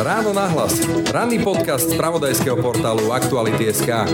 Ráno 0.00 0.32
nahlas. 0.32 0.80
Ranný 1.12 1.44
podcast 1.44 1.92
z 1.92 1.94
pravodajského 2.00 2.56
portálu 2.56 3.12
Aktuality.sk 3.12 4.08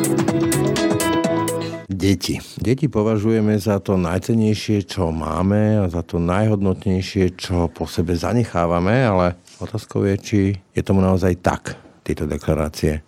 Deti. 1.86 2.43
Deti 2.58 2.87
považujeme 2.90 3.56
za 3.56 3.79
to 3.79 3.95
najcenejšie, 3.95 4.84
čo 4.84 5.14
máme 5.14 5.80
a 5.80 5.84
za 5.87 6.03
to 6.03 6.19
najhodnotnejšie, 6.19 7.38
čo 7.38 7.71
po 7.71 7.88
sebe 7.88 8.19
zanechávame, 8.19 9.06
ale 9.06 9.38
otázkou 9.62 10.04
je, 10.11 10.14
či 10.20 10.41
je 10.75 10.82
tomu 10.82 11.00
naozaj 11.00 11.41
tak, 11.41 11.79
tieto 12.04 12.27
deklarácie. 12.27 13.00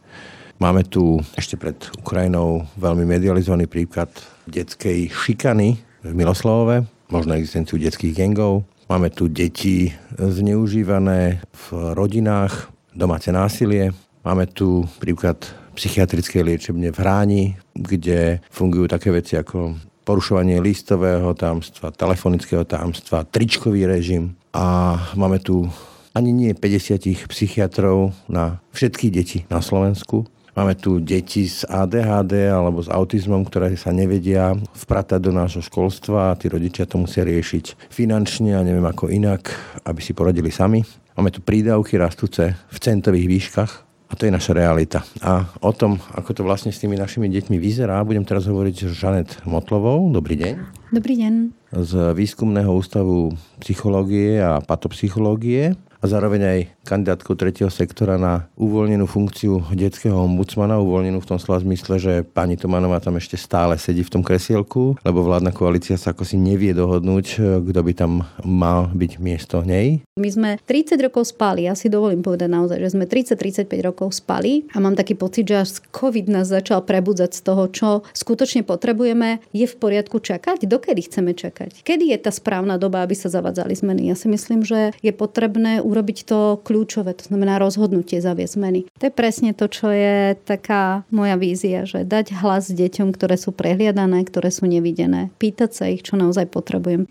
Máme 0.59 0.87
tu 0.87 1.21
ešte 1.39 1.55
pred 1.55 1.77
Ukrajinou 1.99 2.67
veľmi 2.80 3.07
medializovaný 3.07 3.71
príklad 3.71 4.11
detskej 4.49 5.11
šikany 5.11 5.79
v 6.03 6.12
Miloslavove, 6.15 6.87
možno 7.12 7.37
existenciu 7.37 7.79
detských 7.79 8.17
gengov, 8.17 8.67
Máme 8.89 9.12
tu 9.12 9.29
deti 9.29 9.93
zneužívané 10.16 11.45
v 11.52 11.64
rodinách, 11.93 12.73
domáce 12.96 13.29
násilie. 13.29 13.92
Máme 14.24 14.48
tu 14.48 14.88
príklad 14.96 15.37
psychiatrickej 15.77 16.41
liečebne 16.41 16.88
v 16.88 16.96
Hráni, 16.96 17.45
kde 17.77 18.41
fungujú 18.48 18.88
také 18.88 19.12
veci 19.12 19.37
ako 19.37 19.77
porušovanie 20.09 20.65
listového 20.65 21.37
támstva, 21.37 21.93
telefonického 21.93 22.65
támstva, 22.65 23.29
tričkový 23.29 23.84
režim. 23.84 24.32
A 24.56 24.96
máme 25.12 25.37
tu 25.37 25.68
ani 26.16 26.32
nie 26.32 26.57
50 26.57 27.29
psychiatrov 27.29 28.16
na 28.24 28.65
všetky 28.73 29.12
deti 29.12 29.45
na 29.52 29.60
Slovensku, 29.60 30.24
Máme 30.59 30.75
tu 30.75 30.98
deti 30.98 31.47
s 31.47 31.62
ADHD 31.62 32.51
alebo 32.51 32.83
s 32.83 32.91
autizmom, 32.91 33.47
ktoré 33.47 33.79
sa 33.79 33.95
nevedia 33.95 34.59
vpratať 34.59 35.23
do 35.23 35.30
nášho 35.30 35.62
školstva 35.62 36.35
a 36.35 36.37
tí 36.37 36.51
rodičia 36.51 36.83
to 36.83 36.99
musia 36.99 37.23
riešiť 37.23 37.87
finančne 37.87 38.59
a 38.59 38.66
neviem 38.66 38.83
ako 38.83 39.07
inak, 39.07 39.55
aby 39.87 40.02
si 40.02 40.19
poradili 40.19 40.51
sami. 40.51 40.83
Máme 41.15 41.30
tu 41.30 41.47
prídavky 41.47 41.95
rastúce 41.95 42.59
v 42.59 42.79
centových 42.83 43.30
výškach 43.30 43.73
a 44.11 44.13
to 44.19 44.27
je 44.27 44.35
naša 44.35 44.51
realita. 44.51 45.07
A 45.23 45.47
o 45.63 45.71
tom, 45.71 46.02
ako 46.19 46.35
to 46.35 46.43
vlastne 46.43 46.75
s 46.75 46.82
tými 46.82 46.99
našimi 46.99 47.30
deťmi 47.30 47.54
vyzerá, 47.54 48.02
budem 48.02 48.27
teraz 48.27 48.51
hovoriť 48.51 48.91
s 48.91 48.99
Žanet 48.99 49.30
Motlovou. 49.47 50.10
Dobrý 50.10 50.35
deň. 50.43 50.54
Dobrý 50.91 51.23
deň. 51.23 51.54
Z 51.71 52.19
Výskumného 52.19 52.75
ústavu 52.75 53.30
psychológie 53.63 54.43
a 54.43 54.59
patopsychológie 54.59 55.79
a 55.99 56.04
zároveň 56.07 56.43
aj 56.43 56.59
kandidátku 56.89 57.37
tretieho 57.37 57.69
sektora 57.69 58.17
na 58.17 58.49
uvoľnenú 58.57 59.05
funkciu 59.05 59.61
detského 59.77 60.17
ombudsmana, 60.17 60.81
uvoľnenú 60.81 61.21
v 61.21 61.29
tom 61.29 61.37
slova 61.37 61.61
zmysle, 61.61 62.01
že 62.01 62.13
pani 62.25 62.57
Tomanová 62.57 62.97
tam 63.05 63.21
ešte 63.21 63.37
stále 63.37 63.77
sedí 63.77 64.00
v 64.00 64.17
tom 64.17 64.25
kresielku, 64.25 64.97
lebo 65.05 65.21
vládna 65.21 65.53
koalícia 65.53 66.00
sa 66.00 66.16
ako 66.16 66.25
si 66.25 66.41
nevie 66.41 66.72
dohodnúť, 66.72 67.61
kto 67.69 67.81
by 67.84 67.93
tam 67.93 68.25
mal 68.41 68.89
byť 68.97 69.12
miesto 69.21 69.61
nej. 69.61 70.00
My 70.16 70.33
sme 70.33 70.50
30 70.65 70.97
rokov 71.05 71.28
spali, 71.28 71.69
ja 71.69 71.77
si 71.77 71.93
dovolím 71.93 72.25
povedať 72.25 72.49
naozaj, 72.49 72.81
že 72.81 72.97
sme 72.97 73.05
30-35 73.05 73.69
rokov 73.84 74.16
spali 74.16 74.65
a 74.72 74.81
mám 74.81 74.97
taký 74.97 75.12
pocit, 75.12 75.44
že 75.44 75.61
až 75.61 75.71
COVID 75.93 76.33
nás 76.33 76.49
začal 76.49 76.81
prebudzať 76.89 77.37
z 77.37 77.41
toho, 77.44 77.65
čo 77.69 77.89
skutočne 78.16 78.65
potrebujeme. 78.65 79.44
Je 79.53 79.69
v 79.69 79.77
poriadku 79.77 80.25
čakať? 80.25 80.65
Dokedy 80.65 81.05
chceme 81.05 81.37
čakať? 81.37 81.84
Kedy 81.84 82.16
je 82.16 82.19
tá 82.19 82.33
správna 82.33 82.81
doba, 82.81 83.05
aby 83.05 83.12
sa 83.12 83.28
zavadzali 83.28 83.77
zmeny? 83.77 84.09
Ja 84.09 84.16
si 84.16 84.31
myslím, 84.31 84.65
že 84.65 84.97
je 85.05 85.12
potrebné 85.12 85.83
urobiť 85.83 86.19
to 86.25 86.62
kľúčové, 86.78 87.19
to 87.19 87.26
znamená 87.26 87.59
rozhodnutie 87.59 88.22
zaviesť 88.22 88.54
zmeny. 88.54 88.81
To 89.03 89.10
je 89.10 89.12
presne 89.12 89.50
to, 89.50 89.66
čo 89.66 89.91
je 89.91 90.38
taká 90.47 91.03
moja 91.10 91.34
vízia, 91.34 91.82
že 91.82 92.06
dať 92.06 92.38
hlas 92.38 92.70
deťom, 92.70 93.10
ktoré 93.10 93.34
sú 93.34 93.50
prehliadané, 93.50 94.22
ktoré 94.22 94.54
sú 94.54 94.70
nevidené. 94.70 95.34
Pýtať 95.43 95.70
sa 95.75 95.84
ich, 95.91 96.06
čo 96.06 96.15
naozaj 96.15 96.47
potrebujem. 96.54 97.10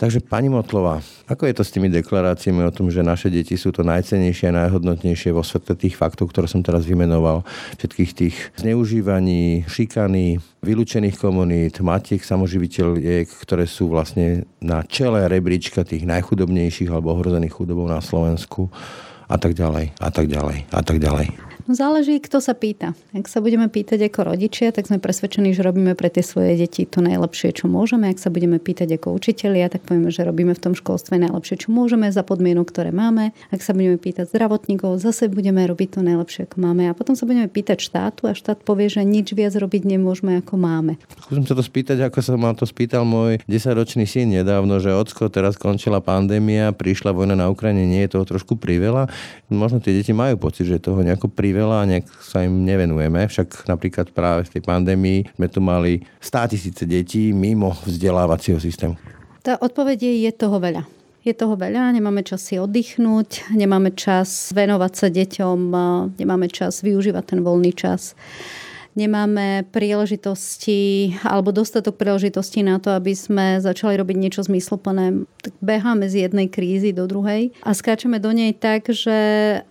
Takže 0.00 0.24
pani 0.24 0.48
Motlová, 0.48 1.04
ako 1.28 1.44
je 1.44 1.54
to 1.60 1.60
s 1.60 1.76
tými 1.76 1.92
deklaráciami 1.92 2.64
o 2.64 2.72
tom, 2.72 2.88
že 2.88 3.04
naše 3.04 3.28
deti 3.28 3.60
sú 3.60 3.68
to 3.68 3.84
najcenejšie 3.84 4.48
a 4.48 4.64
najhodnotnejšie 4.64 5.28
vo 5.28 5.44
svetle 5.44 5.76
tých 5.76 5.92
faktov, 5.92 6.32
ktoré 6.32 6.48
som 6.48 6.64
teraz 6.64 6.88
vymenoval, 6.88 7.44
všetkých 7.76 8.10
tých 8.16 8.36
zneužívaní, 8.56 9.68
šikany, 9.68 10.40
vylúčených 10.64 11.20
komunít, 11.20 11.84
matiek, 11.84 12.24
samoživiteľiek, 12.24 13.28
ktoré 13.44 13.68
sú 13.68 13.92
vlastne 13.92 14.48
na 14.64 14.80
čele 14.88 15.20
rebríčka 15.28 15.84
tých 15.84 16.08
najchudobnejších 16.08 16.88
alebo 16.88 17.12
ohrozených 17.12 17.52
chudobou 17.52 17.84
na 17.84 18.00
Slovensku 18.00 18.72
a 19.28 19.36
tak 19.36 19.52
ďalej, 19.52 19.92
a 20.00 20.08
tak 20.08 20.32
ďalej, 20.32 20.64
a 20.72 20.80
tak 20.80 20.96
ďalej. 20.96 21.49
No 21.70 21.78
záleží, 21.78 22.18
kto 22.18 22.42
sa 22.42 22.50
pýta. 22.58 22.98
Ak 23.14 23.30
sa 23.30 23.38
budeme 23.38 23.70
pýtať 23.70 24.10
ako 24.10 24.34
rodičia, 24.34 24.74
tak 24.74 24.90
sme 24.90 24.98
presvedčení, 24.98 25.54
že 25.54 25.62
robíme 25.62 25.94
pre 25.94 26.10
tie 26.10 26.18
svoje 26.18 26.58
deti 26.58 26.82
to 26.82 26.98
najlepšie, 26.98 27.54
čo 27.54 27.70
môžeme. 27.70 28.10
Ak 28.10 28.18
sa 28.18 28.26
budeme 28.26 28.58
pýtať 28.58 28.98
ako 28.98 29.14
učitelia, 29.14 29.70
tak 29.70 29.86
povieme, 29.86 30.10
že 30.10 30.26
robíme 30.26 30.50
v 30.50 30.58
tom 30.58 30.74
školstve 30.74 31.22
najlepšie, 31.22 31.62
čo 31.62 31.68
môžeme 31.70 32.10
za 32.10 32.26
podmienok, 32.26 32.74
ktoré 32.74 32.90
máme. 32.90 33.30
Ak 33.54 33.62
sa 33.62 33.70
budeme 33.70 34.02
pýtať 34.02 34.34
zdravotníkov, 34.34 34.98
zase 34.98 35.30
budeme 35.30 35.62
robiť 35.62 35.94
to 35.94 36.00
najlepšie, 36.02 36.50
ako 36.50 36.58
máme. 36.58 36.90
A 36.90 36.92
potom 36.98 37.14
sa 37.14 37.22
budeme 37.22 37.46
pýtať 37.46 37.78
štátu 37.86 38.26
a 38.26 38.34
štát 38.34 38.66
povie, 38.66 38.90
že 38.90 39.06
nič 39.06 39.30
viac 39.30 39.54
robiť 39.54 39.86
nemôžeme, 39.86 40.42
ako 40.42 40.58
máme. 40.58 40.98
Skúsim 41.22 41.46
sa 41.46 41.54
to 41.54 41.62
spýtať, 41.62 42.02
ako 42.02 42.18
sa 42.18 42.34
ma 42.34 42.50
to 42.50 42.66
spýtal 42.66 43.06
môj 43.06 43.38
10-ročný 43.46 44.10
syn 44.10 44.34
nedávno, 44.34 44.82
že 44.82 44.90
ocko, 44.90 45.30
teraz 45.30 45.54
skončila 45.54 46.02
pandémia, 46.02 46.74
prišla 46.74 47.14
vojna 47.14 47.38
na 47.38 47.46
Ukrajine, 47.46 47.86
nie 47.86 48.02
je 48.10 48.18
toho 48.18 48.26
trošku 48.26 48.58
priveľa. 48.58 49.06
Možno 49.54 49.78
tie 49.78 49.94
deti 49.94 50.10
majú 50.10 50.34
pocit, 50.34 50.66
že 50.66 50.82
toho 50.82 51.06
nejako 51.06 51.30
priveľa 51.30 51.59
veľa 51.60 51.84
nejak 51.84 52.06
sa 52.24 52.40
im 52.40 52.64
nevenujeme. 52.64 53.28
Však 53.28 53.68
napríklad 53.68 54.16
práve 54.16 54.48
v 54.48 54.52
tej 54.56 54.62
pandémii 54.64 55.28
sme 55.36 55.46
tu 55.52 55.60
mali 55.60 56.00
100 56.24 56.52
tisíce 56.56 56.82
detí 56.88 57.36
mimo 57.36 57.76
vzdelávacieho 57.84 58.56
systému. 58.56 58.96
Tá 59.44 59.60
odpoveď 59.60 60.08
je 60.24 60.32
toho 60.32 60.56
veľa. 60.56 60.88
Je 61.20 61.36
toho 61.36 61.52
veľa, 61.52 61.92
nemáme 61.92 62.24
čas 62.24 62.40
si 62.40 62.56
oddychnúť, 62.56 63.52
nemáme 63.52 63.92
čas 63.92 64.56
venovať 64.56 64.92
sa 64.96 65.06
deťom, 65.12 65.58
nemáme 66.16 66.48
čas 66.48 66.80
využívať 66.80 67.24
ten 67.36 67.40
voľný 67.44 67.76
čas 67.76 68.16
nemáme 68.98 69.70
príležitosti 69.70 71.14
alebo 71.22 71.54
dostatok 71.54 71.94
príležitostí 71.94 72.66
na 72.66 72.82
to, 72.82 72.90
aby 72.90 73.14
sme 73.14 73.62
začali 73.62 73.94
robiť 73.94 74.16
niečo 74.18 74.42
zmysluplné. 74.42 75.26
Tak 75.40 75.54
beháme 75.62 76.10
z 76.10 76.26
jednej 76.26 76.50
krízy 76.50 76.90
do 76.90 77.06
druhej 77.06 77.54
a 77.62 77.70
skáčeme 77.70 78.18
do 78.18 78.34
nej 78.34 78.50
tak, 78.56 78.90
že 78.90 79.18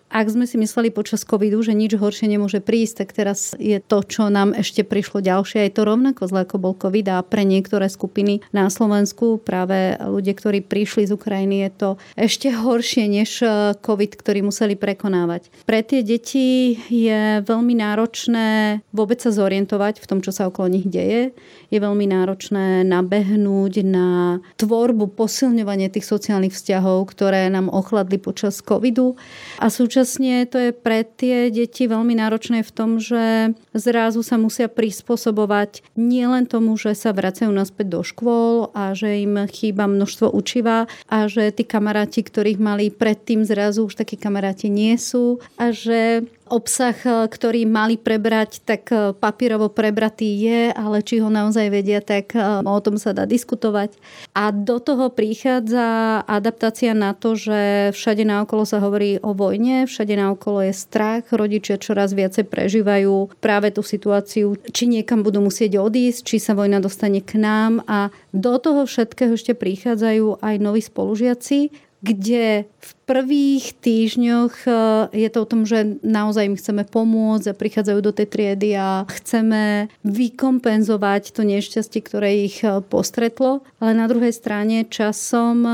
ak 0.09 0.25
sme 0.25 0.49
si 0.49 0.57
mysleli 0.57 0.89
počas 0.89 1.21
covidu, 1.21 1.61
že 1.61 1.77
nič 1.77 1.93
horšie 1.93 2.25
nemôže 2.25 2.65
prísť, 2.65 3.05
tak 3.05 3.09
teraz 3.13 3.53
je 3.61 3.77
to, 3.77 4.01
čo 4.01 4.33
nám 4.33 4.57
ešte 4.57 4.81
prišlo 4.81 5.21
ďalšie. 5.21 5.69
Je 5.69 5.73
to 5.73 5.85
rovnako 5.85 6.25
zle, 6.25 6.41
ako 6.41 6.57
bol 6.57 6.73
covid 6.73 7.05
a 7.13 7.21
pre 7.21 7.45
niektoré 7.45 7.85
skupiny 7.85 8.41
na 8.49 8.73
Slovensku, 8.73 9.37
práve 9.37 9.93
ľudia, 10.01 10.33
ktorí 10.33 10.65
prišli 10.65 11.05
z 11.05 11.13
Ukrajiny, 11.13 11.69
je 11.69 11.71
to 11.77 11.89
ešte 12.17 12.49
horšie 12.49 13.05
než 13.05 13.45
eh, 13.45 13.77
covid, 13.77 14.17
ktorý 14.17 14.49
museli 14.49 14.73
prekonávať. 14.73 15.53
Pre 15.69 15.79
tie 15.85 16.01
deti 16.01 16.73
je 16.89 17.45
veľmi 17.45 17.77
náročné 17.77 18.81
vôbec 18.89 19.21
sa 19.21 19.29
zorientovať 19.29 20.01
v 20.01 20.07
tom, 20.09 20.25
čo 20.25 20.33
sa 20.33 20.49
okolo 20.49 20.73
nich 20.73 20.89
deje. 20.89 21.37
Je 21.69 21.77
veľmi 21.77 22.09
náročné 22.09 22.81
nabehnúť 22.81 23.85
na 23.85 24.41
tvorbu, 24.57 25.13
posilňovanie 25.13 25.93
tých 25.93 26.09
sociálnych 26.09 26.57
vzťahov, 26.57 27.05
ktoré 27.13 27.45
nám 27.53 27.69
ochladli 27.69 28.17
počas 28.17 28.57
covidu. 28.65 29.13
A 29.61 29.69
súčasne 29.69 29.98
Súčasne 29.99 30.47
to 30.47 30.55
je 30.55 30.71
pre 30.71 31.03
tie 31.03 31.51
deti 31.51 31.83
veľmi 31.83 32.15
náročné 32.15 32.63
v 32.63 32.71
tom, 32.71 33.03
že 33.03 33.51
zrazu 33.75 34.23
sa 34.23 34.39
musia 34.39 34.71
prispôsobovať 34.71 35.83
nielen 35.99 36.47
tomu, 36.47 36.79
že 36.79 36.95
sa 36.95 37.11
vracajú 37.11 37.51
naspäť 37.51 37.99
do 37.99 38.01
škôl 38.07 38.71
a 38.71 38.95
že 38.95 39.27
im 39.27 39.43
chýba 39.51 39.91
množstvo 39.91 40.31
učiva 40.31 40.87
a 41.11 41.27
že 41.27 41.51
tí 41.51 41.67
kamaráti, 41.67 42.23
ktorých 42.23 42.63
mali 42.63 42.95
predtým 42.95 43.43
zrazu 43.43 43.91
už 43.91 43.99
takí 43.99 44.15
kamaráti 44.15 44.71
nie 44.71 44.95
sú 44.95 45.43
a 45.59 45.75
že 45.75 46.23
obsah, 46.49 46.97
e, 47.05 47.29
ktorý 47.29 47.63
mali 47.69 47.95
prebrať, 47.95 48.65
tak 48.65 48.89
e, 48.89 49.13
papierovo 49.13 49.69
prebratý 49.69 50.25
je, 50.25 50.61
ale 50.73 51.05
či 51.05 51.21
ho 51.21 51.29
naozaj 51.29 51.69
vedia, 51.69 52.01
tak 52.01 52.33
e, 52.33 52.41
o 52.65 52.79
tom 52.81 52.97
sa 52.97 53.13
dá 53.13 53.29
diskutovať. 53.29 53.95
A 54.33 54.49
do 54.49 54.81
toho 54.81 55.13
prichádza 55.13 56.19
adaptácia 56.25 56.97
na 56.97 57.13
to, 57.13 57.37
že 57.37 57.93
všade 57.93 58.25
naokolo 58.25 58.65
sa 58.65 58.81
hovorí 58.81 59.21
o 59.21 59.31
vojne, 59.37 59.85
všade 59.85 60.17
naokolo 60.17 60.65
je 60.65 60.73
strach, 60.73 61.29
rodičia 61.29 61.77
čoraz 61.77 62.11
viacej 62.11 62.49
prežívajú 62.49 63.39
práve 63.39 63.69
tú 63.69 63.85
situáciu, 63.85 64.57
či 64.73 64.89
niekam 64.89 65.21
budú 65.21 65.39
musieť 65.39 65.79
odísť, 65.79 66.25
či 66.25 66.37
sa 66.41 66.57
vojna 66.57 66.81
dostane 66.83 67.21
k 67.21 67.39
nám 67.39 67.85
a 67.85 68.09
do 68.33 68.57
toho 68.57 68.89
všetkého 68.89 69.37
ešte 69.37 69.53
prichádzajú 69.53 70.41
aj 70.41 70.55
noví 70.57 70.81
spolužiaci, 70.81 71.89
kde 71.99 72.63
v 72.63 72.91
prvých 73.09 73.73
týždňoch 73.81 74.69
e, 74.69 74.71
je 75.17 75.29
to 75.33 75.39
o 75.41 75.49
tom, 75.49 75.65
že 75.65 75.97
naozaj 76.05 76.45
im 76.45 76.59
chceme 76.61 76.85
pomôcť 76.85 77.49
a 77.49 77.57
prichádzajú 77.57 77.99
do 78.05 78.13
tej 78.13 78.27
triedy 78.29 78.77
a 78.77 79.09
chceme 79.09 79.89
vykompenzovať 80.05 81.33
to 81.33 81.41
nešťastie, 81.41 82.05
ktoré 82.05 82.45
ich 82.45 82.61
e, 82.61 82.85
postretlo. 82.85 83.65
Ale 83.81 83.97
na 83.97 84.05
druhej 84.05 84.29
strane 84.29 84.85
časom 84.85 85.65
e, 85.65 85.73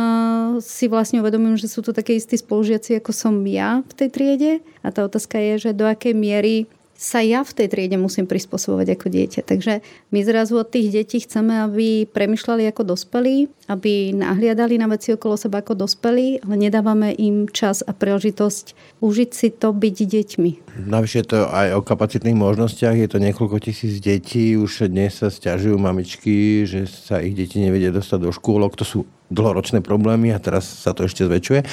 si 0.64 0.88
vlastne 0.88 1.20
uvedomujem, 1.20 1.60
že 1.60 1.68
sú 1.68 1.84
to 1.84 1.92
také 1.92 2.16
istí 2.16 2.40
spolužiaci, 2.40 3.04
ako 3.04 3.12
som 3.12 3.36
ja 3.44 3.84
v 3.84 3.94
tej 4.00 4.10
triede. 4.16 4.52
A 4.80 4.96
tá 4.96 5.04
otázka 5.04 5.36
je, 5.36 5.68
že 5.68 5.72
do 5.76 5.84
akej 5.84 6.16
miery 6.16 6.72
sa 6.96 7.20
ja 7.20 7.44
v 7.44 7.52
tej 7.52 7.68
triede 7.68 8.00
musím 8.00 8.24
prispôsobovať 8.24 8.96
ako 8.96 9.08
dieťa. 9.12 9.42
Takže 9.44 9.84
my 10.16 10.20
zrazu 10.24 10.56
od 10.56 10.72
tých 10.72 10.96
detí 10.96 11.20
chceme, 11.20 11.68
aby 11.68 12.08
premyšľali 12.08 12.72
ako 12.72 12.96
dospelí, 12.96 13.52
aby 13.68 14.16
nahliadali 14.16 14.80
na 14.80 14.88
veci 14.88 15.12
okolo 15.12 15.36
seba 15.36 15.60
ako 15.60 15.76
dospelí, 15.76 16.40
ale 16.48 16.56
nedávame 16.56 17.12
im 17.20 17.52
čas 17.52 17.84
a 17.84 17.92
príležitosť 17.92 18.66
užiť 19.04 19.30
si 19.36 19.48
to 19.52 19.76
byť 19.76 19.98
deťmi. 20.08 20.52
Navyše 20.88 21.28
to 21.28 21.52
aj 21.52 21.76
o 21.76 21.82
kapacitných 21.84 22.40
možnostiach, 22.40 22.96
je 22.96 23.12
to 23.12 23.20
niekoľko 23.20 23.60
tisíc 23.60 24.00
detí, 24.00 24.56
už 24.56 24.88
dnes 24.88 25.20
sa 25.20 25.28
stiažujú 25.28 25.76
mamičky, 25.76 26.64
že 26.64 26.88
sa 26.88 27.20
ich 27.20 27.36
deti 27.36 27.60
nevedia 27.60 27.92
dostať 27.92 28.20
do 28.24 28.32
škôlok, 28.32 28.80
to 28.80 28.88
sú 28.88 29.00
dlhoročné 29.28 29.82
problémy 29.82 30.30
a 30.32 30.40
teraz 30.40 30.64
sa 30.86 30.94
to 30.94 31.10
ešte 31.10 31.26
zväčšuje. 31.26 31.66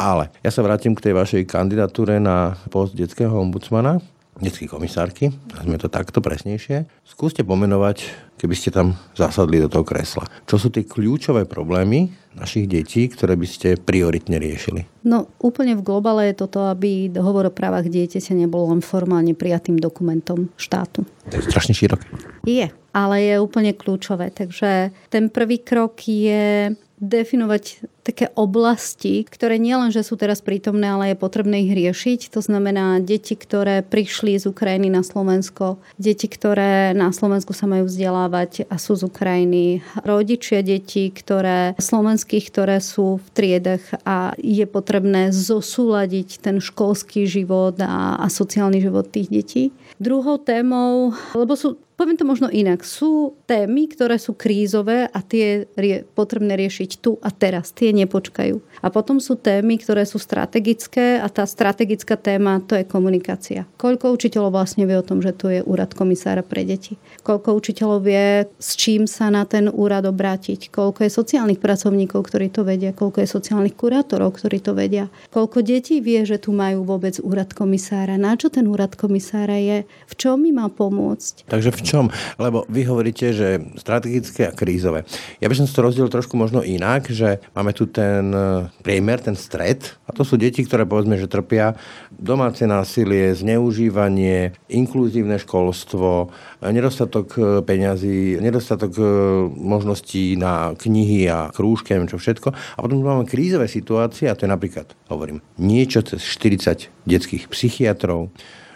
Ale 0.00 0.32
ja 0.40 0.50
sa 0.50 0.64
vrátim 0.64 0.96
k 0.96 1.10
tej 1.10 1.14
vašej 1.14 1.42
kandidatúre 1.44 2.16
na 2.16 2.56
post 2.72 2.96
detského 2.96 3.32
ombudsmana 3.36 4.00
detskej 4.42 4.66
komisárky, 4.66 5.30
sme 5.62 5.78
to 5.78 5.86
takto 5.86 6.18
presnejšie. 6.18 6.90
Skúste 7.06 7.46
pomenovať, 7.46 8.02
keby 8.34 8.54
ste 8.58 8.74
tam 8.74 8.98
zasadli 9.14 9.62
do 9.62 9.70
toho 9.70 9.86
kresla. 9.86 10.26
Čo 10.44 10.58
sú 10.58 10.68
tie 10.74 10.82
kľúčové 10.82 11.46
problémy 11.46 12.10
našich 12.34 12.66
detí, 12.66 13.06
ktoré 13.06 13.38
by 13.38 13.46
ste 13.46 13.78
prioritne 13.78 14.42
riešili? 14.42 15.06
No 15.06 15.30
úplne 15.38 15.78
v 15.78 15.86
globále 15.86 16.34
je 16.34 16.42
toto, 16.42 16.66
aby 16.66 17.06
dohovor 17.06 17.46
o 17.46 17.54
právach 17.54 17.86
dieťaťa 17.86 18.34
nebol 18.34 18.74
len 18.74 18.82
formálne 18.82 19.38
prijatým 19.38 19.78
dokumentom 19.78 20.50
štátu. 20.58 21.06
To 21.30 21.34
je 21.38 21.46
strašne 21.46 21.72
široké. 21.78 22.10
Je, 22.42 22.66
ale 22.90 23.16
je 23.22 23.34
úplne 23.38 23.70
kľúčové. 23.70 24.34
Takže 24.34 24.90
ten 25.14 25.30
prvý 25.30 25.62
krok 25.62 25.94
je 26.04 26.74
definovať 26.98 27.93
také 28.04 28.28
oblasti, 28.36 29.24
ktoré 29.24 29.56
nielen, 29.56 29.88
že 29.88 30.04
sú 30.04 30.20
teraz 30.20 30.44
prítomné, 30.44 30.92
ale 30.92 31.04
je 31.10 31.16
potrebné 31.16 31.64
ich 31.64 31.72
riešiť. 31.72 32.36
To 32.36 32.44
znamená 32.44 33.00
deti, 33.00 33.32
ktoré 33.32 33.80
prišli 33.80 34.36
z 34.36 34.52
Ukrajiny 34.52 34.92
na 34.92 35.00
Slovensko, 35.00 35.80
deti, 35.96 36.28
ktoré 36.28 36.92
na 36.92 37.10
Slovensku 37.10 37.56
sa 37.56 37.64
majú 37.64 37.88
vzdelávať 37.88 38.68
a 38.68 38.76
sú 38.76 39.00
z 39.00 39.08
Ukrajiny, 39.08 39.80
rodičia 40.04 40.60
detí, 40.60 41.08
ktoré 41.08 41.72
slovenských, 41.80 42.44
ktoré 42.52 42.76
sú 42.84 43.24
v 43.24 43.28
triedach 43.32 43.82
a 44.04 44.36
je 44.36 44.68
potrebné 44.68 45.32
zosúľadiť 45.32 46.44
ten 46.44 46.60
školský 46.60 47.24
život 47.24 47.80
a, 47.80 48.20
a 48.20 48.26
sociálny 48.28 48.84
život 48.84 49.08
tých 49.08 49.32
detí. 49.32 49.62
Druhou 49.96 50.36
témou, 50.36 51.16
lebo 51.32 51.56
sú 51.56 51.80
Poviem 51.94 52.18
to 52.18 52.26
možno 52.26 52.50
inak. 52.50 52.82
Sú 52.82 53.38
témy, 53.46 53.86
ktoré 53.86 54.18
sú 54.18 54.34
krízové 54.34 55.06
a 55.06 55.22
tie 55.22 55.70
je 55.78 56.02
potrebné 56.02 56.58
riešiť 56.58 56.98
tu 56.98 57.22
a 57.22 57.30
teraz. 57.30 57.70
Tie 57.70 57.93
nepočkajú. 57.94 58.58
A 58.82 58.90
potom 58.90 59.22
sú 59.22 59.38
témy, 59.38 59.78
ktoré 59.78 60.02
sú 60.02 60.18
strategické 60.18 61.22
a 61.22 61.30
tá 61.30 61.46
strategická 61.46 62.18
téma 62.18 62.58
to 62.66 62.74
je 62.74 62.84
komunikácia. 62.84 63.64
Koľko 63.78 64.12
učiteľov 64.12 64.50
vlastne 64.52 64.84
vie 64.84 64.98
o 64.98 65.06
tom, 65.06 65.22
že 65.22 65.30
tu 65.32 65.46
je 65.48 65.62
úrad 65.62 65.94
komisára 65.94 66.42
pre 66.42 66.66
deti? 66.66 66.98
Koľko 67.22 67.54
učiteľov 67.54 67.98
vie, 68.04 68.50
s 68.58 68.74
čím 68.74 69.06
sa 69.06 69.30
na 69.30 69.46
ten 69.46 69.70
úrad 69.70 70.04
obrátiť? 70.04 70.74
Koľko 70.74 71.06
je 71.06 71.10
sociálnych 71.14 71.62
pracovníkov, 71.62 72.26
ktorí 72.26 72.50
to 72.50 72.66
vedia? 72.66 72.90
Koľko 72.90 73.22
je 73.22 73.28
sociálnych 73.30 73.78
kurátorov, 73.78 74.36
ktorí 74.36 74.58
to 74.60 74.74
vedia? 74.74 75.06
Koľko 75.30 75.62
detí 75.62 76.02
vie, 76.02 76.26
že 76.26 76.42
tu 76.42 76.50
majú 76.50 76.82
vôbec 76.82 77.16
úrad 77.22 77.54
komisára? 77.54 78.18
Na 78.18 78.34
čo 78.34 78.50
ten 78.50 78.66
úrad 78.66 78.98
komisára 78.98 79.56
je? 79.56 79.86
V 80.10 80.14
čom 80.18 80.42
mi 80.42 80.50
má 80.50 80.66
pomôcť? 80.66 81.46
Takže 81.46 81.70
v 81.70 81.80
čom? 81.86 82.04
Lebo 82.36 82.66
vy 82.66 82.82
hovoríte, 82.88 83.30
že 83.30 83.62
strategické 83.78 84.50
a 84.50 84.52
krízové. 84.52 85.06
Ja 85.38 85.46
by 85.46 85.54
som 85.54 85.68
to 85.68 85.84
rozdiel 85.84 86.08
trošku 86.10 86.34
možno 86.34 86.64
inak, 86.64 87.08
že 87.12 87.38
máme 87.54 87.76
tu 87.76 87.83
ten 87.90 88.32
e, 88.32 88.68
priemer, 88.84 89.20
ten 89.20 89.36
stred 89.36 89.96
a 90.04 90.12
to 90.12 90.22
sú 90.22 90.40
deti, 90.40 90.64
ktoré 90.64 90.84
povedzme, 90.84 91.16
že 91.16 91.30
trpia 91.30 91.76
domáce 92.12 92.64
násilie, 92.64 93.34
zneužívanie, 93.34 94.56
inkluzívne 94.70 95.40
školstvo, 95.40 96.30
nedostatok 96.64 97.26
e, 97.36 97.40
peňazí, 97.64 98.38
nedostatok 98.38 98.92
e, 98.96 99.04
možností 99.52 100.36
na 100.36 100.72
knihy 100.78 101.28
a 101.28 101.50
krúžky, 101.50 101.92
neviem 101.96 102.12
čo 102.12 102.20
všetko. 102.20 102.52
A 102.52 102.78
potom 102.78 103.02
máme 103.02 103.28
krízové 103.28 103.66
situácie 103.66 104.28
a 104.28 104.36
to 104.36 104.44
je 104.46 104.54
napríklad, 104.54 104.92
hovorím, 105.10 105.42
niečo 105.60 106.04
cez 106.04 106.22
40 106.22 106.88
detských 107.08 107.48
psychiatrov, 107.50 108.30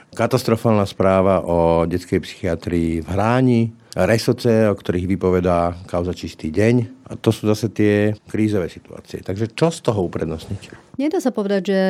Katastrofálna 0.09 0.89
správa 0.89 1.45
o 1.45 1.85
detskej 1.85 2.25
psychiatrii 2.25 3.05
v 3.05 3.09
Hráni, 3.13 3.61
Resoce, 4.07 4.71
o 4.71 4.79
ktorých 4.79 5.11
vypovedá 5.11 5.75
kauza 5.91 6.15
Čistý 6.15 6.55
deň. 6.55 6.75
A 7.11 7.17
to 7.19 7.35
sú 7.35 7.51
zase 7.51 7.73
tie 7.73 8.15
krízové 8.31 8.71
situácie. 8.71 9.25
Takže 9.25 9.51
čo 9.57 9.75
z 9.75 9.83
toho 9.83 10.07
uprednostniť? 10.07 10.95
Nedá 11.01 11.19
sa 11.19 11.35
povedať, 11.35 11.63
že 11.73 11.81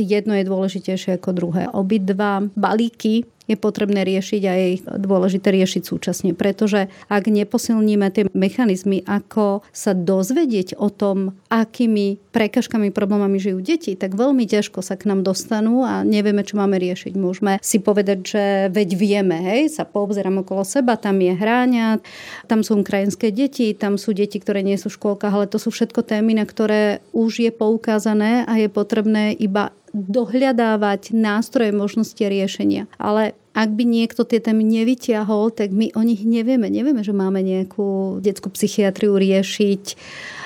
jedno 0.00 0.34
je 0.34 0.48
dôležitejšie 0.48 1.20
ako 1.20 1.30
druhé. 1.30 1.62
Obidva 1.70 2.42
balíky 2.54 3.26
je 3.44 3.56
potrebné 3.60 4.04
riešiť 4.08 4.42
a 4.48 4.52
je 4.56 4.68
dôležité 4.96 5.52
riešiť 5.52 5.82
súčasne. 5.84 6.30
Pretože 6.32 6.88
ak 7.12 7.28
neposilníme 7.28 8.08
tie 8.08 8.24
mechanizmy, 8.32 9.04
ako 9.04 9.60
sa 9.68 9.92
dozvedieť 9.92 10.80
o 10.80 10.88
tom, 10.88 11.36
akými 11.52 12.16
prekažkami, 12.32 12.90
problémami 12.90 13.38
žijú 13.38 13.62
deti, 13.62 13.94
tak 13.94 14.16
veľmi 14.16 14.48
ťažko 14.48 14.80
sa 14.80 14.98
k 14.98 15.06
nám 15.06 15.22
dostanú 15.22 15.86
a 15.86 16.02
nevieme, 16.02 16.42
čo 16.42 16.58
máme 16.58 16.80
riešiť. 16.80 17.12
Môžeme 17.14 17.62
si 17.62 17.78
povedať, 17.78 18.18
že 18.26 18.44
veď 18.72 18.88
vieme, 18.98 19.38
hej, 19.38 19.70
sa 19.70 19.86
poobzerám 19.86 20.42
okolo 20.42 20.66
seba, 20.66 20.98
tam 20.98 21.20
je 21.20 21.36
hráňa, 21.36 22.02
tam 22.50 22.66
sú 22.66 22.80
ukrajinské 22.80 23.30
deti, 23.30 23.70
tam 23.76 24.00
sú 24.00 24.16
deti, 24.16 24.42
ktoré 24.42 24.66
nie 24.66 24.74
sú 24.74 24.90
v 24.90 24.98
škôlkach, 24.98 25.30
ale 25.30 25.46
to 25.46 25.62
sú 25.62 25.70
všetko 25.70 26.02
témy, 26.02 26.34
na 26.34 26.48
ktoré 26.48 27.04
už 27.14 27.44
je 27.44 27.52
poukázané 27.54 28.42
a 28.48 28.58
je 28.58 28.66
potrebné 28.66 29.36
iba 29.36 29.70
dohľadávať 29.94 31.14
nástroje 31.14 31.70
možnosti 31.70 32.18
riešenia. 32.18 32.90
Ale 32.98 33.38
ak 33.54 33.70
by 33.70 33.86
niekto 33.86 34.26
tie 34.26 34.42
témy 34.42 34.66
nevyťahol, 34.66 35.54
tak 35.54 35.70
my 35.70 35.94
o 35.94 36.02
nich 36.02 36.26
nevieme. 36.26 36.66
Nevieme, 36.66 37.06
že 37.06 37.14
máme 37.14 37.38
nejakú 37.40 38.18
detskú 38.18 38.50
psychiatriu 38.50 39.14
riešiť 39.14 39.94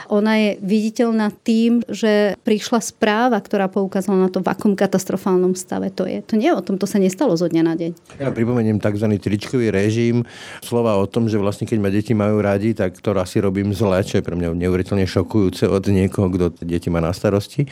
ona 0.08 0.36
je 0.36 0.50
viditeľná 0.64 1.30
tým, 1.44 1.84
že 1.88 2.34
prišla 2.42 2.80
správa, 2.80 3.38
ktorá 3.38 3.68
poukázala 3.68 4.26
na 4.26 4.28
to, 4.32 4.40
v 4.40 4.50
akom 4.50 4.72
katastrofálnom 4.74 5.52
stave 5.54 5.92
to 5.92 6.08
je. 6.08 6.24
To 6.26 6.34
nie 6.34 6.50
o 6.52 6.64
tom, 6.64 6.80
to 6.80 6.88
sa 6.88 6.96
nestalo 6.96 7.36
zo 7.36 7.46
dňa 7.46 7.62
na 7.62 7.74
deň. 7.76 7.90
Ja 8.18 8.32
pripomeniem 8.32 8.80
tzv. 8.80 9.06
tričkový 9.20 9.68
režim, 9.68 10.24
slova 10.64 10.96
o 10.96 11.04
tom, 11.04 11.28
že 11.28 11.36
vlastne 11.36 11.68
keď 11.68 11.78
ma 11.78 11.90
deti 11.92 12.16
majú 12.16 12.40
radi, 12.40 12.72
tak 12.72 12.96
to 12.98 13.12
asi 13.16 13.42
robím 13.42 13.76
zle, 13.76 14.00
čo 14.00 14.20
je 14.20 14.26
pre 14.26 14.34
mňa 14.34 14.56
neuveriteľne 14.56 15.04
šokujúce 15.04 15.68
od 15.68 15.84
niekoho, 15.90 16.32
kto 16.32 16.64
deti 16.64 16.88
má 16.88 17.04
na 17.04 17.12
starosti. 17.12 17.68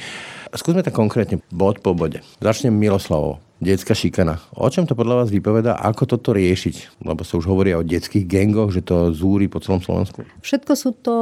Skúsme 0.52 0.84
to 0.84 0.92
konkrétne, 0.92 1.40
bod 1.48 1.80
po 1.80 1.92
bode. 1.92 2.20
Začnem 2.40 2.72
Miloslavou 2.72 3.45
detská 3.56 3.96
šikana. 3.96 4.36
O 4.52 4.68
čom 4.68 4.84
to 4.84 4.92
podľa 4.92 5.24
vás 5.24 5.28
vypoveda? 5.32 5.80
Ako 5.80 6.04
toto 6.04 6.36
riešiť? 6.36 7.00
Lebo 7.00 7.24
sa 7.24 7.40
už 7.40 7.48
hovorí 7.48 7.72
o 7.72 7.80
detských 7.80 8.28
gengoch, 8.28 8.68
že 8.68 8.84
to 8.84 9.16
zúri 9.16 9.48
po 9.48 9.64
celom 9.64 9.80
Slovensku. 9.80 10.28
Všetko 10.44 10.72
sú 10.76 10.90
to 10.92 11.16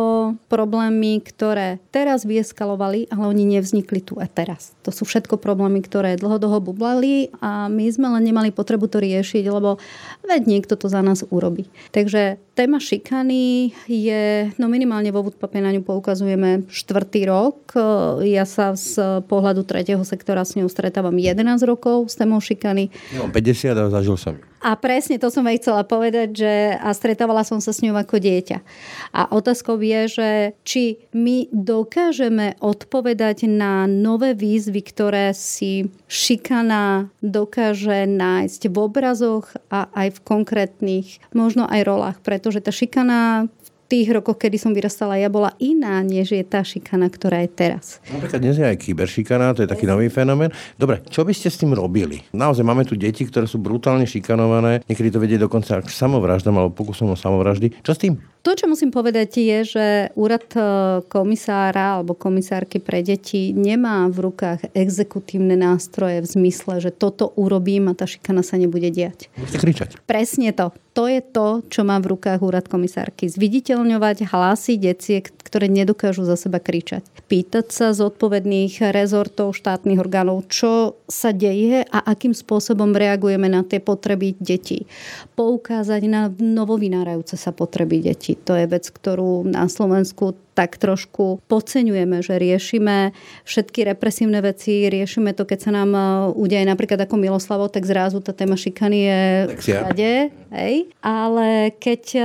problémy, 0.50 1.22
ktoré 1.22 1.78
teraz 1.94 2.26
vyeskalovali, 2.26 3.06
ale 3.14 3.24
oni 3.30 3.44
nevznikli 3.58 4.02
tu 4.02 4.18
a 4.18 4.26
teraz. 4.26 4.74
To 4.82 4.90
sú 4.90 5.06
všetko 5.06 5.38
problémy, 5.38 5.78
ktoré 5.86 6.18
dlhodobo 6.18 6.74
bublali 6.74 7.30
a 7.38 7.70
my 7.70 7.86
sme 7.90 8.10
len 8.18 8.26
nemali 8.26 8.50
potrebu 8.50 8.90
to 8.90 8.98
riešiť, 8.98 9.44
lebo 9.46 9.78
veď 10.26 10.42
niekto 10.50 10.74
to 10.74 10.90
za 10.90 11.06
nás 11.06 11.22
urobí. 11.30 11.70
Takže 11.94 12.42
téma 12.54 12.78
šikany 12.78 13.75
je, 13.90 14.54
no 14.56 14.70
minimálne 14.70 15.11
vo 15.11 15.26
ňu 15.26 15.82
poukazujeme 15.82 16.70
štvrtý 16.70 17.26
rok. 17.26 17.75
Ja 18.23 18.46
sa 18.46 18.78
z 18.78 19.20
pohľadu 19.26 19.66
tretieho 19.66 20.06
sektora 20.06 20.46
s 20.46 20.54
ňou 20.54 20.70
stretávam 20.70 21.14
11 21.14 21.58
rokov 21.66 22.14
témou 22.14 22.38
šikany. 22.38 22.88
Ja 23.11 23.26
50 23.26 23.75
a 23.75 23.84
zažil 23.90 24.16
som 24.16 24.38
a 24.64 24.80
presne 24.80 25.20
to 25.20 25.28
som 25.28 25.44
aj 25.44 25.61
chcela 25.61 25.84
povedať, 25.84 26.40
že 26.40 26.52
a 26.80 26.88
stretávala 26.96 27.44
som 27.44 27.61
sa 27.61 27.76
s 27.76 27.84
ňou 27.84 28.00
ako 28.00 28.16
dieťa. 28.16 28.64
A 29.12 29.28
otázkou 29.28 29.76
je, 29.76 30.08
že 30.08 30.28
či 30.64 31.04
my 31.12 31.52
dokážeme 31.52 32.56
odpovedať 32.64 33.44
na 33.44 33.84
nové 33.84 34.32
výzvy, 34.32 34.80
ktoré 34.80 35.37
si 35.37 35.92
šikana 36.08 37.12
dokáže 37.20 38.08
nájsť 38.08 38.73
v 38.73 38.76
obrazoch 38.80 39.52
a 39.68 39.92
aj 39.92 40.16
v 40.16 40.18
konkrétnych, 40.25 41.20
možno 41.37 41.68
aj 41.68 41.84
rolách, 41.84 42.16
pretože 42.44 42.60
tá 42.60 42.68
šikana 42.68 43.48
tých 43.88 44.12
rokoch, 44.12 44.36
kedy 44.36 44.60
som 44.60 44.76
vyrastala 44.76 45.16
ja, 45.16 45.32
bola 45.32 45.56
iná, 45.56 46.04
než 46.04 46.36
je 46.36 46.44
tá 46.44 46.60
šikana, 46.60 47.08
ktorá 47.08 47.40
je 47.40 47.48
teraz. 47.56 48.04
Napríklad 48.12 48.36
dnes 48.36 48.60
je 48.60 48.68
aj 48.68 48.84
kyberšikana, 48.84 49.56
to 49.56 49.64
je 49.64 49.72
taký 49.72 49.88
nový 49.88 50.12
fenomén. 50.12 50.52
Dobre, 50.76 51.00
čo 51.08 51.24
by 51.24 51.32
ste 51.32 51.48
s 51.48 51.56
tým 51.56 51.72
robili? 51.72 52.20
Naozaj 52.36 52.60
máme 52.60 52.84
tu 52.84 53.00
deti, 53.00 53.24
ktoré 53.24 53.48
sú 53.48 53.56
brutálne 53.64 54.04
šikanované, 54.04 54.84
niekedy 54.84 55.08
to 55.08 55.24
vedie 55.24 55.40
dokonca 55.40 55.80
k 55.80 55.88
samovraždám 55.88 56.52
alebo 56.52 56.76
pokusom 56.76 57.12
o 57.12 57.16
samovraždy. 57.16 57.80
Čo 57.80 57.96
s 57.96 58.00
tým? 58.04 58.20
To, 58.44 58.52
čo 58.52 58.68
musím 58.68 58.92
povedať, 58.92 59.40
je, 59.40 59.58
že 59.64 59.86
úrad 60.20 60.44
e, 60.52 60.60
komisára 61.08 61.96
alebo 61.96 62.12
komisárky 62.12 62.76
pre 62.76 63.00
deti 63.00 63.56
nemá 63.56 64.04
v 64.12 64.28
rukách 64.28 64.68
exekutívne 64.76 65.56
nástroje 65.56 66.20
v 66.20 66.28
zmysle, 66.28 66.76
že 66.84 66.92
toto 66.92 67.32
urobím 67.40 67.88
a 67.88 67.96
tá 67.96 68.04
šikana 68.04 68.44
sa 68.44 68.60
nebude 68.60 68.92
diať. 68.92 69.32
Musíte 69.40 69.64
kričať. 69.64 69.88
Presne 70.04 70.52
to. 70.52 70.76
To 70.94 71.10
je 71.10 71.24
to, 71.24 71.64
čo 71.72 71.82
má 71.82 71.98
v 71.98 72.14
rukách 72.14 72.38
úrad 72.38 72.68
komisárky. 72.70 73.26
Zviditeľňovať 73.26 74.30
hlasy 74.30 74.78
detiek, 74.78 75.26
ktoré 75.26 75.66
nedokážu 75.66 76.22
za 76.22 76.38
seba 76.38 76.62
kričať. 76.62 77.02
Pýtať 77.26 77.66
sa 77.74 77.90
z 77.90 78.06
odpovedných 78.06 78.78
rezortov, 78.94 79.58
štátnych 79.58 79.98
orgánov, 79.98 80.46
čo 80.46 80.94
sa 81.10 81.34
deje 81.34 81.82
a 81.82 81.98
akým 82.14 82.30
spôsobom 82.30 82.94
reagujeme 82.94 83.50
na 83.50 83.66
tie 83.66 83.82
potreby 83.82 84.38
detí. 84.38 84.86
Poukázať 85.34 86.02
na 86.06 86.30
novovynárajúce 86.30 87.34
sa 87.34 87.50
potreby 87.50 87.98
detí. 87.98 88.33
To 88.42 88.52
je 88.58 88.66
vec, 88.66 88.84
ktorú 88.90 89.46
na 89.46 89.70
Slovensku 89.70 90.34
tak 90.54 90.78
trošku 90.78 91.42
podceňujeme, 91.50 92.22
že 92.22 92.38
riešime 92.38 93.10
všetky 93.42 93.90
represívne 93.90 94.38
veci, 94.38 94.86
riešime 94.86 95.34
to, 95.34 95.42
keď 95.42 95.58
sa 95.68 95.70
nám 95.74 95.90
e, 95.92 96.00
udeje 96.38 96.62
napríklad 96.62 97.02
ako 97.02 97.18
Miloslavo, 97.18 97.66
tak 97.66 97.82
zrazu 97.84 98.22
tá 98.22 98.30
téma 98.30 98.54
šikany 98.54 98.98
je 99.02 99.22
všade. 99.58 100.12
Hej. 100.54 100.74
Ale 101.02 101.74
keď 101.74 102.02
e, 102.14 102.22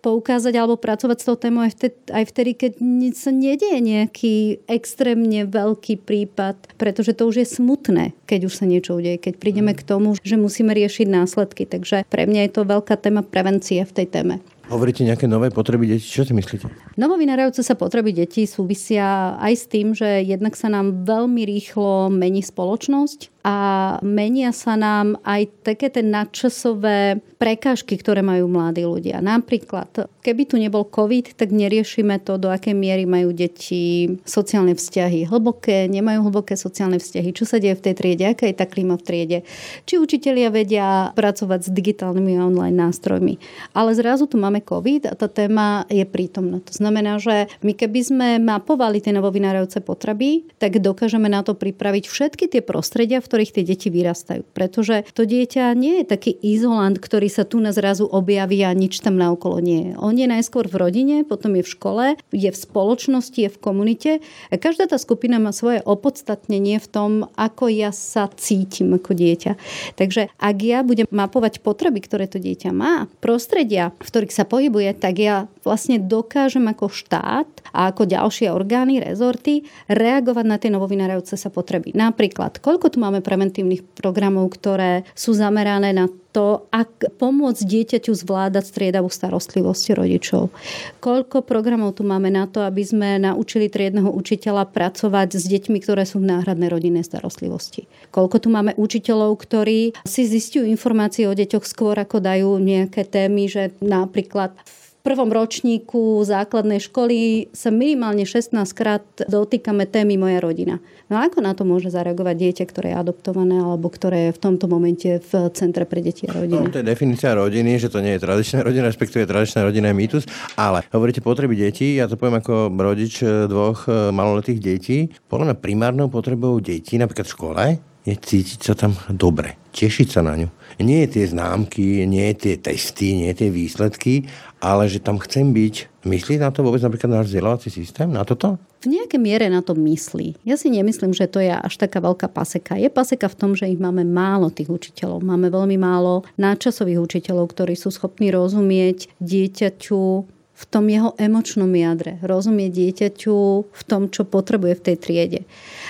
poukázať 0.00 0.56
alebo 0.56 0.80
pracovať 0.80 1.18
s 1.20 1.26
tou 1.28 1.36
témou 1.36 1.68
aj 1.68 1.76
vtedy, 1.76 1.96
aj 2.10 2.24
vtedy, 2.32 2.50
keď 2.56 2.72
sa 3.12 3.30
nedieje 3.30 3.78
nejaký 3.84 4.34
extrémne 4.64 5.44
veľký 5.44 6.00
prípad, 6.00 6.56
pretože 6.80 7.12
to 7.12 7.28
už 7.28 7.44
je 7.44 7.46
smutné, 7.60 8.16
keď 8.24 8.48
už 8.48 8.56
sa 8.56 8.64
niečo 8.64 8.96
udeje, 8.96 9.20
keď 9.20 9.34
prídeme 9.36 9.76
k 9.76 9.84
tomu, 9.84 10.16
že 10.16 10.40
musíme 10.40 10.72
riešiť 10.72 11.06
následky. 11.12 11.68
Takže 11.68 12.08
pre 12.08 12.24
mňa 12.24 12.48
je 12.48 12.52
to 12.56 12.64
veľká 12.64 12.96
téma 12.96 13.20
prevencie 13.20 13.84
v 13.84 13.92
tej 13.92 14.08
téme. 14.08 14.40
Hovoríte 14.66 15.06
nejaké 15.06 15.30
nové 15.30 15.54
potreby 15.54 15.86
detí, 15.86 16.10
čo 16.10 16.26
si 16.26 16.34
myslíte? 16.34 16.66
Novovynárajúce 16.98 17.62
sa 17.62 17.78
potreby 17.78 18.10
detí 18.10 18.50
súvisia 18.50 19.38
aj 19.38 19.54
s 19.54 19.64
tým, 19.70 19.94
že 19.94 20.26
jednak 20.26 20.58
sa 20.58 20.66
nám 20.66 21.06
veľmi 21.06 21.46
rýchlo 21.46 22.10
mení 22.10 22.42
spoločnosť 22.42 23.35
a 23.46 23.56
menia 24.02 24.50
sa 24.50 24.74
nám 24.74 25.22
aj 25.22 25.62
také 25.62 25.86
tie 25.86 26.02
nadčasové 26.02 27.22
prekážky, 27.38 27.94
ktoré 27.94 28.18
majú 28.18 28.50
mladí 28.50 28.82
ľudia. 28.82 29.22
Napríklad, 29.22 30.10
keby 30.26 30.42
tu 30.50 30.58
nebol 30.58 30.82
COVID, 30.82 31.38
tak 31.38 31.54
neriešime 31.54 32.18
to, 32.26 32.42
do 32.42 32.50
akej 32.50 32.74
miery 32.74 33.06
majú 33.06 33.30
deti 33.30 34.18
sociálne 34.26 34.74
vzťahy 34.74 35.30
hlboké, 35.30 35.86
nemajú 35.86 36.26
hlboké 36.26 36.58
sociálne 36.58 36.98
vzťahy, 36.98 37.30
čo 37.30 37.46
sa 37.46 37.62
deje 37.62 37.78
v 37.78 37.84
tej 37.86 37.94
triede, 37.94 38.24
aká 38.26 38.50
je 38.50 38.56
tá 38.58 38.66
klíma 38.66 38.98
v 38.98 39.06
triede, 39.06 39.38
či 39.86 40.02
učitelia 40.02 40.50
vedia 40.50 41.14
pracovať 41.14 41.68
s 41.68 41.70
digitálnymi 41.70 42.42
online 42.42 42.74
nástrojmi. 42.74 43.38
Ale 43.78 43.94
zrazu 43.94 44.26
tu 44.26 44.42
máme 44.42 44.58
COVID 44.58 45.06
a 45.06 45.14
tá 45.14 45.30
téma 45.30 45.86
je 45.86 46.02
prítomná. 46.02 46.58
To 46.66 46.74
znamená, 46.74 47.22
že 47.22 47.46
my 47.62 47.78
keby 47.78 48.00
sme 48.02 48.28
mapovali 48.42 48.98
tie 48.98 49.14
novovinárajúce 49.14 49.78
potreby, 49.86 50.50
tak 50.58 50.82
dokážeme 50.82 51.30
na 51.30 51.46
to 51.46 51.54
pripraviť 51.54 52.10
všetky 52.10 52.50
tie 52.50 52.58
prostredia, 52.58 53.22
v 53.22 53.35
ktorých 53.36 53.52
tie 53.52 53.68
deti 53.68 53.92
vyrastajú. 53.92 54.48
Pretože 54.56 55.04
to 55.12 55.28
dieťa 55.28 55.76
nie 55.76 56.00
je 56.00 56.08
taký 56.08 56.32
izolant, 56.40 56.96
ktorý 56.96 57.28
sa 57.28 57.44
tu 57.44 57.60
na 57.60 57.68
zrazu 57.68 58.08
objaví 58.08 58.64
a 58.64 58.72
nič 58.72 59.04
tam 59.04 59.20
naokolo 59.20 59.60
nie 59.60 59.92
je. 59.92 60.00
On 60.00 60.16
je 60.16 60.24
najskôr 60.24 60.64
v 60.64 60.80
rodine, 60.80 61.16
potom 61.20 61.52
je 61.52 61.60
v 61.60 61.68
škole, 61.68 62.04
je 62.32 62.48
v 62.48 62.56
spoločnosti, 62.56 63.36
je 63.36 63.52
v 63.52 63.60
komunite. 63.60 64.10
A 64.48 64.56
každá 64.56 64.88
tá 64.88 64.96
skupina 64.96 65.36
má 65.36 65.52
svoje 65.52 65.84
opodstatnenie 65.84 66.80
v 66.80 66.88
tom, 66.88 67.28
ako 67.36 67.68
ja 67.68 67.92
sa 67.92 68.32
cítim 68.40 68.96
ako 68.96 69.12
dieťa. 69.12 69.52
Takže 70.00 70.32
ak 70.40 70.56
ja 70.64 70.80
budem 70.80 71.04
mapovať 71.12 71.60
potreby, 71.60 72.00
ktoré 72.00 72.24
to 72.24 72.40
dieťa 72.40 72.72
má, 72.72 73.04
prostredia, 73.20 73.92
v 74.00 74.08
ktorých 74.08 74.32
sa 74.32 74.48
pohybuje, 74.48 74.96
tak 74.96 75.20
ja 75.20 75.44
vlastne 75.60 76.00
dokážem 76.00 76.64
ako 76.72 76.88
štát 76.88 77.50
a 77.74 77.92
ako 77.92 78.08
ďalšie 78.08 78.48
orgány, 78.48 79.02
rezorty 79.02 79.68
reagovať 79.92 80.44
na 80.48 80.56
tie 80.56 80.70
novovinárajúce 80.72 81.34
sa 81.34 81.50
potreby. 81.50 81.92
Napríklad, 81.92 82.62
koľko 82.62 82.94
tu 82.94 83.02
máme 83.02 83.25
preventívnych 83.26 83.82
programov, 83.98 84.54
ktoré 84.54 85.02
sú 85.18 85.34
zamerané 85.34 85.90
na 85.90 86.06
to, 86.30 86.68
ak 86.70 87.16
pomôcť 87.16 87.64
dieťaťu 87.64 88.12
zvládať 88.12 88.68
striedavú 88.68 89.08
starostlivosť 89.08 89.96
rodičov. 89.96 90.52
Koľko 91.00 91.42
programov 91.42 91.96
tu 91.96 92.04
máme 92.04 92.28
na 92.28 92.44
to, 92.44 92.60
aby 92.60 92.84
sme 92.84 93.16
naučili 93.16 93.72
triedneho 93.72 94.12
učiteľa 94.12 94.68
pracovať 94.68 95.40
s 95.40 95.48
deťmi, 95.48 95.80
ktoré 95.80 96.04
sú 96.04 96.20
v 96.20 96.28
náhradnej 96.36 96.68
rodinnej 96.68 97.08
starostlivosti. 97.08 97.88
Koľko 98.12 98.36
tu 98.36 98.48
máme 98.52 98.76
učiteľov, 98.76 99.32
ktorí 99.42 99.96
si 100.04 100.22
zistujú 100.28 100.68
informácie 100.68 101.24
o 101.24 101.32
deťoch 101.32 101.64
skôr, 101.64 101.96
ako 101.96 102.20
dajú 102.20 102.60
nejaké 102.60 103.08
témy, 103.08 103.48
že 103.48 103.72
napríklad 103.80 104.52
v 104.60 104.85
prvom 105.06 105.30
ročníku 105.30 106.26
základnej 106.26 106.82
školy 106.82 107.46
sa 107.54 107.70
minimálne 107.70 108.26
16 108.26 108.58
krát 108.74 109.06
dotýkame 109.30 109.86
témy 109.86 110.18
moja 110.18 110.42
rodina. 110.42 110.82
No 111.06 111.22
a 111.22 111.30
ako 111.30 111.38
na 111.38 111.54
to 111.54 111.62
môže 111.62 111.94
zareagovať 111.94 112.34
dieťa, 112.34 112.64
ktoré 112.66 112.86
je 112.90 112.98
adoptované 112.98 113.62
alebo 113.62 113.86
ktoré 113.86 114.28
je 114.28 114.34
v 114.34 114.42
tomto 114.42 114.66
momente 114.66 115.22
v 115.22 115.32
Centre 115.54 115.86
pre 115.86 116.02
deti 116.02 116.26
a 116.26 116.34
rodiny? 116.34 116.66
No, 116.66 116.74
to 116.74 116.82
je 116.82 116.90
definícia 116.90 117.30
rodiny, 117.38 117.78
že 117.78 117.86
to 117.86 118.02
nie 118.02 118.18
je 118.18 118.26
tradičná 118.26 118.66
rodina, 118.66 118.90
respektíve 118.90 119.30
tradičná 119.30 119.62
rodina 119.62 119.94
je 119.94 119.96
mýtus, 120.02 120.26
ale 120.58 120.82
hovoríte 120.90 121.22
potreby 121.22 121.54
detí, 121.54 122.02
ja 122.02 122.10
to 122.10 122.18
poviem 122.18 122.42
ako 122.42 122.74
rodič 122.74 123.22
dvoch 123.22 123.86
eh, 123.86 124.10
maloletých 124.10 124.58
detí. 124.58 124.98
Podľa 125.30 125.54
mňa 125.54 125.56
primárnou 125.62 126.10
potrebou 126.10 126.58
detí, 126.58 126.98
napríklad 126.98 127.30
v 127.30 127.34
škole, 127.38 127.64
je 128.06 128.14
cítiť 128.14 128.60
sa 128.62 128.74
tam 128.78 128.94
dobre, 129.10 129.58
tešiť 129.74 130.08
sa 130.08 130.22
na 130.22 130.38
ňu. 130.38 130.48
Nie 130.78 131.10
tie 131.10 131.26
známky, 131.26 132.06
nie 132.06 132.30
tie 132.38 132.54
testy, 132.54 133.18
nie 133.18 133.32
tie 133.34 133.50
výsledky, 133.50 134.30
ale 134.62 134.86
že 134.86 135.02
tam 135.02 135.18
chcem 135.18 135.50
byť. 135.50 136.06
Myslí 136.06 136.38
na 136.38 136.54
to 136.54 136.62
vôbec 136.62 136.78
napríklad 136.78 137.10
náš 137.10 137.34
vzdelávací 137.34 137.68
systém, 137.68 138.06
na 138.06 138.22
toto? 138.22 138.62
V 138.86 138.94
nejakej 138.94 139.18
miere 139.18 139.46
na 139.50 139.64
to 139.64 139.74
myslí. 139.74 140.38
Ja 140.46 140.54
si 140.54 140.70
nemyslím, 140.70 141.10
že 141.10 141.26
to 141.26 141.42
je 141.42 141.50
až 141.50 141.74
taká 141.74 141.98
veľká 141.98 142.30
paseka. 142.30 142.78
Je 142.78 142.86
paseka 142.86 143.26
v 143.26 143.38
tom, 143.38 143.50
že 143.58 143.66
ich 143.66 143.80
máme 143.82 144.06
málo 144.06 144.52
tých 144.54 144.70
učiteľov. 144.70 145.26
Máme 145.26 145.50
veľmi 145.50 145.74
málo 145.74 146.22
náčasových 146.38 147.02
učiteľov, 147.02 147.50
ktorí 147.50 147.74
sú 147.74 147.90
schopní 147.90 148.30
rozumieť 148.30 149.10
dieťaťu 149.18 150.35
v 150.56 150.64
tom 150.64 150.88
jeho 150.88 151.12
emočnom 151.20 151.68
jadre. 151.68 152.16
Rozumieť 152.24 152.72
dieťaťu 152.72 153.36
v 153.68 153.82
tom, 153.84 154.08
čo 154.08 154.24
potrebuje 154.24 154.72
v 154.80 154.84
tej 154.84 154.96
triede 154.96 155.40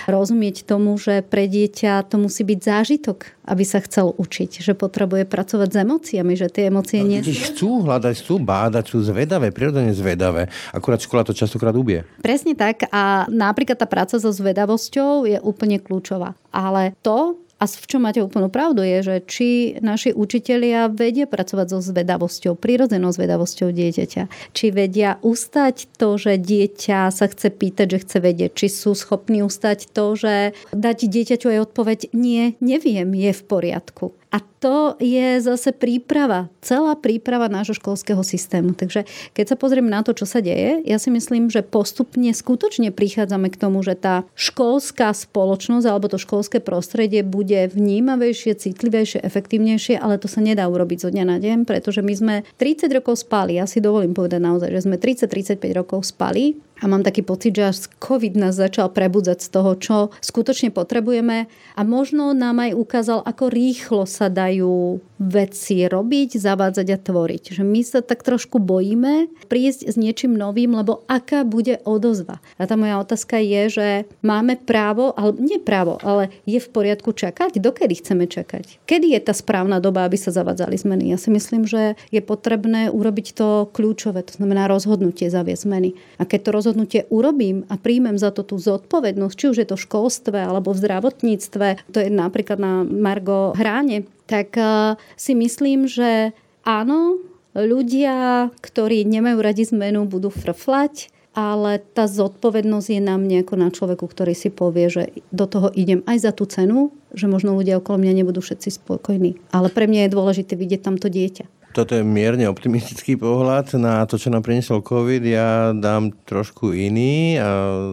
rozumieť 0.07 0.63
tomu, 0.63 0.95
že 0.95 1.21
pre 1.21 1.45
dieťa 1.45 2.07
to 2.07 2.15
musí 2.17 2.47
byť 2.47 2.59
zážitok, 2.63 3.17
aby 3.43 3.63
sa 3.67 3.83
chcel 3.83 4.15
učiť, 4.15 4.63
že 4.63 4.73
potrebuje 4.73 5.27
pracovať 5.27 5.69
s 5.73 5.77
emóciami, 5.83 6.33
že 6.39 6.47
tie 6.47 6.71
emócie 6.71 7.03
no, 7.03 7.11
nie 7.11 7.19
sú... 7.21 7.35
chcú 7.51 7.71
hľadať, 7.83 8.13
chcú 8.23 8.35
bádať, 8.39 8.85
sú 8.87 9.03
zvedavé, 9.03 9.51
prirodzene 9.51 9.91
zvedavé. 9.91 10.47
Akurát 10.71 11.03
škola 11.03 11.27
to 11.27 11.35
častokrát 11.35 11.75
ubie. 11.75 12.07
Presne 12.23 12.55
tak 12.55 12.87
a 12.89 13.27
napríklad 13.27 13.77
tá 13.77 13.85
práca 13.85 14.15
so 14.17 14.31
zvedavosťou 14.31 15.27
je 15.27 15.37
úplne 15.43 15.77
kľúčová. 15.83 16.39
Ale 16.55 16.95
to, 17.03 17.35
a 17.57 17.65
v 17.65 17.85
čom 17.89 18.05
máte 18.05 18.21
úplnú 18.21 18.53
pravdu 18.53 18.85
je, 18.85 18.97
že 19.01 19.15
či 19.25 19.49
naši 19.81 20.13
učitelia 20.13 20.93
vedia 20.93 21.25
pracovať 21.25 21.73
so 21.73 21.79
zvedavosťou, 21.81 22.53
prirodzenou 22.53 23.09
zvedavosťou 23.09 23.73
dieťaťa. 23.73 24.53
Či 24.53 24.65
vedia 24.69 25.17
ustať 25.25 25.89
to, 25.97 26.21
že 26.21 26.37
dieťa 26.37 27.09
sa 27.09 27.25
chce 27.25 27.49
pýtať, 27.49 27.97
že 27.97 28.01
chce 28.05 28.17
vedieť. 28.21 28.51
Či 28.53 28.67
sú 28.69 28.93
schopní 28.93 29.41
ustať 29.41 29.89
to, 29.89 30.13
že 30.13 30.53
dať 30.69 30.97
dieťaťu 31.09 31.49
aj 31.57 31.59
odpoveď 31.73 31.99
nie, 32.13 32.53
neviem, 32.61 33.09
je 33.17 33.33
v 33.33 33.41
poriadku. 33.41 34.13
A 34.27 34.43
to 34.59 34.99
je 34.99 35.39
zase 35.39 35.71
príprava, 35.71 36.51
celá 36.59 36.99
príprava 36.99 37.47
nášho 37.47 37.79
školského 37.79 38.19
systému. 38.27 38.75
Takže 38.75 39.07
keď 39.31 39.45
sa 39.47 39.55
pozrieme 39.55 39.87
na 39.87 40.03
to, 40.03 40.11
čo 40.11 40.27
sa 40.27 40.43
deje, 40.43 40.83
ja 40.83 40.99
si 40.99 41.07
myslím, 41.07 41.47
že 41.47 41.63
postupne 41.63 42.27
skutočne 42.35 42.91
prichádzame 42.91 43.47
k 43.47 43.59
tomu, 43.59 43.79
že 43.87 43.95
tá 43.95 44.27
školská 44.35 45.15
spoločnosť 45.15 45.85
alebo 45.87 46.11
to 46.11 46.19
školské 46.19 46.59
prostredie 46.59 47.23
bude 47.23 47.71
vnímavejšie, 47.71 48.59
citlivejšie, 48.59 49.23
efektívnejšie, 49.23 49.95
ale 49.95 50.19
to 50.19 50.27
sa 50.27 50.43
nedá 50.43 50.67
urobiť 50.67 51.07
zo 51.07 51.09
dňa 51.15 51.23
na 51.23 51.37
deň, 51.39 51.63
pretože 51.63 52.03
my 52.03 52.13
sme 52.13 52.35
30 52.59 52.91
rokov 52.91 53.23
spali. 53.23 53.55
Ja 53.55 53.63
si 53.63 53.79
dovolím 53.79 54.11
povedať 54.11 54.43
naozaj, 54.43 54.69
že 54.75 54.83
sme 54.83 54.99
30-35 54.99 55.55
rokov 55.71 56.03
spali 56.03 56.66
a 56.77 56.85
mám 56.85 57.01
taký 57.01 57.25
pocit, 57.25 57.57
že 57.57 57.63
až 57.73 57.77
COVID 57.97 58.37
nás 58.37 58.53
začal 58.53 58.93
prebudzať 58.93 59.41
z 59.41 59.49
toho, 59.49 59.71
čo 59.77 59.95
skutočne 60.21 60.69
potrebujeme. 60.69 61.49
A 61.73 61.81
možno 61.81 62.37
nám 62.37 62.61
aj 62.61 62.77
ukázal, 62.77 63.19
ako 63.25 63.49
rýchlo 63.49 64.03
sa 64.05 64.29
dajú 64.29 65.01
veci 65.17 65.85
robiť, 65.85 66.37
zavádzať 66.37 66.87
a 66.93 66.97
tvoriť. 66.97 67.43
Že 67.57 67.63
my 67.65 67.81
sa 67.81 67.99
tak 68.05 68.21
trošku 68.21 68.61
bojíme 68.61 69.29
prísť 69.49 69.89
s 69.89 69.95
niečím 69.97 70.37
novým, 70.37 70.77
lebo 70.77 71.01
aká 71.09 71.41
bude 71.41 71.81
odozva. 71.83 72.37
A 72.61 72.69
tá 72.69 72.77
moja 72.77 73.01
otázka 73.01 73.41
je, 73.41 73.61
že 73.69 73.87
máme 74.21 74.57
právo, 74.61 75.13
ale 75.17 75.33
nie 75.41 75.57
právo, 75.57 75.97
ale 76.05 76.29
je 76.45 76.61
v 76.61 76.69
poriadku 76.69 77.13
čakať? 77.13 77.57
Dokedy 77.57 77.97
chceme 77.97 78.29
čakať? 78.29 78.85
Kedy 78.85 79.17
je 79.17 79.21
tá 79.25 79.33
správna 79.33 79.81
doba, 79.81 80.05
aby 80.05 80.15
sa 80.15 80.29
zavádzali 80.29 80.77
zmeny? 80.77 81.09
Ja 81.09 81.17
si 81.17 81.33
myslím, 81.33 81.65
že 81.65 81.97
je 82.13 82.21
potrebné 82.21 82.93
urobiť 82.93 83.27
to 83.33 83.69
kľúčové, 83.73 84.21
to 84.21 84.37
znamená 84.37 84.69
rozhodnutie 84.69 85.27
zaviesť 85.33 85.65
zmeny. 85.65 85.89
A 86.21 86.23
keď 86.29 86.39
to 86.49 86.55
rozhodnutie 86.55 87.01
urobím 87.09 87.65
a 87.67 87.75
príjmem 87.81 88.15
za 88.21 88.29
to 88.29 88.45
tú 88.45 88.61
zodpovednosť, 88.61 89.35
či 89.35 89.45
už 89.49 89.57
je 89.65 89.67
to 89.67 89.75
v 89.75 89.85
školstve 89.89 90.37
alebo 90.37 90.71
v 90.71 90.81
zdravotníctve, 90.85 91.67
to 91.89 91.97
je 91.97 92.09
napríklad 92.13 92.61
na 92.61 92.85
Margo 92.85 93.57
Hráne, 93.57 94.05
tak 94.27 94.59
eh, 94.59 94.99
si 95.15 95.33
myslím, 95.33 95.87
že 95.87 96.35
áno, 96.67 97.17
ľudia, 97.55 98.51
ktorí 98.61 99.07
nemajú 99.07 99.37
radi 99.41 99.65
zmenu, 99.71 100.05
budú 100.05 100.29
frflať, 100.29 101.09
ale 101.37 101.81
tá 101.93 102.09
zodpovednosť 102.09 102.97
je 102.97 103.01
na 103.01 103.15
mne 103.17 103.45
ako 103.45 103.55
na 103.57 103.69
človeku, 103.69 104.05
ktorý 104.09 104.33
si 104.33 104.49
povie, 104.49 104.89
že 104.89 105.03
do 105.29 105.45
toho 105.45 105.69
idem 105.73 106.01
aj 106.09 106.17
za 106.29 106.31
tú 106.33 106.49
cenu, 106.49 106.89
že 107.13 107.29
možno 107.29 107.53
ľudia 107.53 107.77
okolo 107.77 108.01
mňa 108.01 108.13
nebudú 108.25 108.41
všetci 108.41 108.81
spokojní. 108.81 109.37
Ale 109.53 109.69
pre 109.69 109.85
mňa 109.85 110.09
je 110.09 110.13
dôležité 110.17 110.53
vidieť 110.57 110.81
tam 110.81 110.97
to 110.97 111.13
dieťa 111.13 111.56
toto 111.71 111.93
je 111.93 112.01
mierne 112.01 112.49
optimistický 112.49 113.15
pohľad 113.15 113.77
na 113.77 114.03
to, 114.09 114.17
čo 114.17 114.33
nám 114.33 114.41
priniesol 114.41 114.81
COVID. 114.81 115.21
Ja 115.23 115.71
dám 115.71 116.11
trošku 116.25 116.73
iný, 116.73 117.37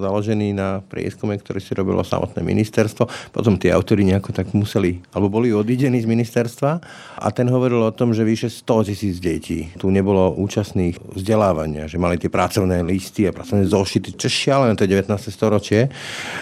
založený 0.01 0.57
na 0.57 0.81
prieskume, 0.81 1.37
ktorý 1.37 1.61
si 1.61 1.77
robilo 1.77 2.01
samotné 2.01 2.41
ministerstvo. 2.41 3.07
Potom 3.31 3.61
tí 3.61 3.69
autory 3.69 4.09
nejako 4.09 4.33
tak 4.33 4.57
museli, 4.57 5.05
alebo 5.13 5.29
boli 5.29 5.53
odidení 5.53 6.01
z 6.01 6.09
ministerstva 6.09 6.81
a 7.21 7.27
ten 7.31 7.47
hovoril 7.47 7.85
o 7.85 7.93
tom, 7.93 8.17
že 8.17 8.25
vyše 8.25 8.49
100 8.49 8.89
tisíc 8.89 9.21
detí 9.21 9.69
tu 9.77 9.93
nebolo 9.93 10.33
účastných 10.35 10.97
vzdelávania, 11.15 11.85
že 11.85 12.01
mali 12.01 12.17
tie 12.17 12.33
pracovné 12.33 12.81
listy 12.81 13.29
a 13.29 13.37
pracovné 13.37 13.69
zošity, 13.69 14.17
čo 14.17 14.29
šialené, 14.33 14.73
to 14.75 14.89
je 14.89 14.97
19. 14.97 15.13
storočie, 15.29 15.93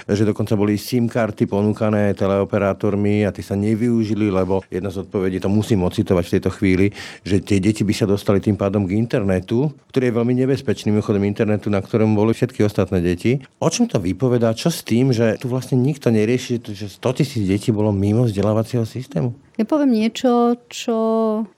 že 0.06 0.22
dokonca 0.22 0.54
boli 0.54 0.78
SIM 0.78 1.10
karty 1.10 1.50
ponúkané 1.50 2.14
teleoperátormi 2.14 3.26
a 3.26 3.34
tie 3.34 3.42
sa 3.42 3.58
nevyužili, 3.58 4.30
lebo 4.30 4.62
jedna 4.70 4.94
z 4.94 5.02
odpovedí, 5.02 5.42
to 5.42 5.50
musím 5.50 5.82
ocitovať 5.82 6.24
v 6.24 6.34
tejto 6.38 6.50
chvíli, 6.54 6.86
že 7.22 7.42
tie 7.42 7.62
deti 7.62 7.86
by 7.86 7.94
sa 7.94 8.06
dostali 8.06 8.42
tým 8.42 8.58
pádom 8.58 8.86
k 8.86 8.98
internetu, 8.98 9.70
ktorý 9.90 10.10
je 10.10 10.16
veľmi 10.18 10.34
nebezpečným 10.44 10.98
chodom 11.02 11.22
internetu, 11.22 11.70
na 11.70 11.78
ktorom 11.78 12.18
boli 12.18 12.34
všetky 12.34 12.66
ostatné 12.66 12.98
deti. 13.02 13.42
O 13.62 13.70
čom 13.70 13.86
to 13.86 14.02
vypovedá? 14.02 14.54
Čo 14.54 14.74
s 14.74 14.82
tým, 14.82 15.14
že 15.14 15.38
tu 15.38 15.46
vlastne 15.46 15.78
nikto 15.78 16.10
nerieši, 16.10 16.60
že 16.74 16.90
100 16.90 17.18
tisíc 17.22 17.42
detí 17.46 17.70
bolo 17.70 17.94
mimo 17.94 18.26
vzdelávacieho 18.26 18.82
systému? 18.82 19.34
Ja 19.56 19.64
poviem 19.64 19.94
niečo, 19.94 20.58
čo 20.66 20.98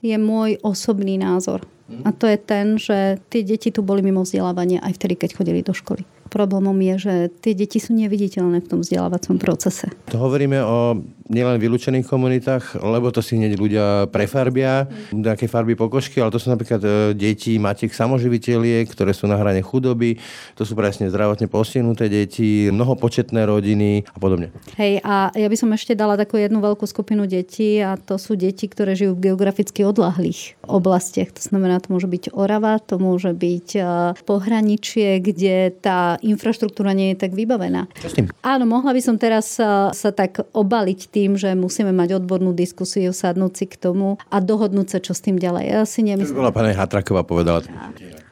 je 0.05 0.17
môj 0.17 0.61
osobný 0.61 1.17
názor. 1.17 1.65
A 2.01 2.09
to 2.09 2.25
je 2.25 2.37
ten, 2.41 2.81
že 2.81 3.21
tie 3.29 3.45
deti 3.45 3.69
tu 3.69 3.85
boli 3.85 4.01
mimo 4.01 4.25
vzdelávania 4.25 4.81
aj 4.81 4.97
vtedy, 4.97 5.21
keď 5.21 5.29
chodili 5.37 5.61
do 5.61 5.69
školy 5.69 6.14
problémom 6.35 6.75
je, 6.75 6.95
že 6.99 7.13
tie 7.39 7.55
deti 7.55 7.79
sú 7.79 7.95
neviditeľné 7.95 8.59
v 8.59 8.67
tom 8.67 8.79
vzdelávacom 8.83 9.39
procese. 9.39 9.87
To 10.11 10.19
hovoríme 10.19 10.59
o 10.59 10.99
nielen 11.25 11.57
vylúčených 11.57 12.05
komunitách, 12.05 12.77
lebo 12.85 13.09
to 13.09 13.17
si 13.25 13.33
hneď 13.33 13.57
ľudia 13.57 13.85
prefarbia, 14.13 14.85
nejaké 15.09 15.49
farby 15.49 15.73
pokožky, 15.73 16.21
ale 16.21 16.29
to 16.29 16.37
sú 16.37 16.53
napríklad 16.53 16.81
e, 16.85 16.89
deti 17.17 17.57
matiek 17.57 17.89
samoživiteľiek, 17.89 18.85
ktoré 18.93 19.09
sú 19.09 19.25
na 19.25 19.33
hrane 19.33 19.65
chudoby, 19.65 20.21
to 20.53 20.61
sú 20.61 20.77
presne 20.77 21.09
zdravotne 21.09 21.49
postihnuté 21.49 22.13
deti, 22.13 22.69
mnohopočetné 22.69 23.41
rodiny 23.41 24.05
a 24.05 24.17
podobne. 24.21 24.53
Hej, 24.77 25.01
a 25.01 25.33
ja 25.33 25.47
by 25.49 25.57
som 25.57 25.73
ešte 25.73 25.97
dala 25.97 26.13
takú 26.13 26.37
jednu 26.37 26.61
veľkú 26.61 26.85
skupinu 26.85 27.25
detí 27.25 27.81
a 27.81 27.97
to 27.97 28.21
sú 28.21 28.37
deti, 28.37 28.69
ktoré 28.69 28.93
žijú 28.93 29.17
v 29.17 29.33
geograficky 29.33 29.81
odlahlých 29.81 30.53
oblastiach. 30.69 31.33
To 31.33 31.41
znamená, 31.41 31.81
to 31.81 31.89
môže 31.89 32.05
byť 32.05 32.37
Orava, 32.37 32.77
to 32.77 33.01
môže 33.01 33.33
byť 33.33 33.67
e, 33.73 33.81
pohraničie, 34.29 35.17
kde 35.25 35.73
tá 35.73 36.21
infraštruktúra 36.25 36.97
nie 36.97 37.13
je 37.13 37.21
tak 37.21 37.37
vybavená. 37.37 37.85
Čo 38.01 38.09
s 38.09 38.13
tým? 38.17 38.25
Áno, 38.41 38.65
mohla 38.65 38.91
by 38.91 39.01
som 39.01 39.15
teraz 39.21 39.61
sa, 39.61 39.93
sa 39.93 40.09
tak 40.09 40.41
obaliť 40.51 40.99
tým, 41.13 41.37
že 41.37 41.53
musíme 41.53 41.93
mať 41.93 42.17
odbornú 42.17 42.51
diskusiu, 42.57 43.13
sadnúť 43.13 43.53
si 43.53 43.65
k 43.69 43.77
tomu 43.77 44.17
a 44.33 44.37
dohodnúť 44.41 44.87
sa, 44.89 44.99
čo 44.99 45.13
s 45.13 45.21
tým 45.21 45.37
ďalej. 45.37 45.63
Ja 45.69 45.81
si 45.85 46.01
nemyslím. 46.01 46.33
To 46.33 46.41
bola 46.41 46.55
pani 46.55 46.73
Hatraková 46.73 47.21
povedala. 47.21 47.61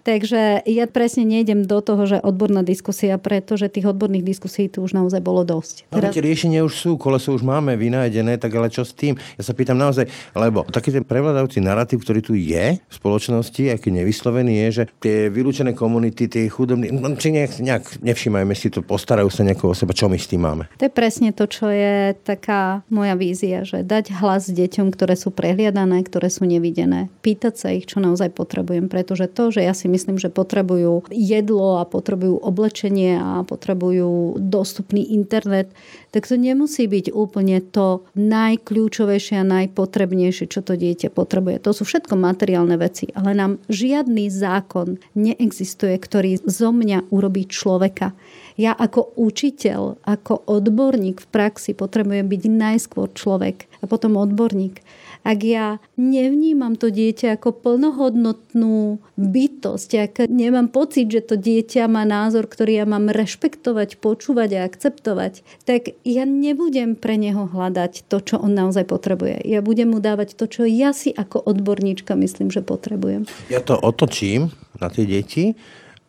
Takže 0.04 0.68
ja 0.68 0.86
presne 0.92 1.24
nejdem 1.24 1.64
do 1.64 1.80
toho, 1.80 2.04
že 2.04 2.20
odborná 2.20 2.60
diskusia, 2.60 3.16
pretože 3.16 3.72
tých 3.72 3.88
odborných 3.88 4.28
diskusí 4.28 4.68
tu 4.68 4.84
už 4.84 4.92
naozaj 4.92 5.24
bolo 5.24 5.48
dosť. 5.48 5.88
Teraz... 5.88 6.12
tie 6.12 6.20
riešenia 6.20 6.60
už 6.68 6.76
sú, 6.76 6.92
koleso 7.00 7.32
už 7.32 7.48
máme 7.48 7.80
vynájdené, 7.80 8.36
tak 8.36 8.52
ale 8.52 8.68
čo 8.68 8.84
s 8.84 8.92
tým? 8.92 9.16
Ja 9.40 9.48
sa 9.48 9.56
pýtam 9.56 9.80
naozaj, 9.80 10.12
lebo 10.36 10.68
taký 10.68 10.92
ten 10.92 11.08
prevládajúci 11.08 11.64
narratív, 11.64 12.04
ktorý 12.04 12.20
tu 12.20 12.36
je 12.36 12.76
v 12.76 12.94
spoločnosti, 12.94 13.72
aký 13.72 13.96
nevyslovený 13.96 14.68
je, 14.68 14.84
že 14.84 14.84
tie 15.00 15.32
vylúčené 15.32 15.72
komunity, 15.72 16.28
tie 16.28 16.52
chudobní, 16.52 16.92
no, 16.92 17.16
či 17.16 17.32
nejak, 17.32 17.64
nejak 17.64 17.84
nevšímajme 18.04 18.54
si 18.60 18.68
to, 18.68 18.84
postarajú 18.84 19.32
sa 19.32 19.48
nejako 19.48 19.72
o 19.72 19.76
seba, 19.76 19.96
čo 19.96 20.12
my 20.12 20.20
s 20.20 20.28
tým 20.28 20.44
máme. 20.44 20.68
To 20.84 20.84
je 20.84 20.92
presne 20.92 21.32
to, 21.32 21.48
čo 21.48 21.72
je 21.72 22.12
taká 22.28 22.84
moja 22.92 23.16
vízia, 23.16 23.64
že 23.64 23.88
dať 23.88 24.20
hlas 24.20 24.52
deťom, 24.52 24.92
ktoré 24.92 25.16
sú 25.16 25.32
prehliadané, 25.32 26.04
ktoré 26.04 26.28
sú 26.28 26.44
nevidené. 26.44 27.08
Pýtať 27.24 27.54
sa 27.56 27.72
ich, 27.72 27.88
čo 27.88 28.04
naozaj 28.04 28.36
potrebujem, 28.36 28.92
pretože 28.92 29.32
to, 29.32 29.48
že 29.48 29.64
ja 29.64 29.72
si 29.72 29.93
myslím, 29.94 30.18
že 30.18 30.34
potrebujú 30.34 31.06
jedlo 31.14 31.78
a 31.78 31.86
potrebujú 31.86 32.42
oblečenie 32.42 33.22
a 33.22 33.46
potrebujú 33.46 34.42
dostupný 34.42 35.06
internet, 35.14 35.70
tak 36.10 36.26
to 36.26 36.34
nemusí 36.34 36.90
byť 36.90 37.14
úplne 37.14 37.62
to 37.62 38.02
najkľúčovejšie 38.18 39.38
a 39.38 39.46
najpotrebnejšie, 39.46 40.50
čo 40.50 40.66
to 40.66 40.74
dieťa 40.74 41.14
potrebuje. 41.14 41.62
To 41.62 41.72
sú 41.78 41.86
všetko 41.86 42.18
materiálne 42.18 42.78
veci, 42.82 43.14
ale 43.14 43.38
nám 43.38 43.62
žiadny 43.70 44.34
zákon 44.34 44.98
neexistuje, 45.14 45.94
ktorý 46.02 46.42
zo 46.46 46.74
mňa 46.74 47.14
urobí 47.14 47.46
človeka. 47.46 48.18
Ja 48.58 48.78
ako 48.78 49.18
učiteľ, 49.18 50.06
ako 50.06 50.46
odborník 50.46 51.26
v 51.26 51.28
praxi 51.34 51.74
potrebujem 51.74 52.30
byť 52.30 52.44
najskôr 52.50 53.10
človek 53.14 53.66
a 53.82 53.90
potom 53.90 54.18
odborník 54.18 54.86
ak 55.24 55.40
ja 55.44 55.80
nevnímam 55.96 56.76
to 56.76 56.92
dieťa 56.92 57.40
ako 57.40 57.56
plnohodnotnú 57.64 59.00
bytosť, 59.16 59.90
ak 59.96 60.14
nemám 60.28 60.68
pocit, 60.68 61.08
že 61.08 61.24
to 61.24 61.36
dieťa 61.40 61.88
má 61.88 62.04
názor, 62.04 62.46
ktorý 62.46 62.84
ja 62.84 62.86
mám 62.86 63.08
rešpektovať, 63.08 64.04
počúvať 64.04 64.50
a 64.60 64.68
akceptovať, 64.68 65.48
tak 65.64 65.96
ja 66.04 66.28
nebudem 66.28 67.00
pre 67.00 67.16
neho 67.16 67.48
hľadať 67.48 68.08
to, 68.12 68.20
čo 68.20 68.36
on 68.38 68.52
naozaj 68.52 68.84
potrebuje. 68.84 69.48
Ja 69.48 69.64
budem 69.64 69.96
mu 69.96 70.04
dávať 70.04 70.36
to, 70.36 70.46
čo 70.52 70.68
ja 70.68 70.92
si 70.92 71.16
ako 71.16 71.40
odborníčka 71.40 72.20
myslím, 72.20 72.52
že 72.52 72.60
potrebujem. 72.60 73.24
Ja 73.48 73.64
to 73.64 73.80
otočím 73.80 74.52
na 74.78 74.92
tie 74.92 75.08
deti 75.08 75.56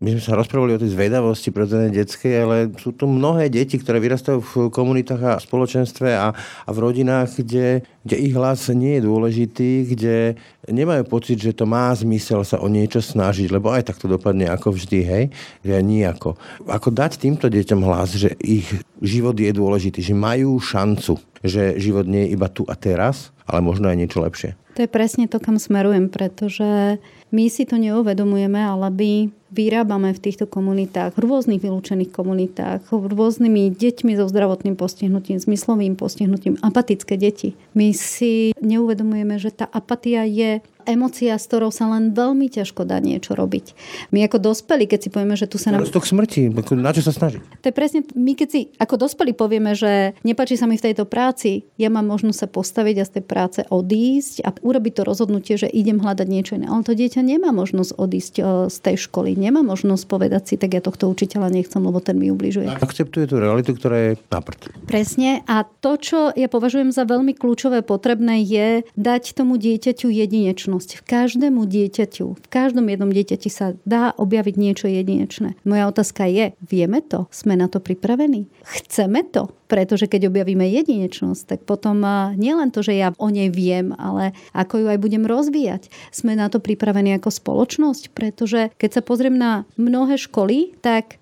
my 0.05 0.13
sme 0.13 0.21
sa 0.21 0.37
rozprávali 0.37 0.77
o 0.77 0.83
tej 0.85 0.93
zvedavosti 0.93 1.49
prirodzenej 1.49 1.97
detskej, 1.97 2.35
ale 2.37 2.57
sú 2.77 2.93
tu 2.93 3.09
mnohé 3.09 3.49
deti, 3.49 3.81
ktoré 3.81 3.97
vyrastajú 4.05 4.45
v 4.45 4.53
komunitách 4.69 5.23
a 5.25 5.41
spoločenstve 5.41 6.13
a, 6.13 6.37
a 6.37 6.71
v 6.71 6.79
rodinách, 6.85 7.41
kde, 7.41 7.81
kde 8.05 8.17
ich 8.21 8.37
hlas 8.37 8.69
nie 8.69 9.01
je 9.01 9.07
dôležitý, 9.09 9.71
kde 9.97 10.37
nemajú 10.69 11.09
pocit, 11.09 11.41
že 11.41 11.57
to 11.57 11.65
má 11.65 11.89
zmysel 11.97 12.45
sa 12.45 12.61
o 12.61 12.69
niečo 12.69 13.01
snažiť, 13.01 13.49
lebo 13.49 13.73
aj 13.73 13.89
tak 13.89 13.97
to 13.97 14.05
dopadne 14.05 14.45
ako 14.45 14.77
vždy, 14.77 15.01
hej, 15.09 15.25
že 15.65 15.73
nijako. 15.81 16.37
Ako 16.69 16.93
dať 16.93 17.17
týmto 17.17 17.49
deťom 17.49 17.81
hlas, 17.89 18.13
že 18.13 18.37
ich 18.45 18.69
život 19.01 19.33
je 19.41 19.57
dôležitý, 19.57 20.05
že 20.05 20.13
majú 20.13 20.61
šancu, 20.61 21.17
že 21.41 21.81
život 21.81 22.05
nie 22.05 22.29
je 22.29 22.37
iba 22.37 22.53
tu 22.53 22.69
a 22.69 22.77
teraz, 22.77 23.33
ale 23.49 23.65
možno 23.65 23.89
aj 23.89 23.97
niečo 23.97 24.21
lepšie. 24.21 24.53
To 24.75 24.83
je 24.83 24.91
presne 24.91 25.31
to, 25.31 25.39
kam 25.39 25.55
smerujem, 25.55 26.11
pretože 26.11 26.99
my 27.31 27.49
si 27.49 27.65
to 27.65 27.81
neuvedomujeme, 27.81 28.59
ale 28.59 28.91
my 28.91 29.13
vyrábame 29.55 30.11
v 30.11 30.23
týchto 30.23 30.51
komunitách, 30.51 31.15
v 31.15 31.23
rôznych 31.25 31.63
vylúčených 31.63 32.11
komunitách, 32.11 32.91
rôznymi 32.91 33.71
deťmi 33.71 34.13
so 34.19 34.27
zdravotným 34.27 34.75
postihnutím, 34.75 35.39
zmyslovým 35.39 35.95
postihnutím, 35.95 36.59
apatické 36.59 37.15
deti. 37.15 37.55
My 37.73 37.95
si 37.95 38.51
neuvedomujeme, 38.59 39.39
že 39.39 39.55
tá 39.55 39.71
apatia 39.71 40.27
je 40.27 40.59
emocia, 40.87 41.37
s 41.37 41.51
ktorou 41.51 41.75
sa 41.75 41.91
len 41.91 42.15
veľmi 42.15 42.49
ťažko 42.49 42.87
dá 42.89 43.03
niečo 43.03 43.37
robiť. 43.37 43.77
My 44.15 44.25
ako 44.25 44.41
dospelí, 44.41 44.87
keď 44.87 45.01
si 45.05 45.09
povieme, 45.11 45.35
že 45.35 45.51
tu 45.51 45.59
sa 45.59 45.75
nám... 45.75 45.83
To 45.85 46.01
k 46.01 46.09
smrti, 46.09 46.43
na 46.79 46.95
čo 46.95 47.03
sa 47.03 47.13
snaží? 47.13 47.43
To 47.61 47.67
je 47.69 47.75
presne, 47.75 48.07
my 48.15 48.33
keď 48.39 48.49
si 48.49 48.61
ako 48.79 48.95
dospelí 49.05 49.35
povieme, 49.35 49.75
že 49.75 50.15
nepačí 50.23 50.55
sa 50.55 50.71
mi 50.71 50.79
v 50.79 50.87
tejto 50.87 51.05
práci, 51.05 51.67
ja 51.77 51.91
mám 51.91 52.07
možnosť 52.07 52.39
sa 52.39 52.49
postaviť 52.49 52.97
a 53.03 53.05
z 53.05 53.13
tej 53.19 53.25
práce 53.27 53.61
odísť 53.67 54.47
a 54.47 54.55
urobiť 54.55 54.93
to 54.97 55.03
rozhodnutie, 55.03 55.59
že 55.59 55.67
idem 55.67 55.99
hľadať 55.99 56.27
niečo 56.31 56.55
iné. 56.55 56.71
Ale 56.71 56.87
to 56.87 56.95
dieťa 56.95 57.21
nemá 57.27 57.51
možnosť 57.51 57.91
odísť 57.99 58.35
e, 58.39 58.43
z 58.71 58.77
tej 58.79 58.97
školy, 59.11 59.35
nemá 59.35 59.67
možnosť 59.67 60.05
povedať 60.07 60.43
si, 60.49 60.55
tak 60.55 60.79
ja 60.79 60.83
tohto 60.85 61.11
učiteľa 61.11 61.51
nechcem, 61.51 61.83
lebo 61.83 61.99
ten 61.99 62.15
mi 62.15 62.31
ubližuje. 62.31 62.71
Akceptuje 62.71 63.27
tú 63.27 63.43
realitu, 63.43 63.75
ktorá 63.75 63.97
je 63.99 64.11
na. 64.31 64.45
Presne. 64.85 65.41
A 65.49 65.65
to, 65.65 65.97
čo 65.97 66.19
ja 66.35 66.49
považujem 66.51 66.93
za 66.93 67.09
veľmi 67.09 67.33
kľúčové 67.33 67.81
potrebné, 67.81 68.45
je 68.45 68.69
dať 68.99 69.35
tomu 69.35 69.57
dieťaťu 69.57 70.13
jedinečnú 70.13 70.74
V 70.79 71.05
každému 71.05 71.67
dieťaťu, 71.69 72.27
v 72.41 72.49
každom 72.51 72.91
jednom 72.91 73.11
dieťati 73.11 73.49
sa 73.53 73.79
dá 73.87 74.11
objaviť 74.17 74.55
niečo 74.59 74.87
jedinečné. 74.91 75.55
Moja 75.63 75.85
otázka 75.91 76.27
je, 76.27 76.55
vieme 76.63 77.03
to? 77.05 77.31
Sme 77.31 77.55
na 77.55 77.71
to 77.71 77.79
pripravení? 77.79 78.47
Chceme 78.65 79.23
to? 79.29 79.53
Pretože 79.71 80.07
keď 80.07 80.29
objavíme 80.29 80.67
jedinečnosť, 80.69 81.43
tak 81.45 81.61
potom 81.67 82.05
nielen 82.37 82.71
to, 82.71 82.85
že 82.85 82.95
ja 82.95 83.11
o 83.17 83.29
nej 83.33 83.49
viem, 83.49 83.97
ale 83.97 84.37
ako 84.53 84.85
ju 84.85 84.87
aj 84.93 84.99
budem 85.01 85.25
rozvíjať. 85.25 85.89
Sme 86.15 86.37
na 86.37 86.53
to 86.53 86.61
pripravení 86.61 87.17
ako 87.17 87.33
spoločnosť, 87.33 88.13
pretože 88.13 88.71
keď 88.77 89.01
sa 89.01 89.03
pozriem 89.03 89.35
na 89.35 89.67
mnohé 89.81 90.21
školy, 90.21 90.77
tak 90.85 91.19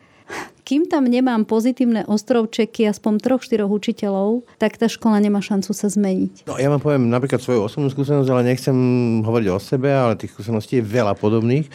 kým 0.72 0.88
tam 0.88 1.04
nemám 1.04 1.44
pozitívne 1.44 2.08
ostrovčeky 2.08 2.88
aspoň 2.88 3.20
troch, 3.20 3.44
štyroch 3.44 3.68
učiteľov, 3.68 4.48
tak 4.56 4.80
tá 4.80 4.88
škola 4.88 5.20
nemá 5.20 5.44
šancu 5.44 5.76
sa 5.76 5.92
zmeniť. 5.92 6.48
No 6.48 6.56
ja 6.56 6.72
vám 6.72 6.80
poviem 6.80 7.12
napríklad 7.12 7.44
svoju 7.44 7.68
osobnú 7.68 7.92
skúsenosť, 7.92 8.24
ale 8.32 8.48
nechcem 8.48 8.72
hovoriť 9.20 9.48
o 9.52 9.60
sebe, 9.60 9.92
ale 9.92 10.16
tých 10.16 10.32
skúseností 10.32 10.80
je 10.80 10.88
veľa 10.88 11.12
podobných. 11.20 11.68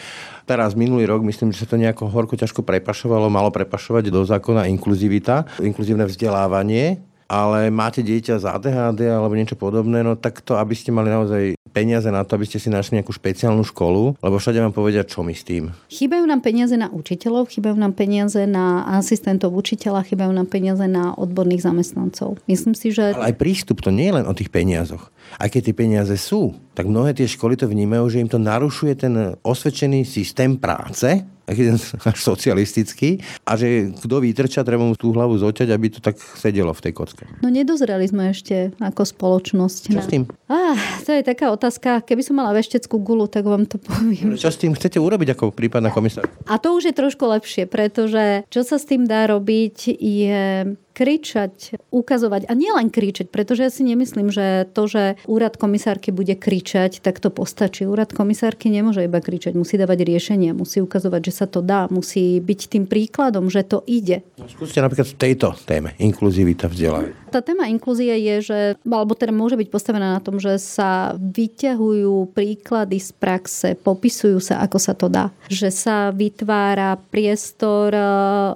Teraz 0.50 0.74
minulý 0.74 1.06
rok 1.06 1.22
myslím, 1.30 1.54
že 1.54 1.62
sa 1.62 1.70
to 1.70 1.78
nejako 1.78 2.10
horko 2.10 2.42
ťažko 2.42 2.66
prepašovalo, 2.66 3.30
malo 3.30 3.54
prepašovať 3.54 4.10
do 4.10 4.26
zákona 4.26 4.66
inkluzivita, 4.66 5.46
inkluzívne 5.62 6.10
vzdelávanie 6.10 6.98
ale 7.28 7.68
máte 7.68 8.02
dieťa 8.02 8.40
z 8.40 8.46
ADHD 8.48 9.12
alebo 9.12 9.36
niečo 9.36 9.60
podobné, 9.60 10.02
no 10.02 10.16
tak 10.16 10.40
to, 10.42 10.56
aby 10.56 10.74
ste 10.74 10.96
mali 10.96 11.12
naozaj 11.12 11.60
peniaze 11.76 12.08
na 12.10 12.24
to, 12.24 12.40
aby 12.40 12.48
ste 12.48 12.58
si 12.58 12.72
našli 12.72 12.98
nejakú 12.98 13.14
špeciálnu 13.14 13.62
školu, 13.68 14.18
lebo 14.18 14.36
všade 14.40 14.64
vám 14.64 14.74
povedia, 14.74 15.06
čo 15.06 15.22
my 15.22 15.36
s 15.36 15.46
tým. 15.46 15.70
Chýbajú 15.92 16.26
nám 16.26 16.42
peniaze 16.42 16.74
na 16.74 16.90
učiteľov, 16.90 17.52
chýbajú 17.54 17.76
nám 17.78 17.94
peniaze 17.94 18.42
na 18.50 18.82
asistentov 18.98 19.54
učiteľa, 19.54 20.08
chýbajú 20.08 20.32
nám 20.34 20.50
peniaze 20.50 20.88
na 20.90 21.14
odborných 21.14 21.62
zamestnancov. 21.62 22.42
Myslím 22.50 22.74
si, 22.74 22.90
že... 22.90 23.14
Ale 23.14 23.36
aj 23.36 23.38
prístup, 23.38 23.84
to 23.84 23.94
nie 23.94 24.10
je 24.10 24.18
len 24.18 24.26
o 24.26 24.34
tých 24.34 24.50
peniazoch. 24.50 25.14
Aj 25.36 25.52
keď 25.52 25.72
tie 25.72 25.76
peniaze 25.76 26.16
sú, 26.16 26.56
tak 26.72 26.88
mnohé 26.88 27.12
tie 27.12 27.28
školy 27.28 27.60
to 27.60 27.68
vnímajú, 27.68 28.08
že 28.08 28.22
im 28.24 28.30
to 28.32 28.40
narušuje 28.40 28.94
ten 28.96 29.14
osvedčený 29.44 30.08
systém 30.08 30.56
práce, 30.56 31.26
taký 31.48 31.64
ten 31.64 31.78
až 32.12 32.20
socialistický 32.20 33.24
a 33.48 33.56
že 33.56 33.96
kto 33.96 34.20
vytrča, 34.20 34.68
treba 34.68 34.84
mu 34.84 34.94
tú 35.00 35.16
hlavu 35.16 35.40
zoťať, 35.40 35.68
aby 35.72 35.88
to 35.88 36.00
tak 36.04 36.20
sedelo 36.20 36.76
v 36.76 36.84
tej 36.84 36.94
kocke. 36.94 37.24
No 37.40 37.48
nedozreli 37.48 38.04
sme 38.04 38.36
ešte 38.36 38.76
ako 38.84 39.08
spoločnosť. 39.08 39.82
Čo 39.96 40.04
s 40.04 40.12
tým? 40.12 40.24
Ah, 40.52 40.76
to 41.08 41.16
je 41.16 41.24
taká 41.24 41.48
otázka. 41.56 42.04
Keby 42.04 42.22
som 42.22 42.36
mala 42.44 42.52
vešteckú 42.52 43.00
gulu, 43.00 43.32
tak 43.32 43.48
vám 43.48 43.64
to 43.64 43.80
poviem. 43.80 44.36
Čo 44.36 44.52
s 44.52 44.60
tým 44.60 44.76
chcete 44.76 45.00
urobiť 45.00 45.40
ako 45.40 45.56
prípadná 45.56 45.88
komisár? 45.90 46.28
A 46.52 46.60
to 46.60 46.76
už 46.76 46.92
je 46.92 46.94
trošku 46.94 47.24
lepšie, 47.24 47.64
pretože 47.66 48.44
čo 48.52 48.68
sa 48.68 48.76
s 48.76 48.84
tým 48.84 49.08
dá 49.08 49.32
robiť 49.32 49.96
je 49.96 50.76
kričať, 50.98 51.78
ukazovať 51.94 52.50
a 52.50 52.58
nielen 52.58 52.90
kričať, 52.90 53.30
pretože 53.30 53.62
ja 53.62 53.70
si 53.70 53.86
nemyslím, 53.86 54.34
že 54.34 54.66
to, 54.74 54.90
že 54.90 55.22
úrad 55.30 55.54
komisárky 55.54 56.10
bude 56.10 56.34
kričať, 56.34 57.06
tak 57.06 57.22
to 57.22 57.30
postačí. 57.30 57.86
Úrad 57.86 58.18
komisárky 58.18 58.74
nemôže 58.74 59.06
iba 59.06 59.22
kričať, 59.22 59.54
musí 59.54 59.78
dávať 59.78 60.02
riešenia, 60.02 60.58
musí 60.58 60.82
ukazovať, 60.82 61.22
že 61.30 61.34
sa 61.38 61.46
to 61.46 61.62
dá, 61.62 61.86
musí 61.94 62.42
byť 62.42 62.60
tým 62.74 62.90
príkladom, 62.90 63.46
že 63.54 63.62
to 63.62 63.86
ide. 63.86 64.26
No, 64.42 64.50
skúste 64.50 64.82
napríklad 64.82 65.06
v 65.14 65.18
tejto 65.22 65.54
téme, 65.70 65.94
inkluzivita 66.02 66.66
vzdelávania. 66.66 67.14
Tá 67.28 67.44
téma 67.44 67.68
inklúzie 67.68 68.16
je, 68.24 68.36
že, 68.40 68.60
alebo 68.88 69.12
teda 69.12 69.36
môže 69.36 69.60
byť 69.60 69.68
postavená 69.68 70.16
na 70.16 70.22
tom, 70.24 70.40
že 70.40 70.56
sa 70.58 71.14
vyťahujú 71.20 72.32
príklady 72.32 73.04
z 73.04 73.12
praxe, 73.20 73.76
popisujú 73.76 74.40
sa, 74.40 74.64
ako 74.64 74.78
sa 74.80 74.96
to 74.96 75.12
dá. 75.12 75.30
Že 75.52 75.70
sa 75.70 75.98
vytvára 76.16 76.96
priestor 77.12 77.92
e, 77.92 78.04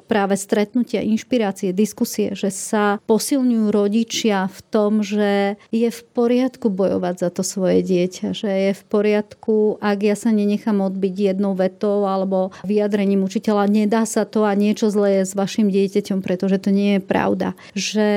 práve 0.08 0.40
stretnutia, 0.40 1.04
inšpirácie, 1.04 1.76
diskusie, 1.76 2.31
že 2.38 2.50
sa 2.54 2.98
posilňujú 3.08 3.68
rodičia 3.72 4.48
v 4.52 4.60
tom, 4.70 4.92
že 5.02 5.56
je 5.72 5.90
v 5.90 6.02
poriadku 6.14 6.70
bojovať 6.70 7.16
za 7.18 7.30
to 7.32 7.42
svoje 7.42 7.82
dieťa, 7.82 8.36
že 8.36 8.50
je 8.50 8.72
v 8.78 8.84
poriadku, 8.88 9.82
ak 9.82 10.00
ja 10.04 10.16
sa 10.16 10.30
nenechám 10.30 10.84
odbiť 10.84 11.34
jednou 11.34 11.58
vetou 11.58 12.06
alebo 12.06 12.54
vyjadrením 12.68 13.24
učiteľa, 13.26 13.72
nedá 13.72 14.04
sa 14.06 14.28
to 14.28 14.44
a 14.46 14.54
niečo 14.54 14.92
zlé 14.92 15.24
je 15.24 15.32
s 15.32 15.34
vašim 15.34 15.72
dieťaťom, 15.72 16.20
pretože 16.22 16.62
to 16.62 16.70
nie 16.70 16.98
je 16.98 17.02
pravda. 17.02 17.56
Že 17.74 18.08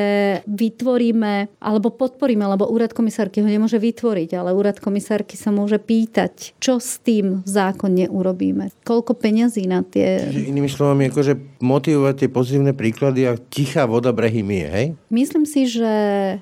vytvoríme 0.45 1.49
alebo 1.63 1.89
podporíme, 1.95 2.45
lebo 2.45 2.69
úrad 2.69 2.93
komisárky 2.93 3.41
ho 3.41 3.49
nemôže 3.49 3.79
vytvoriť, 3.81 4.31
ale 4.37 4.51
úrad 4.53 4.83
komisárky 4.83 5.39
sa 5.39 5.55
môže 5.55 5.81
pýtať, 5.81 6.59
čo 6.59 6.83
s 6.83 7.01
tým 7.01 7.41
v 7.45 7.49
zákone 7.49 8.11
urobíme. 8.11 8.75
Koľko 8.85 9.17
peňazí 9.17 9.65
na 9.65 9.87
tie... 9.87 10.21
Inými 10.29 10.69
slovami, 10.69 11.09
akože 11.09 11.63
motivovať 11.65 12.15
tie 12.21 12.29
pozitívne 12.29 12.73
príklady 12.77 13.31
a 13.31 13.39
tichá 13.39 13.89
voda 13.89 14.04
brehy 14.11 14.43
mie, 14.45 14.67
hej? 14.67 14.87
Myslím 15.09 15.47
si, 15.47 15.71
že 15.71 15.95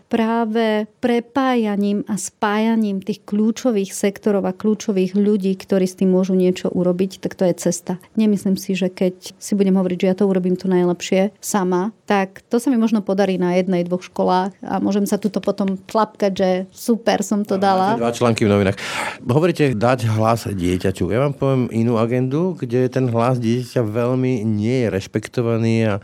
práve 0.09 0.89
prepájaním 0.99 2.03
a 2.09 2.17
spájaním 2.17 3.05
tých 3.05 3.23
kľúčových 3.23 3.93
sektorov 3.93 4.49
a 4.49 4.57
kľúčových 4.57 5.13
ľudí, 5.13 5.53
ktorí 5.55 5.85
s 5.85 6.01
tým 6.01 6.11
môžu 6.11 6.33
niečo 6.33 6.73
urobiť, 6.73 7.21
tak 7.21 7.37
to 7.37 7.45
je 7.47 7.55
cesta. 7.55 8.01
Nemyslím 8.17 8.57
si, 8.57 8.73
že 8.73 8.89
keď 8.89 9.37
si 9.37 9.53
budem 9.53 9.77
hovoriť, 9.77 9.99
že 10.03 10.11
ja 10.11 10.17
to 10.17 10.25
urobím 10.25 10.57
tu 10.57 10.67
najlepšie 10.67 11.37
sama, 11.39 11.93
tak 12.09 12.41
to 12.49 12.57
sa 12.57 12.73
mi 12.73 12.81
možno 12.81 13.05
podarí 13.05 13.37
na 13.37 13.59
jednej, 13.59 13.85
dvoch 13.85 14.03
školách 14.05 14.57
a 14.65 14.81
môžem 14.81 15.05
sa 15.05 15.21
tuto 15.21 15.45
potom 15.45 15.77
tlapkať, 15.77 16.33
že 16.33 16.49
super 16.73 17.21
som 17.21 17.45
to 17.45 17.61
dala. 17.61 18.01
Dva 18.01 18.15
články 18.15 18.49
v 18.49 18.53
novinách. 18.53 18.79
Hovoríte 19.25 19.75
dať 19.77 20.09
hlas 20.17 20.49
dieťaťu. 20.49 21.11
Ja 21.13 21.29
vám 21.29 21.35
poviem 21.37 21.63
inú 21.75 21.99
agendu, 21.99 22.55
kde 22.55 22.89
ten 22.89 23.11
hlas 23.11 23.43
dieťaťa 23.43 23.83
veľmi 23.83 24.45
nie 24.47 24.87
je 24.87 24.93
rešpektovaný 24.93 25.75
a, 25.89 25.95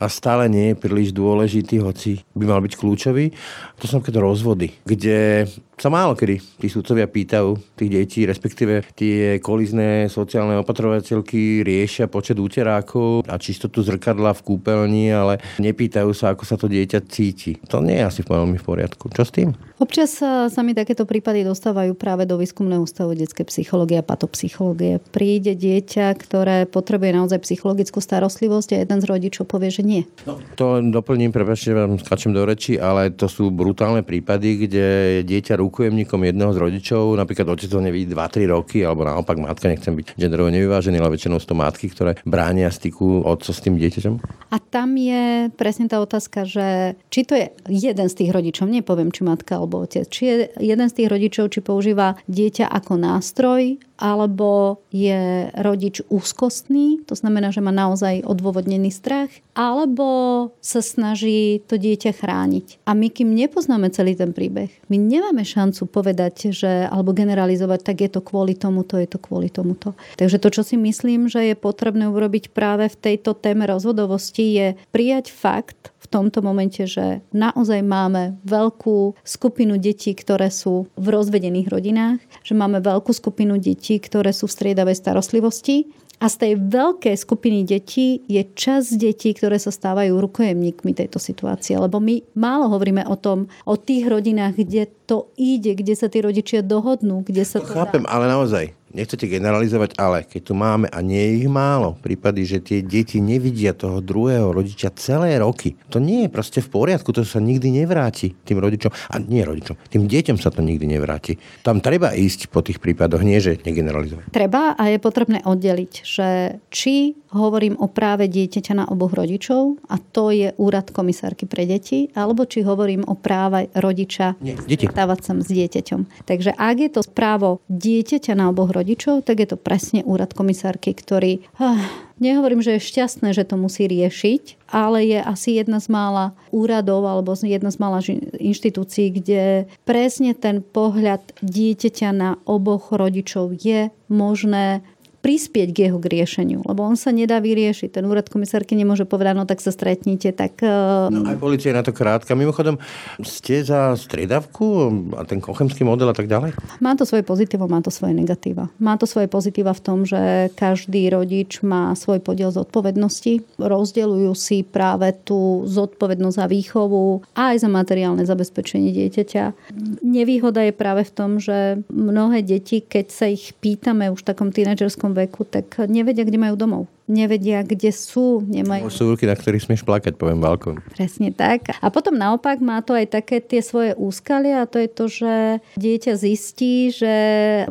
a 0.00 0.06
stále 0.08 0.48
nie 0.48 0.72
je 0.72 0.80
príliš 0.80 1.05
dôležitý, 1.12 1.82
hoci 1.82 2.22
by 2.32 2.44
mal 2.46 2.60
byť 2.62 2.72
kľúčový. 2.78 3.34
To 3.78 3.84
sú 3.84 4.00
napríklad 4.00 4.22
rozvody, 4.22 4.72
kde 4.86 5.50
sa 5.76 5.92
málo 5.92 6.16
kedy 6.16 6.40
tí 6.56 6.66
sudcovia 6.72 7.04
pýtajú 7.04 7.76
tých 7.76 7.90
detí, 7.92 8.20
respektíve 8.24 8.88
tie 8.96 9.36
kolizné 9.44 10.08
sociálne 10.08 10.56
opatrovateľky 10.64 11.60
riešia 11.60 12.08
počet 12.08 12.40
úterákov 12.40 13.28
a 13.28 13.36
čistotu 13.36 13.84
zrkadla 13.84 14.32
v 14.32 14.44
kúpeľni, 14.44 15.12
ale 15.12 15.36
nepýtajú 15.60 16.16
sa, 16.16 16.32
ako 16.32 16.44
sa 16.48 16.56
to 16.56 16.72
dieťa 16.72 17.04
cíti. 17.04 17.60
To 17.68 17.84
nie 17.84 18.00
je 18.00 18.08
asi 18.08 18.20
veľmi 18.24 18.56
v 18.56 18.64
poriadku. 18.64 19.12
Čo 19.12 19.28
s 19.28 19.32
tým? 19.36 19.52
Občas 19.76 20.16
sa, 20.16 20.48
sa 20.48 20.64
mi 20.64 20.72
takéto 20.72 21.04
prípady 21.04 21.44
dostávajú 21.44 21.92
práve 21.92 22.24
do 22.24 22.40
výskumného 22.40 22.80
ústavu 22.80 23.12
detskej 23.12 23.44
psychológie 23.52 24.00
a 24.00 24.06
patopsychológie. 24.08 25.04
Príde 25.12 25.52
dieťa, 25.52 26.16
ktoré 26.16 26.64
potrebuje 26.64 27.12
naozaj 27.12 27.44
psychologickú 27.44 28.00
starostlivosť 28.00 28.72
a 28.72 28.76
jeden 28.80 29.04
z 29.04 29.06
rodičov 29.06 29.44
povie, 29.44 29.68
že 29.68 29.84
nie. 29.84 30.08
No, 30.24 30.40
to 30.56 30.80
doplním, 30.80 31.28
prepáčte, 31.28 31.76
vám 31.76 32.00
skačem 32.00 32.32
do 32.32 32.48
reči, 32.48 32.80
ale 32.80 33.12
to 33.12 33.28
sú 33.28 33.52
brutálne 33.52 34.00
prípady, 34.00 34.64
kde 34.64 34.86
dieťa 35.28 35.60
rukojemníkom 35.60 36.24
jedného 36.24 36.56
z 36.56 36.58
rodičov, 36.64 37.12
napríklad 37.12 37.44
otec 37.44 37.68
to 37.68 37.76
nevidí 37.84 38.08
2-3 38.16 38.48
roky, 38.48 38.80
alebo 38.80 39.04
naopak 39.04 39.36
matka, 39.36 39.68
nechcem 39.68 39.92
byť 39.92 40.16
genderovo 40.16 40.48
nevyvážený, 40.56 41.04
ale 41.04 41.20
väčšinou 41.20 41.36
sú 41.36 41.52
to 41.52 41.56
matky, 41.60 41.92
ktoré 41.92 42.16
bránia 42.24 42.72
styku 42.72 43.28
otca 43.28 43.52
s 43.52 43.60
tým 43.60 43.76
dieťaťom. 43.76 44.14
A 44.48 44.56
tam 44.56 44.96
je 44.96 45.52
presne 45.52 45.84
tá 45.84 46.00
otázka, 46.00 46.48
že 46.48 46.96
či 47.12 47.28
to 47.28 47.36
je 47.36 47.52
jeden 47.68 48.08
z 48.08 48.14
tých 48.16 48.32
rodičov, 48.32 48.72
nepoviem, 48.72 49.12
či 49.12 49.20
matka 49.20 49.65
alebo 49.66 49.82
otec. 49.82 50.06
Či 50.06 50.22
je 50.22 50.34
jeden 50.62 50.86
z 50.86 50.96
tých 51.02 51.10
rodičov, 51.10 51.50
či 51.50 51.58
používa 51.58 52.14
dieťa 52.30 52.70
ako 52.70 52.94
nástroj, 52.94 53.82
alebo 53.96 54.80
je 54.92 55.48
rodič 55.56 56.04
úzkostný, 56.12 57.02
to 57.08 57.16
znamená, 57.16 57.48
že 57.48 57.64
má 57.64 57.72
naozaj 57.72 58.22
odôvodnený 58.28 58.92
strach, 58.92 59.32
alebo 59.56 60.52
sa 60.60 60.84
snaží 60.84 61.64
to 61.64 61.80
dieťa 61.80 62.12
chrániť. 62.12 62.84
A 62.84 62.92
my, 62.92 63.08
kým 63.08 63.32
nepoznáme 63.32 63.88
celý 63.88 64.12
ten 64.12 64.36
príbeh, 64.36 64.68
my 64.92 64.96
nemáme 65.00 65.42
šancu 65.42 65.88
povedať, 65.88 66.52
že, 66.52 66.86
alebo 66.86 67.16
generalizovať, 67.16 67.80
tak 67.82 67.96
je 68.04 68.10
to 68.12 68.20
kvôli 68.20 68.52
tomuto, 68.52 69.00
je 69.00 69.08
to 69.08 69.18
kvôli 69.18 69.48
tomuto. 69.48 69.96
Takže 70.20 70.38
to, 70.38 70.48
čo 70.52 70.62
si 70.62 70.76
myslím, 70.76 71.32
že 71.32 71.52
je 71.52 71.56
potrebné 71.56 72.06
urobiť 72.12 72.52
práve 72.52 72.92
v 72.92 73.00
tejto 73.00 73.32
téme 73.32 73.64
rozhodovosti, 73.64 74.44
je 74.44 74.66
prijať 74.92 75.32
fakt, 75.32 75.95
v 76.06 76.12
tomto 76.14 76.38
momente, 76.38 76.86
že 76.86 77.26
naozaj 77.34 77.82
máme 77.82 78.38
veľkú 78.46 79.18
skupinu 79.26 79.74
detí, 79.74 80.14
ktoré 80.14 80.54
sú 80.54 80.86
v 80.94 81.06
rozvedených 81.10 81.66
rodinách, 81.66 82.22
že 82.46 82.54
máme 82.54 82.78
veľkú 82.78 83.10
skupinu 83.10 83.58
detí, 83.58 83.98
ktoré 83.98 84.30
sú 84.30 84.46
v 84.46 84.54
striedavej 84.54 84.94
starostlivosti 84.94 85.90
a 86.16 86.32
z 86.32 86.36
tej 86.40 86.52
veľkej 86.72 87.12
skupiny 87.12 87.68
detí 87.68 88.24
je 88.24 88.40
čas 88.56 88.88
detí, 88.88 89.36
ktoré 89.36 89.60
sa 89.60 89.68
stávajú 89.68 90.16
rukojemníkmi 90.16 90.96
tejto 90.96 91.20
situácie. 91.20 91.76
Lebo 91.76 92.00
my 92.00 92.24
málo 92.32 92.72
hovoríme 92.72 93.04
o 93.04 93.20
tom, 93.20 93.52
o 93.68 93.76
tých 93.76 94.08
rodinách, 94.08 94.56
kde 94.56 94.88
to 95.04 95.28
ide, 95.36 95.76
kde 95.76 95.92
sa 95.92 96.08
tí 96.08 96.24
rodičia 96.24 96.64
dohodnú, 96.64 97.20
kde 97.20 97.44
sa 97.44 97.60
to, 97.60 97.68
Chápem, 97.68 98.08
dá. 98.08 98.16
ale 98.16 98.32
naozaj, 98.32 98.72
nechcete 98.96 99.28
generalizovať, 99.28 100.00
ale 100.00 100.24
keď 100.24 100.40
tu 100.40 100.52
máme, 100.56 100.88
a 100.88 101.04
nie 101.04 101.20
je 101.20 101.32
ich 101.44 101.48
málo, 101.52 102.00
prípady, 102.00 102.48
že 102.48 102.64
tie 102.64 102.80
deti 102.80 103.20
nevidia 103.20 103.76
toho 103.76 104.00
druhého 104.00 104.56
rodiča 104.56 104.96
celé 104.96 105.36
roky. 105.36 105.76
To 105.92 106.00
nie 106.00 106.24
je 106.24 106.32
proste 106.32 106.64
v 106.64 106.72
poriadku, 106.72 107.12
to 107.12 107.28
sa 107.28 107.36
nikdy 107.36 107.68
nevráti 107.84 108.32
tým 108.48 108.56
rodičom. 108.56 108.88
A 109.12 109.20
nie 109.20 109.44
rodičom, 109.44 109.76
tým 109.92 110.08
deťom 110.08 110.40
sa 110.40 110.48
to 110.48 110.64
nikdy 110.64 110.88
nevráti. 110.88 111.36
Tam 111.60 111.84
treba 111.84 112.16
ísť 112.16 112.48
po 112.48 112.64
tých 112.64 112.80
prípadoch, 112.80 113.20
nie 113.20 113.36
že 113.36 113.60
negeneralizovať. 113.60 114.32
Treba 114.32 114.72
a 114.72 114.82
je 114.88 114.98
potrebné 114.98 115.44
oddeliť, 115.44 115.92
že 116.00 116.58
či 116.72 117.12
hovorím 117.36 117.76
o 117.76 117.86
práve 117.86 118.26
dieťaťa 118.26 118.72
na 118.72 118.84
oboch 118.88 119.12
rodičov 119.12 119.78
a 119.86 120.00
to 120.00 120.32
je 120.32 120.56
úrad 120.56 120.90
komisárky 120.90 121.44
pre 121.44 121.68
deti, 121.68 122.08
alebo 122.16 122.48
či 122.48 122.64
hovorím 122.64 123.04
o 123.04 123.14
práve 123.14 123.68
rodiča 123.76 124.34
stávať 124.66 125.20
sa 125.22 125.32
s 125.36 125.48
dieťaťom. 125.52 126.24
Takže 126.24 126.56
ak 126.56 126.76
je 126.80 126.90
to 126.90 127.00
právo 127.12 127.60
dieťaťa 127.68 128.32
na 128.32 128.48
oboch 128.48 128.72
rodičov, 128.72 129.22
tak 129.22 129.44
je 129.44 129.48
to 129.52 129.60
presne 129.60 130.00
úrad 130.02 130.32
komisárky, 130.32 130.96
ktorý... 130.96 131.44
Ah, 131.60 131.84
nehovorím, 132.16 132.64
že 132.64 132.76
je 132.76 132.88
šťastné, 132.88 133.36
že 133.36 133.44
to 133.44 133.60
musí 133.60 133.84
riešiť, 133.84 134.72
ale 134.72 135.04
je 135.04 135.20
asi 135.20 135.60
jedna 135.60 135.78
z 135.78 135.92
mála 135.92 136.32
úradov 136.50 137.04
alebo 137.04 137.36
jedna 137.36 137.68
z 137.68 137.78
mála 137.78 138.00
inštitúcií, 138.40 139.12
kde 139.12 139.68
presne 139.84 140.32
ten 140.32 140.64
pohľad 140.64 141.22
dieťaťa 141.44 142.10
na 142.16 142.30
oboch 142.48 142.90
rodičov 142.90 143.56
je 143.60 143.92
možné 144.08 144.86
prispieť 145.26 145.68
k 145.74 145.78
jeho 145.90 145.98
riešeniu, 145.98 146.62
lebo 146.62 146.86
on 146.86 146.94
sa 146.94 147.10
nedá 147.10 147.42
vyriešiť. 147.42 147.98
Ten 147.98 148.06
úrad 148.06 148.30
komisárky 148.30 148.78
nemôže 148.78 149.02
povedať, 149.02 149.34
no 149.34 149.42
tak 149.42 149.58
sa 149.58 149.74
stretnite, 149.74 150.30
tak... 150.30 150.62
Uh... 150.62 151.10
No 151.10 151.26
aj 151.26 151.42
policia 151.42 151.74
je 151.74 151.78
na 151.78 151.82
to 151.82 151.90
krátka. 151.90 152.38
Mimochodom, 152.38 152.78
ste 153.26 153.66
za 153.66 153.98
striedavku 153.98 154.86
a 155.18 155.26
ten 155.26 155.42
kochemský 155.42 155.82
model 155.82 156.06
a 156.06 156.14
tak 156.14 156.30
ďalej? 156.30 156.54
Má 156.78 156.94
to 156.94 157.02
svoje 157.02 157.26
pozitíva, 157.26 157.66
má 157.66 157.82
to 157.82 157.90
svoje 157.90 158.14
negatíva. 158.14 158.70
Má 158.78 158.94
to 158.94 159.10
svoje 159.10 159.26
pozitíva 159.26 159.74
v 159.74 159.82
tom, 159.82 160.06
že 160.06 160.54
každý 160.54 161.10
rodič 161.10 161.58
má 161.66 161.90
svoj 161.98 162.22
podiel 162.22 162.54
zodpovednosti. 162.54 163.58
Rozdeľujú 163.58 164.30
si 164.38 164.62
práve 164.62 165.10
tú 165.26 165.66
zodpovednosť 165.66 166.36
za 166.38 166.46
výchovu 166.46 167.26
a 167.34 167.50
aj 167.50 167.66
za 167.66 167.68
materiálne 167.72 168.22
zabezpečenie 168.22 168.94
dieťaťa. 168.94 169.74
Nevýhoda 170.06 170.62
je 170.62 170.70
práve 170.70 171.02
v 171.02 171.10
tom, 171.10 171.42
že 171.42 171.82
mnohé 171.90 172.46
deti, 172.46 172.78
keď 172.78 173.06
sa 173.10 173.26
ich 173.26 173.50
pýtame 173.58 174.06
už 174.14 174.22
v 174.22 174.28
takom 174.30 174.54
tínedžerskom 174.54 175.15
veku, 175.16 175.48
tak 175.48 175.88
nevedia, 175.88 176.28
kde 176.28 176.36
majú 176.36 176.54
domov 176.60 176.84
nevedia, 177.06 177.62
kde 177.62 177.90
sú. 177.94 178.42
Nemajú... 178.44 178.90
Sú 178.90 179.10
ruky, 179.10 179.24
na 179.26 179.38
ktorých 179.38 179.62
smieš 179.62 179.86
plakať, 179.86 180.18
poviem 180.18 180.42
Valko. 180.42 180.78
Presne 180.94 181.30
tak. 181.30 181.70
A 181.78 181.86
potom 181.88 182.14
naopak 182.14 182.58
má 182.58 182.82
to 182.82 182.94
aj 182.94 183.14
také 183.14 183.38
tie 183.38 183.62
svoje 183.62 183.94
úskalia 183.94 184.66
a 184.66 184.70
to 184.70 184.82
je 184.82 184.88
to, 184.90 185.04
že 185.06 185.34
dieťa 185.78 186.12
zistí, 186.18 186.90
že 186.90 187.14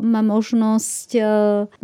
má 0.00 0.24
možnosť 0.24 1.08
e, 1.16 1.22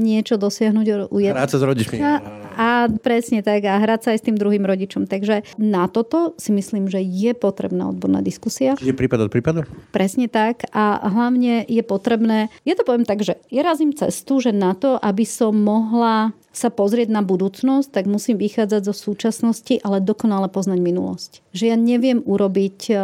niečo 0.00 0.40
dosiahnuť 0.40 1.12
u 1.12 1.16
jedného. 1.20 1.38
Hrať 1.38 1.52
sa 1.52 1.60
s 1.60 1.64
rodičmi. 1.64 1.96
A, 2.00 2.12
a 2.56 2.68
presne 2.88 3.44
tak. 3.44 3.68
A 3.68 3.78
hrať 3.78 4.00
sa 4.04 4.08
aj 4.16 4.18
s 4.18 4.26
tým 4.26 4.36
druhým 4.40 4.64
rodičom. 4.64 5.04
Takže 5.04 5.44
na 5.60 5.86
toto 5.86 6.32
si 6.40 6.50
myslím, 6.56 6.88
že 6.88 7.04
je 7.04 7.36
potrebná 7.36 7.92
odborná 7.92 8.24
diskusia. 8.24 8.74
Je 8.80 8.96
prípad 8.96 9.28
od 9.28 9.30
prípadu? 9.30 9.68
Presne 9.92 10.26
tak. 10.26 10.64
A 10.72 10.98
hlavne 11.12 11.68
je 11.68 11.82
potrebné, 11.84 12.48
ja 12.64 12.74
to 12.74 12.88
poviem 12.88 13.04
tak, 13.04 13.20
že 13.20 13.36
ja 13.52 13.62
razím 13.62 13.92
cestu, 13.92 14.40
že 14.40 14.56
na 14.56 14.72
to, 14.72 14.96
aby 14.96 15.28
som 15.28 15.52
mohla 15.52 16.32
sa 16.52 16.68
pozrieť 16.68 17.08
na 17.08 17.24
budúcnosť, 17.24 17.88
tak 17.88 18.04
musím 18.04 18.36
vychádzať 18.36 18.92
zo 18.92 18.94
súčasnosti, 18.94 19.80
ale 19.80 20.04
dokonale 20.04 20.52
poznať 20.52 20.78
minulosť. 20.78 21.30
Že 21.56 21.64
ja 21.72 21.76
neviem 21.80 22.20
urobiť 22.20 22.78
e, 22.88 22.94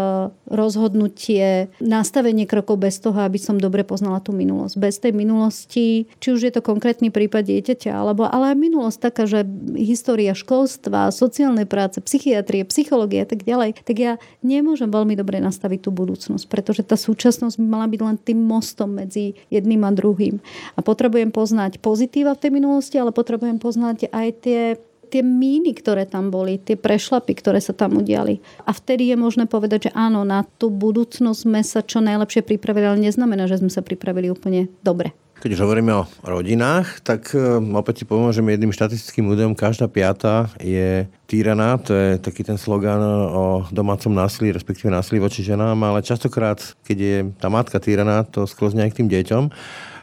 rozhodnutie, 0.52 1.72
nastavenie 1.80 2.44
krokov 2.44 2.80
bez 2.80 3.00
toho, 3.00 3.16
aby 3.24 3.40
som 3.40 3.56
dobre 3.56 3.88
poznala 3.88 4.20
tú 4.20 4.36
minulosť. 4.36 4.74
Bez 4.76 5.00
tej 5.00 5.16
minulosti, 5.16 6.06
či 6.20 6.28
už 6.28 6.40
je 6.44 6.52
to 6.52 6.60
konkrétny 6.60 7.08
prípad 7.08 7.48
dieťaťa, 7.48 7.92
alebo 7.96 8.28
ale 8.28 8.52
aj 8.52 8.56
minulosť 8.60 8.98
taká, 9.00 9.24
že 9.24 9.48
história 9.74 10.36
školstva, 10.36 11.08
sociálnej 11.08 11.64
práce, 11.64 12.04
psychiatrie, 12.04 12.68
psychológie 12.68 13.24
a 13.24 13.28
tak 13.28 13.48
ďalej, 13.48 13.80
tak 13.82 13.96
ja 13.96 14.12
nemôžem 14.44 14.92
veľmi 14.92 15.16
dobre 15.16 15.40
nastaviť 15.40 15.88
tú 15.88 15.90
budúcnosť, 15.90 16.44
pretože 16.52 16.84
tá 16.84 17.00
súčasnosť 17.00 17.56
by 17.56 17.66
mala 17.66 17.86
byť 17.88 18.00
len 18.04 18.16
tým 18.20 18.38
mostom 18.44 19.00
medzi 19.00 19.32
jedným 19.48 19.88
a 19.88 19.90
druhým. 19.90 20.36
A 20.76 20.84
potrebujem 20.84 21.32
poznať 21.32 21.80
pozitíva 21.80 22.36
v 22.36 22.42
tej 22.44 22.50
minulosti, 22.52 23.00
ale 23.00 23.14
potrebujem 23.14 23.37
potrebujem 23.38 23.62
poznať 23.62 24.10
aj 24.10 24.28
tie 24.42 24.62
tie 25.08 25.24
míny, 25.24 25.72
ktoré 25.72 26.04
tam 26.04 26.28
boli, 26.28 26.60
tie 26.60 26.76
prešlapy, 26.76 27.32
ktoré 27.32 27.64
sa 27.64 27.72
tam 27.72 27.96
udiali. 27.96 28.44
A 28.68 28.76
vtedy 28.76 29.08
je 29.08 29.16
možné 29.16 29.48
povedať, 29.48 29.88
že 29.88 29.96
áno, 29.96 30.20
na 30.20 30.44
tú 30.60 30.68
budúcnosť 30.68 31.48
sme 31.48 31.64
sa 31.64 31.80
čo 31.80 32.04
najlepšie 32.04 32.44
pripravili, 32.44 32.84
ale 32.84 33.08
neznamená, 33.08 33.48
že 33.48 33.56
sme 33.56 33.72
sa 33.72 33.80
pripravili 33.80 34.28
úplne 34.28 34.68
dobre. 34.84 35.16
Keď 35.40 35.48
už 35.56 35.64
hovoríme 35.64 35.96
o 35.96 36.04
rodinách, 36.28 37.00
tak 37.00 37.32
e, 37.32 37.40
opäť 37.72 38.02
si 38.02 38.04
pomôžeme 38.04 38.52
jedným 38.52 38.76
štatistickým 38.76 39.32
údajom. 39.32 39.56
Každá 39.56 39.88
piata 39.88 40.52
je 40.60 41.08
týraná, 41.24 41.80
to 41.80 41.96
je 41.96 42.20
taký 42.20 42.44
ten 42.44 42.60
slogan 42.60 43.00
o 43.32 43.64
domácom 43.72 44.12
násilí, 44.12 44.52
respektíve 44.52 44.92
násilí 44.92 45.24
voči 45.24 45.40
ženám, 45.40 45.80
ale 45.88 46.04
častokrát, 46.04 46.60
keď 46.84 46.98
je 47.00 47.16
tá 47.40 47.48
matka 47.48 47.80
týraná, 47.80 48.28
to 48.28 48.44
sklzne 48.44 48.84
aj 48.84 48.92
k 48.92 48.98
tým 49.00 49.08
deťom 49.08 49.44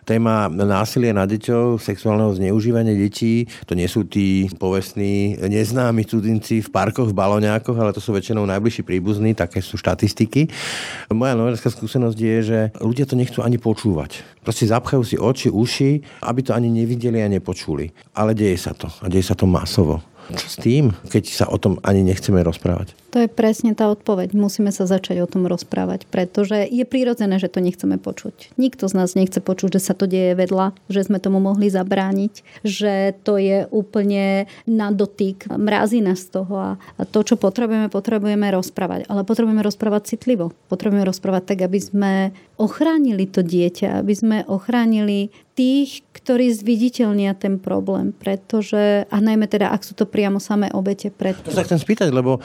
téma 0.05 0.47
násilie 0.47 1.09
na 1.11 1.25
deťov, 1.25 1.81
sexuálneho 1.81 2.37
zneužívania 2.37 2.93
detí, 2.93 3.49
to 3.65 3.73
nie 3.73 3.89
sú 3.89 4.05
tí 4.05 4.47
povestní 4.61 5.35
neznámi 5.41 6.05
cudzinci 6.05 6.61
v 6.61 6.69
parkoch, 6.69 7.09
v 7.09 7.17
baloňákoch, 7.17 7.75
ale 7.75 7.91
to 7.91 7.99
sú 7.99 8.13
väčšinou 8.13 8.45
najbližší 8.45 8.85
príbuzní, 8.85 9.33
také 9.33 9.59
sú 9.65 9.81
štatistiky. 9.81 10.47
Moja 11.09 11.33
novinárska 11.33 11.73
skúsenosť 11.73 12.17
je, 12.21 12.37
že 12.45 12.59
ľudia 12.77 13.09
to 13.09 13.17
nechcú 13.17 13.41
ani 13.41 13.57
počúvať. 13.57 14.21
Proste 14.45 14.69
zapchajú 14.69 15.01
si 15.01 15.17
oči, 15.17 15.49
uši, 15.49 15.91
aby 16.21 16.39
to 16.45 16.53
ani 16.53 16.69
nevideli 16.69 17.25
a 17.25 17.27
nepočuli. 17.27 17.89
Ale 18.13 18.37
deje 18.37 18.61
sa 18.61 18.77
to. 18.77 18.85
A 19.01 19.09
deje 19.09 19.25
sa 19.25 19.33
to 19.33 19.49
masovo. 19.49 20.05
Čo 20.29 20.47
s 20.49 20.57
tým, 20.57 20.89
keď 21.09 21.23
sa 21.29 21.45
o 21.49 21.57
tom 21.57 21.77
ani 21.85 22.01
nechceme 22.01 22.41
rozprávať? 22.41 23.04
To 23.15 23.23
je 23.23 23.32
presne 23.32 23.71
tá 23.71 23.88
odpoveď. 23.88 24.36
Musíme 24.36 24.75
sa 24.75 24.84
začať 24.84 25.23
o 25.23 25.28
tom 25.32 25.47
rozprávať, 25.47 26.04
pretože 26.12 26.67
je 26.67 26.84
prirodzené, 26.84 27.39
že 27.39 27.47
to 27.47 27.63
nechceme 27.63 27.95
počuť. 27.95 28.60
Nikto 28.60 28.91
z 28.91 28.93
nás 28.99 29.15
nechce 29.15 29.39
počuť, 29.39 29.80
že 29.80 29.88
sa 29.88 29.95
to 29.95 30.04
deje 30.04 30.36
vedľa, 30.36 30.75
že 30.91 31.08
sme 31.08 31.23
tomu 31.23 31.39
mohli 31.39 31.71
zabrániť, 31.71 32.43
že 32.67 33.15
to 33.23 33.39
je 33.39 33.71
úplne 33.71 34.51
na 34.67 34.91
dotyk, 34.91 35.47
mrazí 35.47 36.04
nás 36.04 36.28
z 36.28 36.43
toho 36.43 36.75
a 36.75 37.01
to, 37.08 37.23
čo 37.23 37.39
potrebujeme, 37.39 37.88
potrebujeme 37.88 38.51
rozprávať. 38.51 39.08
Ale 39.08 39.23
potrebujeme 39.23 39.63
rozprávať 39.63 40.12
citlivo. 40.12 40.51
Potrebujeme 40.67 41.08
rozprávať 41.08 41.56
tak, 41.56 41.60
aby 41.63 41.80
sme 41.80 42.13
ochránili 42.60 43.32
to 43.32 43.47
dieťa, 43.47 44.04
aby 44.04 44.12
sme 44.12 44.38
ochránili 44.43 45.32
tých, 45.56 46.04
ktorí 46.12 46.51
zviditeľnia 46.51 47.32
ten 47.36 47.63
problém, 47.63 48.12
pretože, 48.12 49.08
a 49.08 49.17
najmä 49.23 49.47
teda, 49.47 49.71
ak 49.71 49.88
sú 49.88 49.95
to 49.95 50.04
priamo 50.04 50.43
samé 50.43 50.67
obete. 50.75 51.08
Pred... 51.08 51.47
To 51.47 51.56
sa 51.56 51.63
chcem 51.63 51.80
spýtať, 51.80 52.12
lebo 52.12 52.43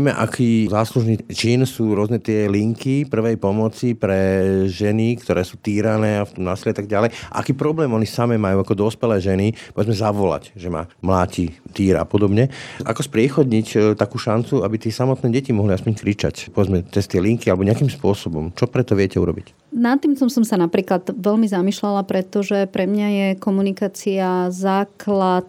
vieme, 0.00 0.16
aký 0.16 0.64
záslužný 0.72 1.20
čin 1.28 1.60
sú 1.68 1.92
rôzne 1.92 2.16
tie 2.16 2.48
linky 2.48 3.04
prvej 3.04 3.36
pomoci 3.36 3.92
pre 3.92 4.16
ženy, 4.64 5.20
ktoré 5.20 5.44
sú 5.44 5.60
týrané 5.60 6.16
a 6.16 6.24
v 6.24 6.40
tom 6.40 6.48
násilí 6.48 6.72
a 6.72 6.78
tak 6.80 6.88
ďalej. 6.88 7.12
Aký 7.28 7.52
problém 7.52 7.92
oni 7.92 8.08
same 8.08 8.40
majú 8.40 8.64
ako 8.64 8.88
dospelé 8.88 9.20
ženy, 9.20 9.52
povedzme 9.76 9.92
zavolať, 9.92 10.56
že 10.56 10.72
ma 10.72 10.88
mláti, 11.04 11.52
týra 11.76 12.00
a 12.00 12.08
podobne. 12.08 12.48
Ako 12.80 13.04
spriechodniť 13.04 13.66
e, 13.76 13.78
takú 13.92 14.16
šancu, 14.16 14.64
aby 14.64 14.80
tí 14.80 14.88
samotné 14.88 15.28
deti 15.28 15.52
mohli 15.52 15.76
aspoň 15.76 15.92
kričať, 16.00 16.34
povedzme, 16.56 16.88
cez 16.88 17.04
tie 17.04 17.20
linky 17.20 17.52
alebo 17.52 17.68
nejakým 17.68 17.92
spôsobom. 17.92 18.56
Čo 18.56 18.72
preto 18.72 18.96
viete 18.96 19.20
urobiť? 19.20 19.76
Nad 19.76 20.00
tým 20.00 20.16
som 20.16 20.32
sa 20.32 20.56
napríklad 20.56 21.12
veľmi 21.12 21.44
zamýšľala, 21.44 22.08
pretože 22.08 22.64
pre 22.72 22.88
mňa 22.88 23.08
je 23.12 23.26
komunikácia 23.36 24.48
základ 24.48 25.44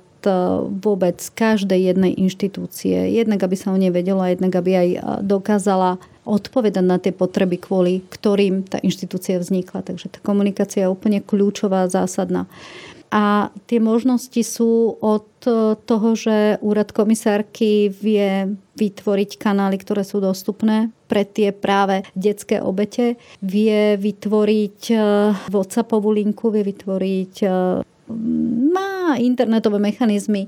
vôbec 0.82 1.18
každej 1.34 1.94
jednej 1.94 2.14
inštitúcie. 2.18 3.16
Jednak, 3.16 3.42
aby 3.44 3.56
sa 3.58 3.74
o 3.74 3.78
nej 3.80 3.90
vedela, 3.90 4.30
jednak, 4.30 4.54
aby 4.54 4.72
aj 4.76 4.90
e, 4.90 5.00
dokázala 5.26 5.98
odpovedať 6.22 6.86
na 6.86 7.02
tie 7.02 7.10
potreby, 7.10 7.58
kvôli 7.58 8.06
ktorým 8.10 8.66
tá 8.66 8.78
inštitúcia 8.82 9.42
vznikla. 9.42 9.82
Takže 9.82 10.14
tá 10.14 10.20
komunikácia 10.22 10.86
je 10.86 10.94
úplne 10.94 11.20
kľúčová, 11.24 11.90
zásadná. 11.90 12.46
A 13.12 13.52
tie 13.68 13.84
možnosti 13.84 14.40
sú 14.40 14.96
od 15.04 15.28
toho, 15.84 16.10
že 16.16 16.56
úrad 16.64 16.96
komisárky 16.96 17.92
vie 17.92 18.56
vytvoriť 18.80 19.36
kanály, 19.36 19.76
ktoré 19.84 20.08
sú 20.08 20.24
dostupné 20.24 20.96
pre 21.12 21.28
tie 21.28 21.52
práve 21.52 22.08
detské 22.16 22.64
obete, 22.64 23.20
vie 23.44 24.00
vytvoriť 24.00 24.96
WhatsAppovú 25.52 26.08
linku, 26.16 26.56
vie 26.56 26.64
vytvoriť 26.64 27.34
má 28.72 29.16
internetové 29.20 29.80
mechanizmy, 29.80 30.48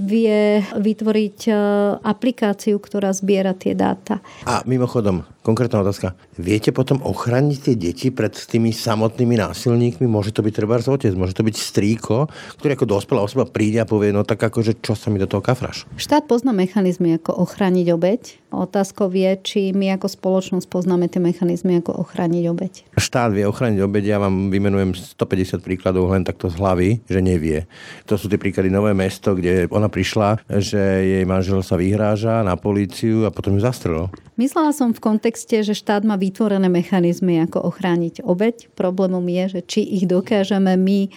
vie 0.00 0.64
vytvoriť 0.64 1.38
e, 1.48 1.52
aplikáciu, 2.00 2.80
ktorá 2.80 3.12
zbiera 3.12 3.52
tie 3.52 3.76
dáta. 3.76 4.24
A 4.48 4.64
mimochodom, 4.64 5.28
konkrétna 5.40 5.80
otázka. 5.80 6.12
Viete 6.36 6.70
potom 6.70 7.00
ochrániť 7.00 7.58
tie 7.60 7.74
deti 7.76 8.08
pred 8.12 8.32
tými 8.32 8.72
samotnými 8.72 9.40
násilníkmi? 9.40 10.04
Môže 10.04 10.32
to 10.32 10.44
byť 10.44 10.54
treba 10.54 10.80
otec, 10.80 11.12
môže 11.16 11.36
to 11.36 11.44
byť 11.44 11.56
strýko, 11.56 12.28
ktorý 12.60 12.76
ako 12.76 12.86
dospelá 12.88 13.20
osoba 13.20 13.44
príde 13.48 13.80
a 13.80 13.88
povie, 13.88 14.12
no 14.12 14.24
tak 14.24 14.40
akože 14.40 14.80
čo 14.80 14.96
sa 14.96 15.12
mi 15.12 15.20
do 15.20 15.28
toho 15.28 15.44
kafraš? 15.44 15.84
Štát 16.00 16.24
pozná 16.24 16.52
mechanizmy, 16.56 17.20
ako 17.20 17.36
ochrániť 17.44 17.86
obeď. 17.92 18.22
Otázkou 18.50 19.06
je, 19.14 19.30
či 19.46 19.60
my 19.70 19.94
ako 19.94 20.10
spoločnosť 20.10 20.66
poznáme 20.66 21.06
tie 21.06 21.22
mechanizmy, 21.22 21.78
ako 21.78 22.02
ochrániť 22.02 22.44
obeď. 22.50 22.72
Štát 22.98 23.30
vie 23.30 23.46
ochrániť 23.46 23.78
obeď, 23.86 24.04
ja 24.16 24.18
vám 24.18 24.50
vymenujem 24.50 24.98
150 24.98 25.62
príkladov 25.62 26.10
len 26.10 26.26
takto 26.26 26.50
z 26.50 26.58
hlavy, 26.58 26.88
že 27.06 27.22
nevie. 27.22 27.70
To 28.10 28.18
sú 28.18 28.26
tie 28.26 28.42
príklady 28.42 28.66
Nové 28.68 28.90
mesto, 28.90 29.38
kde 29.38 29.70
ona 29.70 29.86
prišla, 29.86 30.42
že 30.50 30.80
jej 31.06 31.24
manžel 31.24 31.62
sa 31.62 31.78
vyhráža 31.78 32.42
na 32.42 32.58
políciu 32.58 33.22
a 33.22 33.30
potom 33.30 33.54
ju 33.54 33.62
zastrelil. 33.62 34.10
Myslela 34.34 34.72
som 34.72 34.90
v 34.96 35.04
kontexte, 35.04 35.29
že 35.36 35.74
štát 35.76 36.02
má 36.02 36.16
vytvorené 36.16 36.66
mechanizmy, 36.66 37.42
ako 37.44 37.70
ochrániť 37.70 38.24
obeď. 38.24 38.72
Problémom 38.74 39.22
je, 39.28 39.58
že 39.58 39.60
či 39.66 39.80
ich 39.84 40.04
dokážeme 40.08 40.74
my 40.74 41.10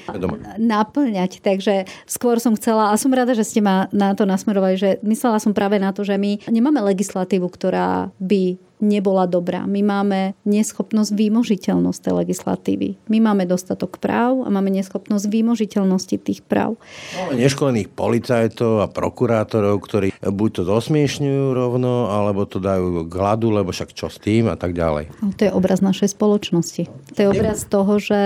naplňať. 0.60 1.40
Takže 1.42 1.86
skôr 2.06 2.38
som 2.38 2.54
chcela, 2.58 2.92
a 2.92 3.00
som 3.00 3.14
rada, 3.14 3.34
že 3.34 3.48
ste 3.48 3.62
ma 3.64 3.88
na 3.90 4.14
to 4.14 4.28
nasmerovali, 4.28 4.76
že 4.76 4.90
myslela 5.06 5.40
som 5.40 5.56
práve 5.56 5.78
na 5.78 5.96
to, 5.96 6.04
že 6.04 6.18
my 6.18 6.42
nemáme 6.50 6.82
legislatívu, 6.84 7.48
ktorá 7.50 8.12
by 8.20 8.58
nebola 8.84 9.24
dobrá. 9.24 9.64
My 9.64 9.80
máme 9.80 10.36
neschopnosť 10.44 11.16
výmožiteľnosť 11.16 12.00
tej 12.04 12.14
legislatívy. 12.28 12.88
My 13.08 13.24
máme 13.24 13.48
dostatok 13.48 13.98
práv 14.04 14.44
a 14.44 14.52
máme 14.52 14.68
neschopnosť 14.76 15.26
výmožiteľnosti 15.32 16.16
tých 16.20 16.44
práv. 16.44 16.76
Máme 17.16 17.40
neškolených 17.40 17.90
policajtov 17.96 18.84
a 18.84 18.92
prokurátorov, 18.92 19.80
ktorí 19.80 20.12
buď 20.20 20.50
to 20.52 20.62
zosmiešňujú 20.68 21.46
rovno, 21.56 22.12
alebo 22.12 22.44
to 22.44 22.60
dajú 22.60 23.08
k 23.08 23.14
hladu, 23.16 23.56
lebo 23.56 23.72
však 23.72 23.96
čo 23.96 24.12
s 24.12 24.20
tým 24.20 24.52
a 24.52 24.60
tak 24.60 24.76
ďalej. 24.76 25.10
No, 25.24 25.32
to 25.32 25.48
je 25.48 25.52
obraz 25.56 25.80
našej 25.80 26.12
spoločnosti. 26.12 26.92
To 27.16 27.20
je 27.24 27.28
obraz 27.32 27.64
toho, 27.64 27.96
že 27.98 28.22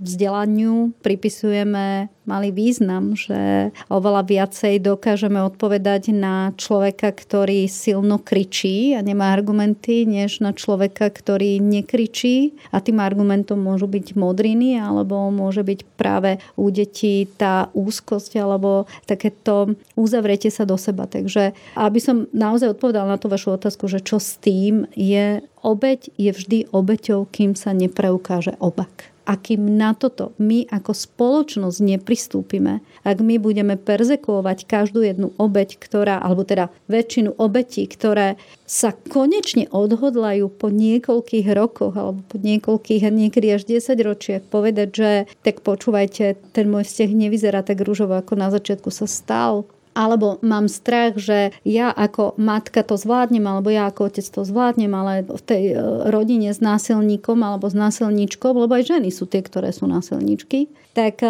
vzdelaniu 0.00 0.96
pripisujeme 1.04 2.08
mali 2.28 2.52
význam, 2.52 3.16
že 3.16 3.72
oveľa 3.88 4.28
viacej 4.28 4.84
dokážeme 4.84 5.40
odpovedať 5.40 6.12
na 6.12 6.52
človeka, 6.60 7.16
ktorý 7.16 7.64
silno 7.64 8.20
kričí 8.20 8.92
a 8.92 9.00
nemá 9.00 9.32
argumenty, 9.32 10.04
než 10.04 10.44
na 10.44 10.52
človeka, 10.52 11.08
ktorý 11.08 11.56
nekričí 11.64 12.52
a 12.68 12.84
tým 12.84 13.00
argumentom 13.00 13.56
môžu 13.56 13.88
byť 13.88 14.12
modriny 14.12 14.76
alebo 14.76 15.32
môže 15.32 15.64
byť 15.64 15.80
práve 15.96 16.36
u 16.60 16.68
detí 16.68 17.24
tá 17.40 17.72
úzkosť 17.72 18.36
alebo 18.36 18.84
takéto 19.08 19.72
uzavretie 19.96 20.52
sa 20.52 20.68
do 20.68 20.76
seba. 20.76 21.08
Takže 21.08 21.56
aby 21.72 21.98
som 21.98 22.28
naozaj 22.36 22.76
odpovedala 22.76 23.16
na 23.16 23.18
tú 23.18 23.32
vašu 23.32 23.56
otázku, 23.56 23.88
že 23.88 24.04
čo 24.04 24.20
s 24.20 24.36
tým 24.36 24.84
je, 24.92 25.40
obeď 25.64 26.12
je 26.20 26.30
vždy 26.36 26.58
obeťou, 26.70 27.24
kým 27.32 27.56
sa 27.56 27.72
nepreukáže 27.72 28.52
opak 28.60 29.08
a 29.28 29.36
kým 29.36 29.76
na 29.76 29.92
toto 29.92 30.32
my 30.40 30.64
ako 30.72 30.96
spoločnosť 30.96 31.78
nepristúpime, 31.84 32.80
ak 33.04 33.20
my 33.20 33.36
budeme 33.36 33.76
perzekuovať 33.76 34.64
každú 34.64 35.04
jednu 35.04 35.36
obeť, 35.36 35.76
ktorá, 35.76 36.16
alebo 36.16 36.48
teda 36.48 36.72
väčšinu 36.88 37.36
obetí, 37.36 37.84
ktoré 37.84 38.40
sa 38.64 38.96
konečne 38.96 39.68
odhodlajú 39.68 40.48
po 40.48 40.72
niekoľkých 40.72 41.46
rokoch 41.52 41.92
alebo 41.92 42.24
po 42.24 42.40
niekoľkých 42.40 43.04
niekedy 43.04 43.52
až 43.52 43.68
10 43.68 44.00
ročiach 44.00 44.42
povedať, 44.48 44.88
že 44.96 45.10
tak 45.44 45.60
počúvajte, 45.60 46.40
ten 46.56 46.66
môj 46.72 46.88
vzťah 46.88 47.10
nevyzerá 47.12 47.60
tak 47.60 47.84
rúžovo, 47.84 48.16
ako 48.16 48.32
na 48.32 48.48
začiatku 48.48 48.88
sa 48.88 49.04
stal 49.04 49.68
alebo 49.98 50.38
mám 50.46 50.70
strach, 50.70 51.18
že 51.18 51.50
ja 51.66 51.90
ako 51.90 52.38
matka 52.38 52.86
to 52.86 52.94
zvládnem, 52.94 53.42
alebo 53.42 53.74
ja 53.74 53.90
ako 53.90 54.14
otec 54.14 54.26
to 54.30 54.46
zvládnem, 54.46 54.94
ale 54.94 55.26
v 55.26 55.42
tej 55.42 55.64
e, 55.74 55.76
rodine 56.14 56.54
s 56.54 56.62
násilníkom 56.62 57.42
alebo 57.42 57.66
s 57.66 57.74
násilníčkou, 57.74 58.54
lebo 58.54 58.78
aj 58.78 58.94
ženy 58.94 59.10
sú 59.10 59.26
tie, 59.26 59.42
ktoré 59.42 59.74
sú 59.74 59.90
násilníčky, 59.90 60.70
tak 60.94 61.26
e, 61.26 61.28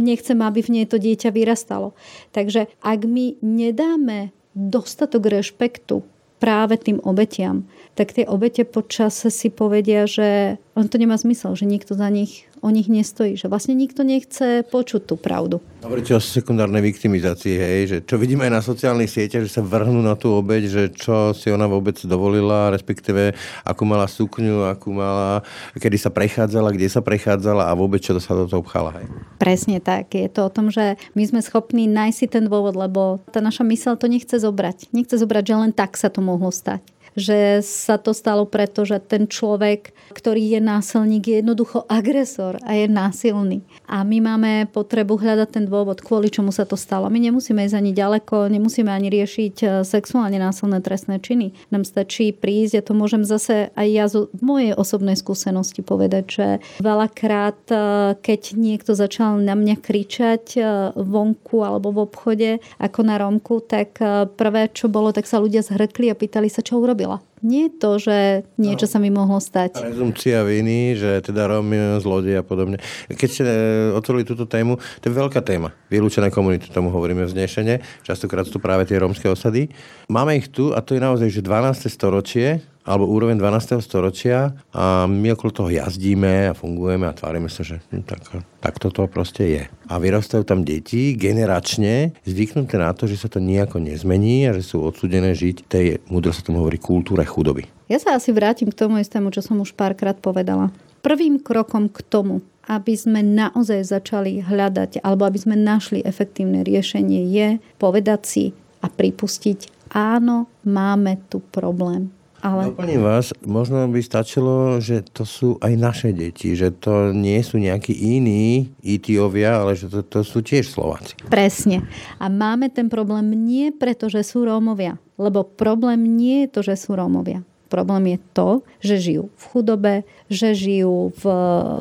nechcem, 0.00 0.40
aby 0.40 0.64
v 0.64 0.72
nej 0.80 0.86
to 0.88 0.96
dieťa 0.96 1.28
vyrastalo. 1.28 1.92
Takže 2.32 2.72
ak 2.80 3.04
my 3.04 3.36
nedáme 3.44 4.32
dostatok 4.56 5.28
rešpektu 5.28 6.00
práve 6.40 6.80
tým 6.80 7.04
obetiam, 7.04 7.68
tak 7.96 8.12
tie 8.16 8.24
obete 8.28 8.64
počas 8.64 9.20
si 9.20 9.48
povedia, 9.48 10.08
že 10.08 10.60
on 10.76 10.88
to 10.88 11.00
nemá 11.00 11.16
zmysel, 11.16 11.56
že 11.56 11.68
nikto 11.68 11.96
za 11.96 12.08
nich 12.12 12.48
o 12.66 12.70
nich 12.74 12.90
nestojí. 12.90 13.38
Že 13.38 13.46
vlastne 13.46 13.78
nikto 13.78 14.02
nechce 14.02 14.66
počuť 14.66 15.02
tú 15.06 15.14
pravdu. 15.14 15.62
Hovoríte 15.86 16.18
o 16.18 16.20
sekundárnej 16.20 16.82
viktimizácii, 16.82 17.54
hej, 17.54 17.82
že 17.86 17.96
čo 18.02 18.18
vidíme 18.18 18.42
aj 18.42 18.52
na 18.58 18.62
sociálnych 18.64 19.06
sieťach, 19.06 19.46
že 19.46 19.54
sa 19.54 19.62
vrhnú 19.62 20.02
na 20.02 20.18
tú 20.18 20.34
obeď, 20.34 20.62
že 20.66 20.82
čo 20.90 21.30
si 21.30 21.46
ona 21.46 21.70
vôbec 21.70 21.94
dovolila, 22.02 22.74
respektíve 22.74 23.38
akú 23.62 23.86
mala 23.86 24.10
sukňu, 24.10 24.66
akú 24.66 24.90
mala, 24.90 25.46
kedy 25.78 25.94
sa 25.94 26.10
prechádzala, 26.10 26.74
kde 26.74 26.90
sa 26.90 26.98
prechádzala 27.06 27.70
a 27.70 27.72
vôbec 27.78 28.02
čo 28.02 28.18
sa 28.18 28.34
do 28.34 28.50
toho 28.50 28.66
pchala. 28.66 28.98
Hej. 28.98 29.06
Presne 29.38 29.78
tak. 29.78 30.10
Je 30.10 30.26
to 30.26 30.50
o 30.50 30.50
tom, 30.50 30.74
že 30.74 30.98
my 31.14 31.22
sme 31.22 31.38
schopní 31.38 31.86
nájsť 31.86 32.16
si 32.18 32.26
ten 32.26 32.50
dôvod, 32.50 32.74
lebo 32.74 33.22
tá 33.30 33.38
naša 33.38 33.62
mysel 33.70 33.94
to 33.94 34.10
nechce 34.10 34.42
zobrať. 34.42 34.90
Nechce 34.90 35.14
zobrať, 35.14 35.44
že 35.46 35.54
len 35.54 35.70
tak 35.70 35.94
sa 35.94 36.10
to 36.10 36.18
mohlo 36.18 36.50
stať 36.50 36.95
že 37.16 37.64
sa 37.64 37.96
to 37.96 38.12
stalo 38.12 38.44
preto, 38.44 38.84
že 38.84 39.00
ten 39.00 39.24
človek, 39.24 39.96
ktorý 40.12 40.52
je 40.52 40.60
násilník, 40.60 41.24
je 41.24 41.36
jednoducho 41.40 41.88
agresor 41.88 42.60
a 42.60 42.76
je 42.76 42.86
násilný. 42.86 43.64
A 43.88 44.04
my 44.04 44.20
máme 44.20 44.52
potrebu 44.68 45.16
hľadať 45.16 45.48
ten 45.48 45.64
dôvod, 45.64 46.04
kvôli 46.04 46.28
čomu 46.28 46.52
sa 46.52 46.68
to 46.68 46.76
stalo. 46.76 47.08
My 47.08 47.16
nemusíme 47.16 47.64
ísť 47.64 47.76
ani 47.80 47.96
ďaleko, 47.96 48.52
nemusíme 48.52 48.92
ani 48.92 49.08
riešiť 49.08 49.54
e, 49.64 49.66
sexuálne 49.88 50.36
násilné 50.36 50.84
trestné 50.84 51.16
činy. 51.16 51.56
Nám 51.72 51.88
stačí 51.88 52.36
prísť, 52.36 52.72
ja 52.76 52.82
to 52.84 52.92
môžem 52.92 53.24
zase 53.24 53.72
aj 53.72 53.88
ja 53.88 54.04
zo 54.12 54.28
mojej 54.44 54.76
osobnej 54.76 55.16
skúsenosti 55.16 55.80
povedať, 55.80 56.24
že 56.28 56.46
veľakrát, 56.84 57.60
e, 57.72 57.76
keď 58.20 58.40
niekto 58.60 58.92
začal 58.92 59.40
na 59.40 59.56
mňa 59.56 59.80
kričať 59.80 60.44
e, 60.54 60.60
vonku 60.92 61.64
alebo 61.64 61.96
v 61.96 61.98
obchode 62.04 62.50
ako 62.76 63.00
na 63.00 63.16
Romku, 63.16 63.64
tak 63.64 63.96
prvé, 64.36 64.68
čo 64.74 64.92
bolo, 64.92 65.14
tak 65.14 65.24
sa 65.24 65.40
ľudia 65.40 65.64
zhrkli 65.64 66.12
a 66.12 66.18
pýtali 66.18 66.52
sa, 66.52 66.60
čo 66.60 66.76
urobil 66.76 67.05
urobila. 67.06 67.22
Nie 67.46 67.70
to, 67.70 68.02
že 68.02 68.42
niečo 68.58 68.90
no. 68.90 68.90
sa 68.90 68.98
mi 68.98 69.10
mohlo 69.12 69.38
stať. 69.38 69.78
Prezumcia 69.78 70.42
viny, 70.42 70.98
že 70.98 71.10
teda 71.22 71.46
je 71.46 72.02
zlodej 72.02 72.42
a 72.42 72.44
podobne. 72.44 72.82
Keď 73.06 73.28
ste 73.30 73.42
e, 73.46 73.54
otvorili 73.94 74.26
túto 74.26 74.50
tému, 74.50 74.80
to 74.98 75.04
je 75.06 75.14
veľká 75.14 75.44
téma. 75.46 75.70
Vylúčené 75.86 76.34
komunity, 76.34 76.66
tomu 76.72 76.90
hovoríme 76.90 77.22
vznešene. 77.22 78.02
Častokrát 78.02 78.48
sú 78.50 78.58
to 78.58 78.60
práve 78.60 78.88
tie 78.88 78.98
rómske 78.98 79.30
osady. 79.30 79.70
Máme 80.10 80.34
ich 80.34 80.50
tu 80.50 80.74
a 80.74 80.82
to 80.82 80.98
je 80.98 81.00
naozaj, 81.00 81.28
že 81.30 81.44
12. 81.44 81.86
storočie, 81.86 82.66
alebo 82.86 83.10
úroveň 83.10 83.34
12. 83.34 83.82
storočia 83.82 84.54
a 84.70 85.10
my 85.10 85.34
okolo 85.34 85.50
toho 85.50 85.70
jazdíme 85.74 86.54
a 86.54 86.56
fungujeme 86.56 87.10
a 87.10 87.12
tvárime 87.12 87.50
sa, 87.50 87.66
že 87.66 87.82
hm, 87.90 88.06
tak, 88.06 88.22
tak 88.62 88.74
toto 88.78 89.10
proste 89.10 89.42
je. 89.42 89.62
A 89.90 89.98
vyrastajú 89.98 90.46
tam 90.46 90.62
deti 90.62 91.18
generačne 91.18 92.14
zvyknuté 92.22 92.78
na 92.78 92.94
to, 92.94 93.10
že 93.10 93.18
sa 93.18 93.28
to 93.28 93.42
nejako 93.42 93.82
nezmení 93.82 94.46
a 94.46 94.54
že 94.54 94.62
sú 94.62 94.86
odsudené 94.86 95.34
žiť 95.34 95.66
tej, 95.66 95.98
múdro 96.06 96.30
sa 96.30 96.46
tomu 96.46 96.62
hovorí, 96.62 96.78
kultúre 96.78 97.26
chudoby. 97.26 97.66
Ja 97.90 97.98
sa 97.98 98.14
asi 98.14 98.30
vrátim 98.30 98.70
k 98.70 98.78
tomu 98.78 99.02
istému, 99.02 99.34
čo 99.34 99.42
som 99.42 99.58
už 99.58 99.74
párkrát 99.74 100.14
povedala. 100.14 100.70
Prvým 101.02 101.42
krokom 101.42 101.90
k 101.90 102.02
tomu, 102.06 102.42
aby 102.66 102.94
sme 102.98 103.22
naozaj 103.22 103.82
začali 103.86 104.42
hľadať 104.42 105.02
alebo 105.02 105.26
aby 105.26 105.38
sme 105.38 105.54
našli 105.54 106.02
efektívne 106.02 106.66
riešenie 106.66 107.30
je 107.30 107.48
povedať 107.78 108.20
si 108.26 108.44
a 108.82 108.90
pripustiť, 108.90 109.90
áno, 109.94 110.50
máme 110.66 111.22
tu 111.30 111.38
problém 111.38 112.15
ale... 112.46 112.70
Doplním 112.70 113.02
vás, 113.02 113.34
možno 113.42 113.90
by 113.90 113.98
stačilo, 113.98 114.78
že 114.78 115.02
to 115.02 115.26
sú 115.26 115.58
aj 115.58 115.72
naše 115.74 116.10
deti, 116.14 116.54
že 116.54 116.70
to 116.70 117.10
nie 117.10 117.42
sú 117.42 117.58
nejakí 117.58 117.90
iní 117.90 118.70
Etiovia, 118.86 119.66
ale 119.66 119.74
že 119.74 119.90
to, 119.90 120.06
to 120.06 120.22
sú 120.22 120.46
tiež 120.46 120.70
Slováci. 120.70 121.18
Presne. 121.26 121.82
A 122.22 122.30
máme 122.30 122.70
ten 122.70 122.86
problém 122.86 123.34
nie 123.34 123.74
preto, 123.74 124.06
že 124.06 124.22
sú 124.22 124.46
Rómovia, 124.46 125.02
lebo 125.18 125.42
problém 125.42 126.06
nie 126.06 126.46
je 126.46 126.48
to, 126.54 126.60
že 126.62 126.78
sú 126.78 126.94
Rómovia. 126.94 127.42
Problém 127.66 128.14
je 128.14 128.18
to, 128.30 128.50
že 128.78 128.94
žijú 129.02 129.24
v 129.34 129.44
chudobe, 129.50 129.94
že 130.30 130.54
žijú 130.54 131.10
v, 131.18 131.24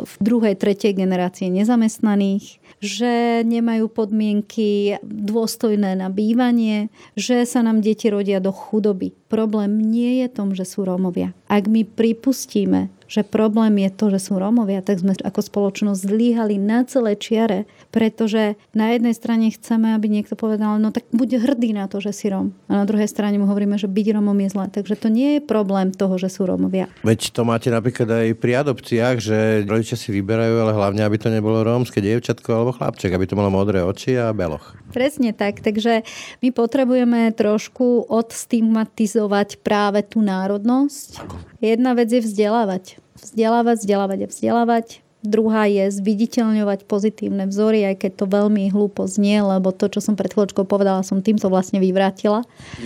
v 0.01 0.13
druhej, 0.21 0.55
tretej 0.57 0.97
generácii 0.97 1.53
nezamestnaných, 1.53 2.57
že 2.81 3.45
nemajú 3.45 3.89
podmienky 3.89 4.97
dôstojné 5.05 5.97
na 5.97 6.09
bývanie, 6.09 6.89
že 7.13 7.45
sa 7.45 7.61
nám 7.61 7.85
deti 7.85 8.09
rodia 8.09 8.41
do 8.41 8.49
chudoby. 8.49 9.13
Problém 9.29 9.77
nie 9.77 10.25
je 10.25 10.27
tom, 10.29 10.53
že 10.57 10.65
sú 10.65 10.85
Rómovia. 10.85 11.33
Ak 11.45 11.69
my 11.69 11.85
pripustíme, 11.85 12.89
že 13.05 13.25
problém 13.25 13.85
je 13.85 13.89
to, 13.93 14.05
že 14.13 14.29
sú 14.29 14.37
Rómovia, 14.37 14.85
tak 14.85 15.01
sme 15.01 15.13
ako 15.17 15.41
spoločnosť 15.41 15.99
zlíhali 16.05 16.57
na 16.57 16.85
celé 16.85 17.17
čiare, 17.17 17.69
pretože 17.93 18.57
na 18.73 18.93
jednej 18.93 19.13
strane 19.13 19.49
chceme, 19.53 19.93
aby 19.93 20.09
niekto 20.09 20.37
povedal, 20.37 20.77
no 20.81 20.89
tak 20.89 21.07
buď 21.13 21.41
hrdý 21.41 21.73
na 21.73 21.85
to, 21.87 22.01
že 22.01 22.11
si 22.11 22.27
Róm. 22.29 22.53
A 22.69 22.83
na 22.83 22.85
druhej 22.85 23.07
strane 23.09 23.37
mu 23.37 23.45
hovoríme, 23.47 23.77
že 23.77 23.89
byť 23.89 24.07
Rómom 24.15 24.37
je 24.45 24.49
zlé. 24.51 24.65
Takže 24.69 24.95
to 24.97 25.07
nie 25.09 25.37
je 25.37 25.41
problém 25.41 25.93
toho, 25.93 26.17
že 26.17 26.29
sú 26.29 26.45
Rómovia. 26.49 26.89
Veď 27.05 27.31
to 27.31 27.41
máte 27.47 27.69
napríklad 27.69 28.09
aj 28.09 28.27
pri 28.37 28.51
adopciách, 28.65 29.17
že 29.21 29.37
rodičia 29.65 29.97
si 29.97 30.09
vyberajú, 30.13 30.55
ale 30.61 30.71
hlavne, 30.73 31.01
aby 31.05 31.17
to 31.17 31.29
nebolo 31.29 31.65
rómske 31.65 32.01
dievčatko 32.01 32.49
alebo 32.51 32.75
chlapček, 32.75 33.13
aby 33.13 33.25
to 33.25 33.37
malo 33.37 33.53
modré 33.53 33.81
oči 33.81 34.17
a 34.17 34.33
beloch. 34.33 34.75
Presne 34.95 35.35
tak. 35.35 35.59
Takže 35.59 36.07
my 36.39 36.55
potrebujeme 36.55 37.35
trošku 37.35 38.07
odstigmatizovať 38.07 39.59
práve 39.59 40.07
tú 40.07 40.23
národnosť. 40.23 41.19
Jedna 41.59 41.91
vec 41.91 42.07
je 42.07 42.23
vzdelávať. 42.23 43.03
Vzdelávať, 43.19 43.83
vzdelávať 43.83 44.19
a 44.23 44.27
vzdelávať 44.31 45.04
Druhá 45.25 45.65
je 45.65 45.89
zviditeľňovať 45.89 46.85
pozitívne 46.85 47.49
vzory, 47.49 47.83
aj 47.89 48.05
keď 48.05 48.11
to 48.21 48.25
veľmi 48.29 48.69
hlúpo 48.71 49.09
znie, 49.09 49.41
lebo 49.41 49.73
to, 49.73 49.89
čo 49.89 49.99
som 49.99 50.13
pred 50.13 50.31
chvíľočkou 50.31 50.63
povedala, 50.63 51.01
som 51.01 51.19
týmto 51.19 51.49
vlastne 51.49 51.81
vyvrátila. 51.81 52.45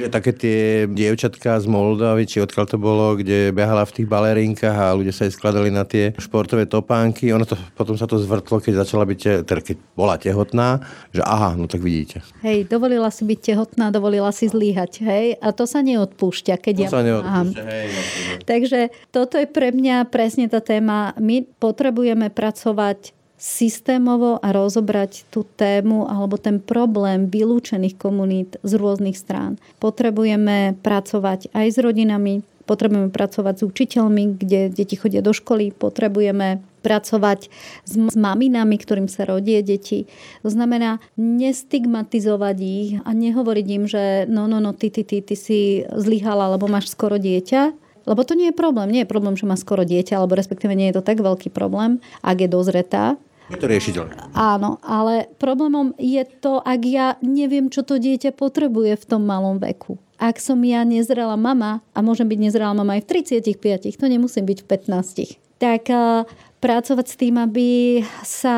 Také 0.10 0.32
tie 0.32 0.60
dievčatka 0.88 1.60
z 1.60 1.66
Moldavy, 1.68 2.24
či 2.26 2.40
odkiaľ 2.40 2.66
to 2.66 2.78
bolo, 2.80 3.20
kde 3.20 3.52
behala 3.52 3.84
v 3.84 4.02
tých 4.02 4.08
balerinkách 4.08 4.78
a 4.78 4.96
ľudia 4.96 5.12
sa 5.12 5.28
jej 5.28 5.36
skladali 5.36 5.70
na 5.70 5.84
tie 5.84 6.16
športové 6.16 6.66
topánky. 6.66 7.30
Ono 7.36 7.44
to, 7.44 7.60
potom 7.76 8.00
sa 8.00 8.08
to 8.08 8.16
zvrtlo, 8.18 8.64
keď 8.64 8.88
začala 8.88 9.04
byť, 9.04 9.44
teda 9.44 9.62
keď 9.62 9.76
bola 9.94 10.16
tehotná, 10.16 10.80
že 11.12 11.22
aha, 11.22 11.60
no 11.60 11.68
tak 11.68 11.84
vidíte. 11.84 12.24
Hej, 12.42 12.72
dovolila 12.72 13.12
si 13.12 13.28
byť 13.28 13.40
tehotná, 13.54 13.92
dovolila 13.92 14.32
si 14.32 14.48
zlíhať, 14.48 15.04
hej, 15.04 15.26
a 15.44 15.52
to 15.52 15.68
sa 15.68 15.84
neodpúšťa, 15.84 16.56
keď 16.56 16.74
to 16.74 16.84
ja 16.86 16.90
sa 16.90 17.02
neodpúšťa, 17.04 17.64
hej, 17.68 17.88
no, 17.92 18.02
Takže 18.46 18.80
toto 19.12 19.38
je 19.38 19.48
pre 19.50 19.70
mňa 19.74 20.08
presne 20.10 20.46
tá 20.48 20.62
téma. 20.62 21.14
My 21.18 21.44
potrebujeme 21.44 22.29
pracovať 22.32 23.14
systémovo 23.40 24.36
a 24.44 24.52
rozobrať 24.52 25.24
tú 25.32 25.48
tému 25.56 26.12
alebo 26.12 26.36
ten 26.36 26.60
problém 26.60 27.32
vylúčených 27.32 27.96
komunít 27.96 28.60
z 28.68 28.76
rôznych 28.76 29.16
strán. 29.16 29.56
Potrebujeme 29.80 30.76
pracovať 30.84 31.48
aj 31.56 31.68
s 31.72 31.78
rodinami, 31.80 32.44
potrebujeme 32.68 33.10
pracovať 33.10 33.56
s 33.56 33.66
učiteľmi, 33.66 34.24
kde 34.36 34.70
deti 34.76 35.00
chodia 35.00 35.24
do 35.24 35.32
školy, 35.32 35.72
potrebujeme 35.72 36.60
pracovať 36.84 37.48
s, 37.88 37.94
s 37.96 38.16
maminami, 38.20 38.76
ktorým 38.76 39.08
sa 39.08 39.24
rodie 39.24 39.64
deti. 39.64 40.06
To 40.44 40.52
znamená 40.52 41.00
nestigmatizovať 41.16 42.58
ich 42.60 42.90
a 43.04 43.10
nehovoriť 43.16 43.68
im, 43.72 43.84
že 43.88 44.04
no, 44.28 44.52
no, 44.52 44.60
no, 44.60 44.76
ty, 44.76 44.92
ty, 44.92 45.08
ty, 45.08 45.24
ty 45.24 45.36
si 45.40 45.88
zlyhala, 45.88 46.60
lebo 46.60 46.68
máš 46.68 46.92
skoro 46.92 47.16
dieťa, 47.16 47.89
lebo 48.06 48.22
to 48.24 48.38
nie 48.38 48.52
je 48.52 48.56
problém. 48.56 48.92
Nie 48.92 49.04
je 49.04 49.12
problém, 49.12 49.36
že 49.36 49.50
má 49.50 49.56
skoro 49.58 49.88
dieťa, 49.88 50.20
alebo 50.20 50.38
respektíve 50.38 50.76
nie 50.76 50.92
je 50.92 51.00
to 51.00 51.04
tak 51.04 51.20
veľký 51.20 51.50
problém, 51.50 52.04
ak 52.24 52.38
je 52.44 52.50
dozretá. 52.52 53.20
Je 53.50 53.58
to 53.58 53.66
riešiteľné. 53.66 54.36
Áno, 54.38 54.78
ale 54.86 55.26
problémom 55.42 55.98
je 55.98 56.22
to, 56.38 56.62
ak 56.62 56.82
ja 56.86 57.18
neviem, 57.26 57.74
čo 57.74 57.82
to 57.82 57.98
dieťa 57.98 58.38
potrebuje 58.38 58.94
v 58.94 59.08
tom 59.10 59.26
malom 59.26 59.58
veku. 59.58 59.98
Ak 60.22 60.38
som 60.38 60.62
ja 60.62 60.86
nezrela 60.86 61.40
mama, 61.40 61.82
a 61.96 62.00
môžem 62.06 62.30
byť 62.30 62.40
nezrela 62.40 62.76
mama 62.78 63.00
aj 63.00 63.08
v 63.10 63.26
35, 63.26 63.98
to 63.98 64.06
nemusím 64.06 64.46
byť 64.46 64.60
v 64.62 64.68
15, 64.68 65.60
tak 65.60 65.90
uh, 65.90 66.28
pracovať 66.60 67.06
s 67.08 67.16
tým, 67.16 67.36
aby 67.40 68.00
sa 68.22 68.58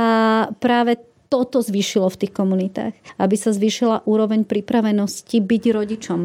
práve 0.57 0.97
toto 1.31 1.63
zvýšilo 1.63 2.11
v 2.11 2.19
tých 2.27 2.35
komunitách. 2.35 2.91
Aby 3.15 3.39
sa 3.39 3.55
zvýšila 3.55 4.03
úroveň 4.03 4.43
pripravenosti 4.43 5.39
byť 5.39 5.63
rodičom. 5.71 6.19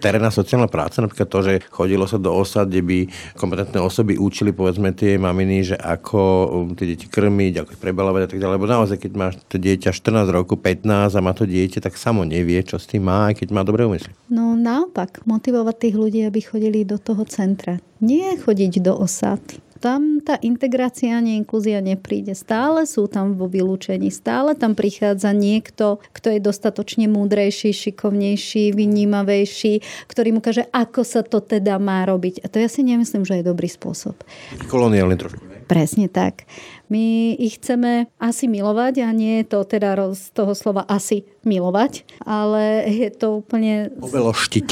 Terénna 0.00 0.32
sociálna 0.32 0.72
práca, 0.72 1.04
napríklad 1.04 1.28
to, 1.28 1.40
že 1.44 1.52
chodilo 1.68 2.08
sa 2.08 2.16
do 2.16 2.32
osad, 2.32 2.72
kde 2.72 2.80
by 2.80 2.98
kompetentné 3.36 3.76
osoby 3.84 4.16
učili 4.16 4.56
povedzme 4.56 4.96
tie 4.96 5.20
maminy, 5.20 5.76
že 5.76 5.76
ako 5.76 6.20
um, 6.48 6.72
tie 6.72 6.96
deti 6.96 7.04
krmiť, 7.04 7.60
ako 7.60 7.76
ich 7.76 7.82
prebalovať 7.84 8.22
a 8.24 8.28
tak 8.32 8.40
ďalej. 8.40 8.54
Lebo 8.56 8.66
naozaj, 8.66 8.96
keď 8.96 9.12
máš 9.12 9.34
to 9.44 9.60
dieťa 9.60 9.92
14 9.92 10.24
rokov, 10.32 10.64
15 10.64 11.12
a 11.12 11.20
má 11.20 11.36
to 11.36 11.44
dieťa, 11.44 11.84
tak 11.84 12.00
samo 12.00 12.24
nevie, 12.24 12.56
čo 12.64 12.80
s 12.80 12.88
tým 12.88 13.04
má, 13.04 13.28
aj 13.28 13.44
keď 13.44 13.48
má 13.52 13.60
dobré 13.60 13.84
úmysly. 13.84 14.16
No 14.32 14.56
naopak, 14.56 15.20
motivovať 15.28 15.76
tých 15.76 15.96
ľudí, 16.00 16.20
aby 16.24 16.40
chodili 16.40 16.88
do 16.88 16.96
toho 16.96 17.28
centra. 17.28 17.76
Nie 18.00 18.40
chodiť 18.40 18.80
do 18.80 18.96
osad 18.96 19.44
tam 19.86 20.18
tá 20.18 20.34
integrácia 20.42 21.14
ani 21.14 21.38
inklúzia 21.38 21.78
nepríde. 21.78 22.34
Stále 22.34 22.90
sú 22.90 23.06
tam 23.06 23.38
vo 23.38 23.46
vylúčení, 23.46 24.10
stále 24.10 24.58
tam 24.58 24.74
prichádza 24.74 25.30
niekto, 25.30 26.02
kto 26.10 26.34
je 26.34 26.40
dostatočne 26.42 27.06
múdrejší, 27.06 27.70
šikovnejší, 27.70 28.74
vynímavejší, 28.74 29.86
ktorý 30.10 30.28
mu 30.34 30.40
kaže, 30.42 30.66
ako 30.74 31.06
sa 31.06 31.22
to 31.22 31.38
teda 31.38 31.78
má 31.78 32.02
robiť. 32.02 32.42
A 32.42 32.50
to 32.50 32.58
ja 32.58 32.66
si 32.66 32.82
nemyslím, 32.82 33.22
že 33.22 33.38
je 33.38 33.46
dobrý 33.46 33.70
spôsob. 33.70 34.18
Koloniálny 34.66 35.14
trošku. 35.14 35.38
Presne 35.66 36.06
tak. 36.06 36.46
My 36.86 37.34
ich 37.34 37.58
chceme 37.58 38.06
asi 38.22 38.46
milovať 38.46 39.02
a 39.02 39.10
nie 39.10 39.42
je 39.42 39.50
to 39.50 39.66
teda 39.66 39.98
z 40.14 40.30
toho 40.30 40.54
slova 40.54 40.86
asi 40.86 41.26
milovať, 41.42 42.06
ale 42.22 42.86
je 42.86 43.10
to 43.10 43.42
úplne... 43.42 43.90
Oveloštiť. 43.98 44.66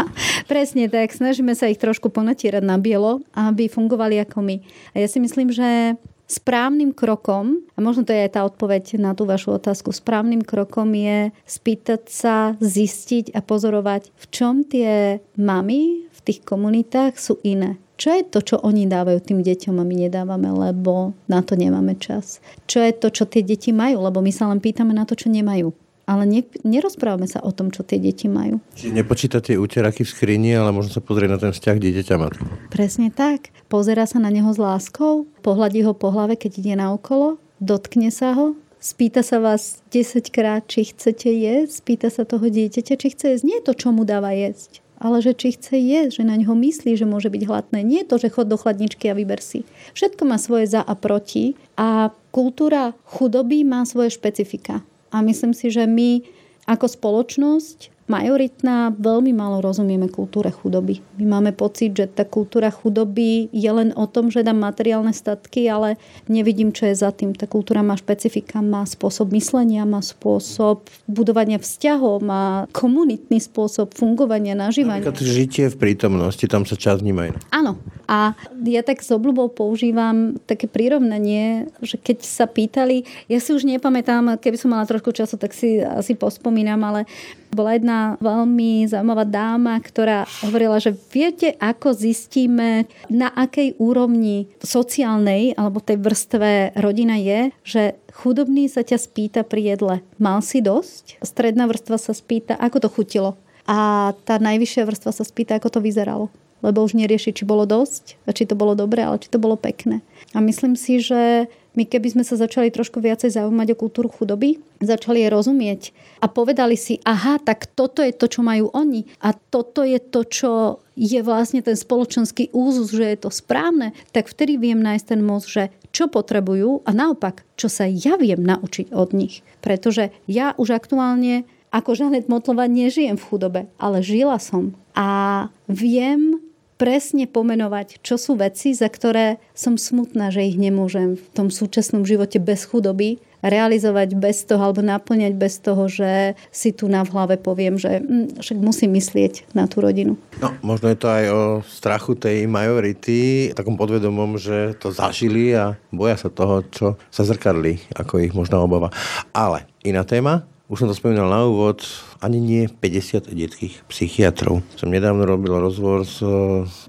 Presne 0.52 0.88
tak. 0.88 1.12
Snažíme 1.12 1.52
sa 1.52 1.68
ich 1.68 1.76
trošku 1.76 2.08
ponatierať 2.08 2.64
na 2.64 2.80
bielo, 2.80 3.20
aby 3.36 3.68
fungovali 3.68 4.24
ako 4.24 4.40
my. 4.40 4.56
A 4.96 5.04
ja 5.04 5.08
si 5.08 5.20
myslím, 5.20 5.52
že 5.52 6.00
správnym 6.28 6.96
krokom, 6.96 7.64
a 7.76 7.78
možno 7.84 8.04
to 8.04 8.12
je 8.12 8.24
aj 8.24 8.32
tá 8.36 8.40
odpoveď 8.44 9.00
na 9.00 9.12
tú 9.12 9.24
vašu 9.24 9.56
otázku, 9.56 9.92
správnym 9.92 10.44
krokom 10.44 10.92
je 10.92 11.32
spýtať 11.48 12.02
sa, 12.08 12.36
zistiť 12.60 13.32
a 13.32 13.40
pozorovať, 13.44 14.12
v 14.12 14.24
čom 14.28 14.64
tie 14.64 15.20
mamy 15.36 16.08
v 16.08 16.20
tých 16.24 16.40
komunitách 16.44 17.16
sú 17.16 17.40
iné 17.44 17.80
čo 17.98 18.14
je 18.14 18.22
to, 18.22 18.38
čo 18.40 18.56
oni 18.62 18.86
dávajú 18.86 19.18
tým 19.18 19.42
deťom 19.42 19.74
a 19.74 19.84
my 19.84 19.94
nedávame, 20.06 20.48
lebo 20.54 21.18
na 21.26 21.42
to 21.42 21.58
nemáme 21.58 21.98
čas. 21.98 22.38
Čo 22.70 22.78
je 22.86 22.94
to, 22.94 23.10
čo 23.10 23.26
tie 23.26 23.42
deti 23.42 23.74
majú, 23.74 24.06
lebo 24.06 24.22
my 24.22 24.30
sa 24.30 24.46
len 24.46 24.62
pýtame 24.62 24.94
na 24.94 25.02
to, 25.02 25.18
čo 25.18 25.26
nemajú. 25.26 25.74
Ale 26.08 26.24
ne, 26.24 26.40
nerozprávame 26.64 27.28
sa 27.28 27.44
o 27.44 27.52
tom, 27.52 27.68
čo 27.68 27.84
tie 27.84 28.00
deti 28.00 28.32
majú. 28.32 28.64
Čiže 28.78 28.96
nepočíta 28.96 29.44
tie 29.44 29.60
úteraky 29.60 30.06
v 30.06 30.08
skrini, 30.08 30.56
ale 30.56 30.72
možno 30.72 30.96
sa 30.96 31.04
pozrieť 31.04 31.30
na 31.36 31.38
ten 31.42 31.52
vzťah 31.52 31.76
dieťaťa 31.76 32.14
matky. 32.16 32.48
Presne 32.72 33.12
tak. 33.12 33.52
Pozera 33.68 34.08
sa 34.08 34.16
na 34.16 34.32
neho 34.32 34.48
s 34.48 34.56
láskou, 34.56 35.28
pohľadí 35.44 35.84
ho 35.84 35.92
po 35.92 36.08
hlave, 36.08 36.40
keď 36.40 36.64
ide 36.64 36.74
na 36.80 36.96
okolo, 36.96 37.36
dotkne 37.60 38.08
sa 38.08 38.32
ho, 38.32 38.56
spýta 38.80 39.20
sa 39.20 39.36
vás 39.36 39.84
10 39.92 40.32
krát, 40.32 40.64
či 40.64 40.88
chcete 40.88 41.28
jesť, 41.28 41.84
spýta 41.84 42.08
sa 42.08 42.24
toho 42.24 42.48
dieťaťa, 42.48 42.94
či 42.96 43.08
chce 43.12 43.26
jesť. 43.36 43.44
Nie 43.44 43.60
je 43.60 43.66
to, 43.68 43.74
čo 43.76 43.92
mu 43.92 44.08
dáva 44.08 44.32
jesť 44.32 44.80
ale 44.98 45.22
že 45.22 45.32
či 45.34 45.54
chce 45.54 45.78
jesť, 45.78 46.22
že 46.22 46.24
na 46.26 46.34
ňo 46.34 46.58
myslí, 46.58 46.98
že 46.98 47.06
môže 47.06 47.30
byť 47.30 47.42
hladné. 47.46 47.80
Nie 47.86 48.02
je 48.02 48.10
to, 48.10 48.16
že 48.18 48.34
chod 48.34 48.50
do 48.50 48.58
chladničky 48.58 49.06
a 49.10 49.14
vyber 49.14 49.38
si. 49.38 49.62
Všetko 49.94 50.22
má 50.26 50.36
svoje 50.36 50.66
za 50.66 50.82
a 50.82 50.94
proti 50.98 51.54
a 51.78 52.10
kultúra 52.34 52.92
chudoby 53.06 53.62
má 53.62 53.86
svoje 53.86 54.12
špecifika. 54.14 54.82
A 55.14 55.22
myslím 55.24 55.54
si, 55.54 55.70
že 55.70 55.86
my 55.86 56.26
ako 56.68 56.84
spoločnosť 56.84 57.97
majoritná, 58.08 58.90
veľmi 58.96 59.36
málo 59.36 59.60
rozumieme 59.60 60.08
kultúre 60.08 60.48
chudoby. 60.48 61.04
My 61.20 61.38
máme 61.38 61.52
pocit, 61.52 61.92
že 61.92 62.08
tá 62.08 62.24
kultúra 62.24 62.72
chudoby 62.72 63.52
je 63.52 63.70
len 63.70 63.92
o 63.94 64.08
tom, 64.08 64.32
že 64.32 64.40
dám 64.42 64.58
materiálne 64.58 65.12
statky, 65.12 65.68
ale 65.68 66.00
nevidím, 66.26 66.72
čo 66.72 66.88
je 66.88 66.96
za 66.96 67.12
tým. 67.12 67.36
Tá 67.36 67.44
kultúra 67.44 67.84
má 67.84 67.94
špecifika, 67.94 68.64
má 68.64 68.88
spôsob 68.88 69.30
myslenia, 69.36 69.84
má 69.84 70.00
spôsob 70.00 70.88
budovania 71.04 71.60
vzťahov, 71.60 72.24
má 72.24 72.64
komunitný 72.72 73.38
spôsob 73.44 73.92
fungovania, 73.92 74.56
nažívania. 74.56 75.04
Napríklad 75.04 75.22
žitie 75.22 75.68
v 75.68 75.76
prítomnosti, 75.76 76.44
tam 76.48 76.64
sa 76.64 76.74
čas 76.74 77.04
vníma 77.04 77.30
Áno. 77.52 77.76
A 78.08 78.32
ja 78.64 78.80
tak 78.80 79.04
s 79.04 79.12
obľubou 79.12 79.52
používam 79.52 80.40
také 80.48 80.64
prirovnanie, 80.64 81.68
že 81.84 82.00
keď 82.00 82.24
sa 82.24 82.48
pýtali, 82.48 83.04
ja 83.28 83.36
si 83.36 83.52
už 83.52 83.68
nepamätám, 83.68 84.40
keby 84.40 84.56
som 84.56 84.72
mala 84.72 84.88
trošku 84.88 85.12
času, 85.12 85.36
tak 85.36 85.52
si 85.52 85.84
asi 85.84 86.16
pospomínam, 86.16 86.80
ale 86.88 87.04
bola 87.52 87.76
jedna 87.76 88.14
veľmi 88.20 88.86
zaujímavá 88.88 89.24
dáma, 89.24 89.80
ktorá 89.80 90.28
hovorila, 90.44 90.78
že 90.78 90.94
viete, 90.94 91.56
ako 91.58 91.96
zistíme, 91.96 92.86
na 93.08 93.32
akej 93.32 93.76
úrovni 93.80 94.48
sociálnej 94.60 95.56
alebo 95.56 95.82
tej 95.82 95.98
vrstve 96.00 96.78
rodina 96.78 97.16
je, 97.16 97.52
že 97.64 97.82
chudobný 98.12 98.68
sa 98.68 98.84
ťa 98.84 98.98
spýta 99.00 99.40
pri 99.44 99.76
jedle, 99.76 99.94
mal 100.20 100.44
si 100.44 100.60
dosť? 100.60 101.22
Stredná 101.24 101.64
vrstva 101.66 101.96
sa 101.96 102.12
spýta, 102.12 102.58
ako 102.58 102.84
to 102.84 102.88
chutilo. 102.92 103.30
A 103.68 104.10
tá 104.24 104.40
najvyššia 104.40 104.88
vrstva 104.88 105.12
sa 105.12 105.24
spýta, 105.24 105.60
ako 105.60 105.78
to 105.78 105.80
vyzeralo 105.84 106.32
lebo 106.58 106.82
už 106.82 106.98
nerieši, 106.98 107.34
či 107.34 107.46
bolo 107.46 107.62
dosť, 107.62 108.18
či 108.34 108.42
to 108.42 108.58
bolo 108.58 108.74
dobré, 108.74 109.06
ale 109.06 109.22
či 109.22 109.30
to 109.30 109.38
bolo 109.38 109.54
pekné. 109.54 110.02
A 110.34 110.42
myslím 110.42 110.74
si, 110.74 110.98
že 110.98 111.46
my 111.78 111.86
keby 111.86 112.18
sme 112.18 112.24
sa 112.26 112.34
začali 112.34 112.74
trošku 112.74 112.98
viacej 112.98 113.38
zaujímať 113.38 113.70
o 113.70 113.76
kultúru 113.78 114.10
chudoby, 114.10 114.58
začali 114.82 115.22
jej 115.22 115.30
rozumieť 115.30 115.94
a 116.18 116.26
povedali 116.26 116.74
si, 116.74 116.98
aha, 117.06 117.38
tak 117.38 117.70
toto 117.70 118.02
je 118.02 118.10
to, 118.10 118.26
čo 118.26 118.42
majú 118.42 118.74
oni 118.74 119.06
a 119.22 119.30
toto 119.30 119.86
je 119.86 120.02
to, 120.02 120.26
čo 120.26 120.52
je 120.98 121.22
vlastne 121.22 121.62
ten 121.62 121.78
spoločenský 121.78 122.50
úzus, 122.50 122.90
že 122.90 123.06
je 123.14 123.18
to 123.22 123.30
správne, 123.30 123.94
tak 124.10 124.26
vtedy 124.26 124.58
viem 124.58 124.82
nájsť 124.82 125.06
ten 125.06 125.22
most, 125.22 125.46
že 125.46 125.70
čo 125.94 126.10
potrebujú 126.10 126.82
a 126.82 126.90
naopak, 126.90 127.46
čo 127.54 127.70
sa 127.70 127.86
ja 127.86 128.18
viem 128.18 128.42
naučiť 128.42 128.90
od 128.90 129.14
nich. 129.14 129.46
Pretože 129.62 130.10
ja 130.26 130.58
už 130.58 130.74
aktuálne 130.74 131.46
ako 131.70 131.94
Žanet 131.94 132.26
Motlova 132.26 132.66
nežijem 132.66 133.14
v 133.14 133.26
chudobe, 133.30 133.60
ale 133.78 134.02
žila 134.02 134.42
som 134.42 134.74
a 134.98 135.46
viem 135.70 136.42
presne 136.78 137.26
pomenovať, 137.26 138.00
čo 138.06 138.14
sú 138.14 138.38
veci, 138.38 138.72
za 138.72 138.86
ktoré 138.86 139.42
som 139.52 139.74
smutná, 139.74 140.30
že 140.30 140.46
ich 140.46 140.56
nemôžem 140.56 141.18
v 141.18 141.26
tom 141.34 141.50
súčasnom 141.50 142.06
živote 142.06 142.38
bez 142.38 142.64
chudoby 142.64 143.18
realizovať 143.42 144.18
bez 144.18 144.42
toho 144.42 144.58
alebo 144.58 144.82
naplňať 144.82 145.32
bez 145.38 145.62
toho, 145.62 145.86
že 145.86 146.34
si 146.50 146.74
tu 146.74 146.90
na 146.90 147.06
v 147.06 147.12
hlave 147.14 147.34
poviem, 147.38 147.78
že 147.78 148.02
hm, 148.02 148.42
však 148.42 148.58
musím 148.58 148.98
myslieť 148.98 149.54
na 149.54 149.70
tú 149.70 149.78
rodinu. 149.78 150.18
No, 150.42 150.54
možno 150.62 150.90
je 150.90 150.98
to 150.98 151.08
aj 151.08 151.24
o 151.30 151.42
strachu 151.62 152.18
tej 152.18 152.50
majority, 152.50 153.50
takom 153.54 153.78
podvedomom, 153.78 154.38
že 154.38 154.74
to 154.82 154.90
zažili 154.90 155.54
a 155.54 155.78
boja 155.94 156.18
sa 156.18 156.28
toho, 156.30 156.66
čo 156.66 156.86
sa 157.14 157.22
zrkadli, 157.22 157.78
ako 157.94 158.18
ich 158.22 158.34
možno 158.34 158.62
obava. 158.66 158.90
Ale 159.30 159.70
iná 159.86 160.02
téma, 160.02 160.42
už 160.68 160.84
som 160.84 160.88
to 160.92 161.00
spomínal 161.00 161.32
na 161.32 161.48
úvod, 161.48 161.80
ani 162.20 162.44
nie 162.44 162.62
50 162.68 163.32
detských 163.32 163.88
psychiatrov. 163.88 164.60
Som 164.76 164.92
nedávno 164.92 165.24
robil 165.24 165.56
rozhovor 165.56 166.04
s 166.04 166.20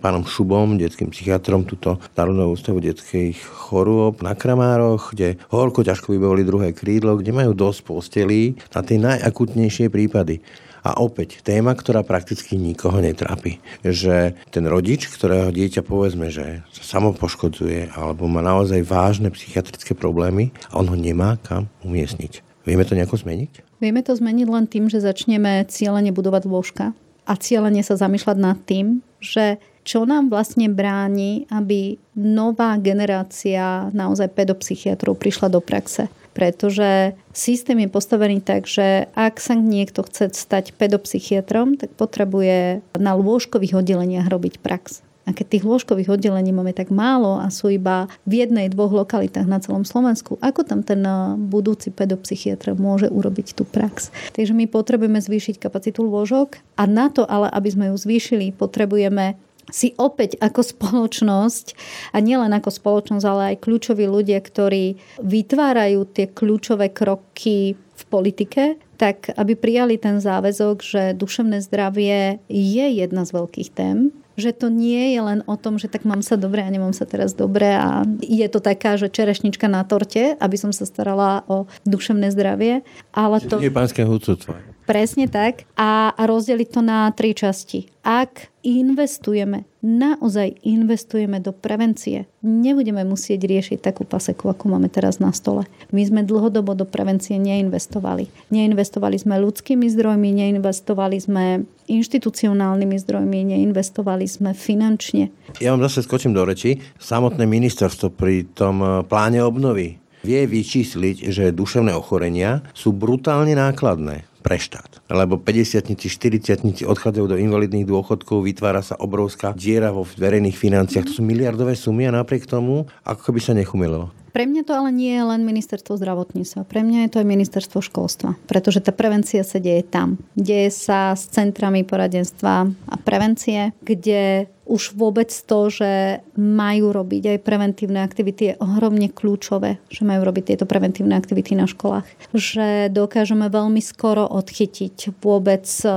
pánom 0.03 0.27
Šubom, 0.27 0.75
detským 0.75 1.15
psychiatrom, 1.15 1.63
tuto 1.63 1.95
Národného 2.11 2.51
ústavu 2.51 2.84
detských 2.84 3.39
chorôb 3.39 4.19
na 4.19 4.36
Kramároch, 4.36 5.15
kde 5.15 5.39
horko 5.47 5.88
ťažko 5.88 6.11
vybavili 6.11 6.43
druhé 6.43 6.75
krídlo, 6.75 7.15
kde 7.15 7.32
majú 7.32 7.55
dosť 7.55 7.80
postelí 7.88 8.59
na 8.75 8.84
tie 8.84 8.99
najakutnejšie 8.99 9.88
prípady. 9.88 10.43
A 10.84 10.99
opäť 10.99 11.39
téma, 11.39 11.71
ktorá 11.71 12.03
prakticky 12.03 12.59
nikoho 12.59 12.99
netrápi. 12.99 13.63
Že 13.84 14.36
ten 14.51 14.67
rodič, 14.67 15.07
ktorého 15.07 15.55
dieťa 15.55 15.88
povedzme, 15.88 16.27
že 16.32 16.67
sa 16.75 16.99
samopoškodzuje 16.99 17.95
alebo 17.95 18.27
má 18.27 18.43
naozaj 18.43 18.84
vážne 18.84 19.32
psychiatrické 19.32 19.95
problémy 19.95 20.51
a 20.71 20.80
on 20.84 20.88
ho 20.91 20.95
nemá 20.99 21.39
kam 21.43 21.71
umiestniť. 21.84 22.48
Vieme 22.70 22.86
to 22.86 22.93
nejako 22.93 23.17
zmeniť? 23.17 23.82
Vieme 23.82 24.05
to 24.05 24.13
zmeniť 24.13 24.45
len 24.45 24.70
tým, 24.70 24.93
že 24.93 25.01
začneme 25.01 25.65
cieľene 25.65 26.13
budovať 26.13 26.45
lôžka 26.45 26.93
a 27.26 27.34
cieľene 27.34 27.82
sa 27.82 27.97
zamýšľať 27.97 28.38
nad 28.38 28.61
tým, 28.61 29.01
že 29.17 29.57
čo 29.82 30.05
nám 30.05 30.30
vlastne 30.30 30.70
bráni, 30.70 31.49
aby 31.49 31.97
nová 32.13 32.78
generácia 32.78 33.89
naozaj 33.89 34.38
pedopsychiatrov 34.38 35.17
prišla 35.17 35.49
do 35.49 35.65
praxe. 35.65 36.13
Pretože 36.38 37.17
systém 37.34 37.82
je 37.82 37.89
postavený 37.89 38.38
tak, 38.45 38.70
že 38.70 39.09
ak 39.17 39.41
sa 39.41 39.57
niekto 39.57 40.05
chce 40.05 40.30
stať 40.38 40.78
pedopsychiatrom, 40.78 41.74
tak 41.82 41.89
potrebuje 41.97 42.86
na 43.01 43.17
lôžkových 43.17 43.82
oddeleniach 43.82 44.30
robiť 44.30 44.61
prax. 44.61 45.01
A 45.30 45.34
keď 45.38 45.45
tých 45.61 45.67
lôžkových 45.69 46.17
oddelení 46.17 46.49
máme 46.49 46.73
tak 46.73 46.89
málo 46.89 47.38
a 47.38 47.53
sú 47.53 47.69
iba 47.69 48.09
v 48.25 48.41
jednej, 48.41 48.73
dvoch 48.73 48.89
lokalitách 48.89 49.45
na 49.45 49.61
celom 49.61 49.86
Slovensku, 49.86 50.41
ako 50.41 50.65
tam 50.65 50.82
ten 50.82 51.05
eh, 51.05 51.38
budúci 51.38 51.93
pedopsychiatr 51.93 52.73
môže 52.73 53.13
urobiť 53.13 53.53
tú 53.53 53.61
prax? 53.61 54.09
Takže 54.34 54.57
my 54.57 54.65
potrebujeme 54.65 55.21
zvýšiť 55.21 55.61
kapacitu 55.61 56.01
lôžok 56.01 56.57
a 56.82 56.89
na 56.89 57.13
to 57.13 57.30
ale, 57.30 57.45
aby 57.53 57.69
sme 57.69 57.86
ju 57.93 57.95
zvýšili, 58.01 58.57
potrebujeme 58.57 59.38
si 59.69 59.93
opäť 60.01 60.41
ako 60.41 60.61
spoločnosť, 60.65 61.77
a 62.13 62.17
nielen 62.17 62.49
ako 62.57 62.73
spoločnosť, 62.73 63.25
ale 63.30 63.43
aj 63.53 63.61
kľúčoví 63.61 64.09
ľudia, 64.09 64.41
ktorí 64.41 64.97
vytvárajú 65.21 66.09
tie 66.09 66.25
kľúčové 66.25 66.89
kroky 66.89 67.77
v 67.77 68.03
politike, 68.09 68.82
tak 68.99 69.32
aby 69.38 69.53
prijali 69.55 69.95
ten 69.95 70.19
záväzok, 70.19 70.77
že 70.82 71.01
duševné 71.15 71.63
zdravie 71.63 72.41
je 72.49 72.86
jedna 72.97 73.23
z 73.23 73.32
veľkých 73.32 73.69
tém, 73.71 74.11
že 74.39 74.55
to 74.55 74.71
nie 74.71 75.13
je 75.13 75.21
len 75.21 75.39
o 75.45 75.55
tom, 75.59 75.75
že 75.75 75.91
tak 75.91 76.07
mám 76.07 76.23
sa 76.23 76.39
dobre 76.39 76.63
a 76.63 76.69
nemám 76.71 76.95
sa 76.95 77.05
teraz 77.05 77.35
dobre 77.35 77.75
a 77.75 78.07
je 78.23 78.47
to 78.47 78.63
taká, 78.63 78.95
že 78.95 79.11
čerešnička 79.11 79.67
na 79.67 79.83
torte, 79.83 80.39
aby 80.39 80.55
som 80.55 80.71
sa 80.71 80.87
starala 80.87 81.43
o 81.45 81.67
duševné 81.83 82.31
zdravie. 82.31 82.81
Ale 83.11 83.43
to... 83.43 83.59
Nie 83.59 83.69
je 83.69 83.75
pánske 83.75 84.01
húcutvo. 84.07 84.55
Presne 84.89 85.29
tak. 85.29 85.69
A, 85.77 86.17
a 86.17 86.21
rozdeliť 86.25 86.67
to 86.73 86.81
na 86.81 87.13
tri 87.13 87.37
časti. 87.37 87.85
Ak 88.01 88.49
investujeme, 88.65 89.69
naozaj 89.85 90.65
investujeme 90.65 91.37
do 91.37 91.53
prevencie, 91.53 92.25
nebudeme 92.41 93.05
musieť 93.05 93.45
riešiť 93.45 93.85
takú 93.85 94.01
paseku, 94.01 94.49
ako 94.49 94.65
máme 94.73 94.89
teraz 94.89 95.21
na 95.21 95.29
stole. 95.29 95.69
My 95.93 96.01
sme 96.01 96.25
dlhodobo 96.25 96.73
do 96.73 96.89
prevencie 96.89 97.37
neinvestovali. 97.37 98.33
Neinvestovali 98.49 99.21
sme 99.21 99.37
ľudskými 99.37 99.85
zdrojmi, 99.93 100.33
neinvestovali 100.33 101.21
sme 101.21 101.69
inštitucionálnymi 101.85 102.97
zdrojmi, 102.97 103.39
neinvestovali 103.45 104.25
sme 104.25 104.57
finančne. 104.57 105.29
Ja 105.61 105.77
vám 105.77 105.85
zase 105.85 106.01
skočím 106.01 106.33
do 106.33 106.41
reči. 106.41 106.81
Samotné 106.97 107.45
ministerstvo 107.45 108.09
pri 108.09 108.49
tom 108.57 108.81
eh, 108.81 108.89
pláne 109.05 109.45
obnovy 109.45 110.01
vie 110.25 110.41
vyčísliť, 110.49 111.29
že 111.29 111.53
duševné 111.53 111.93
ochorenia 111.93 112.65
sú 112.73 112.89
brutálne 112.89 113.53
nákladné 113.53 114.28
pre 114.39 114.57
štát. 114.57 115.03
Lebo 115.11 115.37
50 115.37 115.83
40 115.95 116.87
odchádzajú 116.87 117.25
do 117.25 117.37
invalidných 117.37 117.85
dôchodkov, 117.85 118.47
vytvára 118.47 118.79
sa 118.79 118.95
obrovská 118.97 119.51
diera 119.51 119.91
vo 119.91 120.07
verejných 120.07 120.55
financiách. 120.55 121.11
To 121.11 121.13
sú 121.19 121.23
miliardové 121.23 121.75
sumy 121.75 122.07
a 122.07 122.15
napriek 122.15 122.47
tomu, 122.47 122.87
ako 123.03 123.35
by 123.35 123.39
sa 123.43 123.53
nechumililo. 123.53 124.09
Pre 124.30 124.43
mňa 124.45 124.61
to 124.65 124.73
ale 124.77 124.89
nie 124.93 125.13
je 125.13 125.23
len 125.25 125.41
ministerstvo 125.45 125.97
zdravotníctva. 125.97 126.65
Pre 126.65 126.82
mňa 126.82 126.99
je 127.05 127.09
to 127.11 127.19
aj 127.21 127.27
ministerstvo 127.27 127.80
školstva. 127.82 128.38
Pretože 128.45 128.84
tá 128.84 128.93
prevencia 128.93 129.41
sa 129.41 129.57
deje 129.57 129.86
tam. 129.86 130.21
Deje 130.38 130.69
sa 130.73 131.17
s 131.17 131.30
centrami 131.30 131.82
poradenstva 131.84 132.69
a 132.69 132.95
prevencie, 133.01 133.73
kde 133.82 134.49
už 134.69 134.93
vôbec 134.93 135.34
to, 135.34 135.59
že 135.73 136.21
majú 136.38 136.93
robiť 136.93 137.36
aj 137.36 137.38
preventívne 137.41 138.05
aktivity 138.05 138.53
je 138.53 138.59
ohromne 138.61 139.09
kľúčové, 139.09 139.82
že 139.89 140.05
majú 140.05 140.30
robiť 140.30 140.53
tieto 140.53 140.69
preventívne 140.69 141.17
aktivity 141.17 141.57
na 141.57 141.65
školách. 141.65 142.05
Že 142.38 142.93
dokážeme 142.93 143.49
veľmi 143.49 143.82
skoro 143.82 144.30
odchytiť 144.30 145.17
vôbec 145.25 145.65
e, 145.65 145.89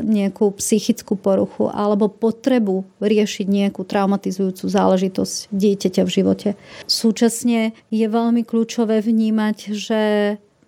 nejakú 0.00 0.56
psychickú 0.56 1.20
poruchu 1.20 1.68
alebo 1.68 2.08
potrebu 2.08 2.88
riešiť 3.04 3.44
nejakú 3.44 3.84
traumatizujúcu 3.84 4.64
záležitosť 4.64 5.52
dieťaťa 5.52 6.02
v 6.08 6.10
živote. 6.10 6.48
Súčasne 6.88 7.73
je 7.90 8.06
veľmi 8.06 8.42
kľúčové 8.46 9.02
vnímať, 9.04 9.56
že 9.74 10.02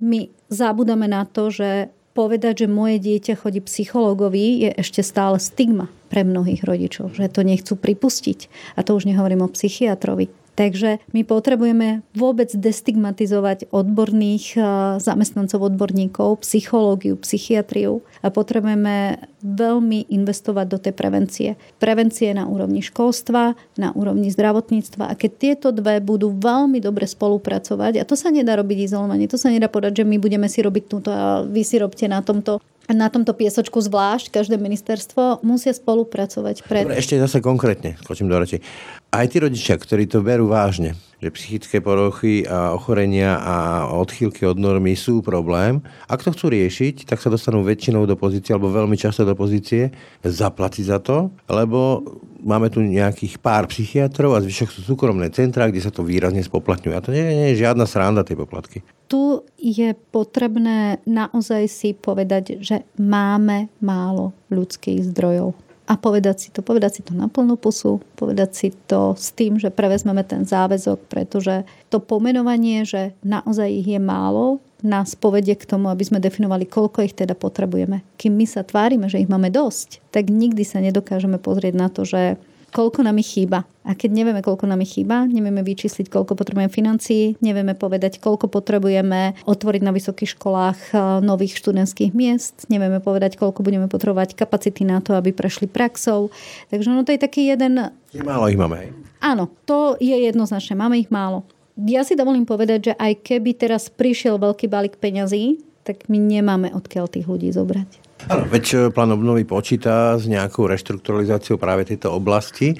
my 0.02 0.28
zabudáme 0.52 1.08
na 1.08 1.24
to, 1.24 1.50
že 1.50 1.90
povedať, 2.16 2.64
že 2.64 2.72
moje 2.72 2.96
dieťa 2.96 3.36
chodí 3.36 3.60
psychológovi, 3.60 4.64
je 4.64 4.70
ešte 4.80 5.04
stále 5.04 5.36
stigma 5.36 5.92
pre 6.08 6.24
mnohých 6.24 6.64
rodičov, 6.64 7.12
že 7.12 7.28
to 7.28 7.44
nechcú 7.44 7.76
pripustiť. 7.76 8.48
A 8.78 8.80
to 8.80 8.96
už 8.96 9.04
nehovorím 9.04 9.44
o 9.44 9.52
psychiatrovi. 9.52 10.32
Takže 10.56 11.04
my 11.12 11.20
potrebujeme 11.20 12.00
vôbec 12.16 12.48
destigmatizovať 12.48 13.68
odborných 13.68 14.56
zamestnancov, 15.04 15.68
odborníkov, 15.68 16.40
psychológiu, 16.40 17.20
psychiatriu 17.20 18.00
a 18.24 18.32
potrebujeme 18.32 19.20
veľmi 19.44 20.08
investovať 20.08 20.66
do 20.66 20.78
tej 20.80 20.94
prevencie. 20.96 21.48
Prevencie 21.76 22.32
na 22.32 22.48
úrovni 22.48 22.80
školstva, 22.80 23.52
na 23.76 23.92
úrovni 23.92 24.32
zdravotníctva 24.32 25.12
a 25.12 25.14
keď 25.14 25.30
tieto 25.36 25.68
dve 25.76 26.00
budú 26.00 26.32
veľmi 26.32 26.80
dobre 26.80 27.04
spolupracovať, 27.04 28.00
a 28.00 28.08
to 28.08 28.16
sa 28.16 28.32
nedá 28.32 28.56
robiť 28.56 28.90
izolovanie, 28.90 29.28
to 29.28 29.36
sa 29.36 29.52
nedá 29.52 29.68
povedať, 29.68 30.02
že 30.02 30.08
my 30.08 30.16
budeme 30.16 30.48
si 30.48 30.64
robiť 30.64 30.84
túto 30.88 31.12
a 31.12 31.44
vy 31.44 31.62
si 31.62 31.76
robte 31.76 32.08
na 32.08 32.24
tomto 32.24 32.64
na 32.90 33.10
tomto 33.10 33.34
piesočku 33.34 33.82
zvlášť, 33.82 34.30
každé 34.30 34.56
ministerstvo 34.58 35.42
musia 35.42 35.74
spolupracovať. 35.74 36.62
Pred... 36.66 36.84
Dobre, 36.86 37.02
ešte 37.02 37.18
zase 37.18 37.42
konkrétne, 37.42 37.98
skočím 37.98 38.30
do 38.30 38.38
reči. 38.38 38.62
Aj 39.10 39.26
tí 39.26 39.42
rodičia, 39.42 39.74
ktorí 39.78 40.06
to 40.06 40.22
berú 40.22 40.50
vážne, 40.50 40.94
že 41.22 41.32
psychické 41.32 41.80
poruchy 41.80 42.44
a 42.44 42.76
ochorenia 42.76 43.40
a 43.40 43.56
odchýlky 43.88 44.44
od 44.44 44.60
normy 44.60 44.92
sú 44.92 45.24
problém. 45.24 45.80
Ak 46.06 46.20
to 46.20 46.30
chcú 46.30 46.52
riešiť, 46.52 47.08
tak 47.08 47.18
sa 47.18 47.32
dostanú 47.32 47.64
väčšinou 47.64 48.04
do 48.04 48.14
pozície, 48.14 48.52
alebo 48.52 48.68
veľmi 48.68 48.94
často 49.00 49.24
do 49.24 49.32
pozície, 49.32 49.90
zaplatiť 50.20 50.84
za 50.84 50.98
to, 51.00 51.32
lebo 51.48 52.04
máme 52.44 52.68
tu 52.68 52.84
nejakých 52.84 53.40
pár 53.40 53.66
psychiatrov 53.72 54.36
a 54.36 54.44
zvyšok 54.44 54.68
sú 54.70 54.80
súkromné 54.84 55.32
centrá, 55.32 55.66
kde 55.66 55.80
sa 55.82 55.90
to 55.90 56.04
výrazne 56.04 56.44
spoplatňuje. 56.44 56.94
A 56.94 57.02
to 57.02 57.10
nie, 57.10 57.24
nie 57.24 57.48
je 57.56 57.64
žiadna 57.64 57.88
sranda, 57.88 58.22
tie 58.22 58.36
poplatky. 58.36 58.84
Tu 59.06 59.38
je 59.60 59.94
potrebné 60.10 60.98
naozaj 61.06 61.70
si 61.70 61.90
povedať, 61.94 62.58
že 62.58 62.82
máme 62.98 63.70
málo 63.78 64.34
ľudských 64.50 65.06
zdrojov 65.14 65.54
a 65.86 65.94
povedať 65.94 66.36
si 66.42 66.48
to, 66.50 66.66
povedať 66.66 66.98
si 66.98 67.02
to 67.06 67.14
na 67.14 67.30
plnú 67.30 67.54
pusu, 67.54 68.02
povedať 68.18 68.50
si 68.50 68.68
to 68.90 69.14
s 69.14 69.30
tým, 69.30 69.62
že 69.62 69.70
prevezmeme 69.70 70.26
ten 70.26 70.42
záväzok, 70.42 71.06
pretože 71.06 71.62
to 71.88 72.02
pomenovanie, 72.02 72.82
že 72.82 73.14
naozaj 73.22 73.70
ich 73.70 73.88
je 73.94 74.02
málo, 74.02 74.58
nás 74.82 75.14
povedie 75.14 75.54
k 75.54 75.64
tomu, 75.64 75.88
aby 75.88 76.04
sme 76.04 76.18
definovali, 76.20 76.66
koľko 76.66 77.06
ich 77.06 77.14
teda 77.16 77.32
potrebujeme. 77.38 78.02
Kým 78.20 78.34
my 78.36 78.44
sa 78.44 78.66
tvárime, 78.66 79.06
že 79.06 79.22
ich 79.22 79.30
máme 79.30 79.48
dosť, 79.48 80.02
tak 80.10 80.28
nikdy 80.28 80.66
sa 80.66 80.82
nedokážeme 80.82 81.38
pozrieť 81.40 81.74
na 81.78 81.88
to, 81.88 82.02
že 82.04 82.36
koľko 82.76 83.08
nám 83.08 83.16
ich 83.16 83.32
chýba. 83.32 83.64
A 83.88 83.96
keď 83.96 84.12
nevieme, 84.12 84.44
koľko 84.44 84.68
nám 84.68 84.84
ich 84.84 85.00
chýba, 85.00 85.24
nevieme 85.24 85.64
vyčísliť, 85.64 86.12
koľko 86.12 86.36
potrebujeme 86.36 86.68
financií, 86.68 87.40
nevieme 87.40 87.72
povedať, 87.72 88.20
koľko 88.20 88.52
potrebujeme 88.52 89.32
otvoriť 89.48 89.80
na 89.80 89.96
vysokých 89.96 90.36
školách 90.36 90.78
e, 90.92 91.24
nových 91.24 91.56
študentských 91.56 92.12
miest, 92.12 92.68
nevieme 92.68 93.00
povedať, 93.00 93.40
koľko 93.40 93.64
budeme 93.64 93.88
potrebovať 93.88 94.36
kapacity 94.36 94.84
na 94.84 95.00
to, 95.00 95.16
aby 95.16 95.32
prešli 95.32 95.64
praxou. 95.64 96.28
Takže 96.68 96.92
no 96.92 97.00
to 97.00 97.16
je 97.16 97.20
taký 97.24 97.48
jeden... 97.48 97.96
Málo 98.20 98.52
ich 98.52 98.60
máme. 98.60 98.92
Áno, 99.24 99.48
to 99.64 99.96
je 99.96 100.12
jednoznačné. 100.28 100.76
Máme 100.76 101.00
ich 101.00 101.08
málo. 101.08 101.48
Ja 101.80 102.04
si 102.04 102.12
dovolím 102.12 102.44
povedať, 102.44 102.92
že 102.92 102.98
aj 103.00 103.24
keby 103.24 103.56
teraz 103.56 103.88
prišiel 103.88 104.36
veľký 104.36 104.68
balík 104.68 105.00
peňazí, 105.00 105.60
tak 105.86 106.10
my 106.12 106.18
nemáme 106.18 106.74
odkiaľ 106.74 107.08
tých 107.08 107.30
ľudí 107.30 107.48
zobrať. 107.54 108.05
Áno, 108.26 108.48
veď 108.48 108.64
e, 108.64 108.76
plán 108.88 109.12
obnovy 109.12 109.44
počíta 109.44 110.16
s 110.16 110.24
nejakou 110.24 110.64
reštrukturalizáciou 110.66 111.60
práve 111.60 111.84
tejto 111.84 112.10
oblasti, 112.10 112.74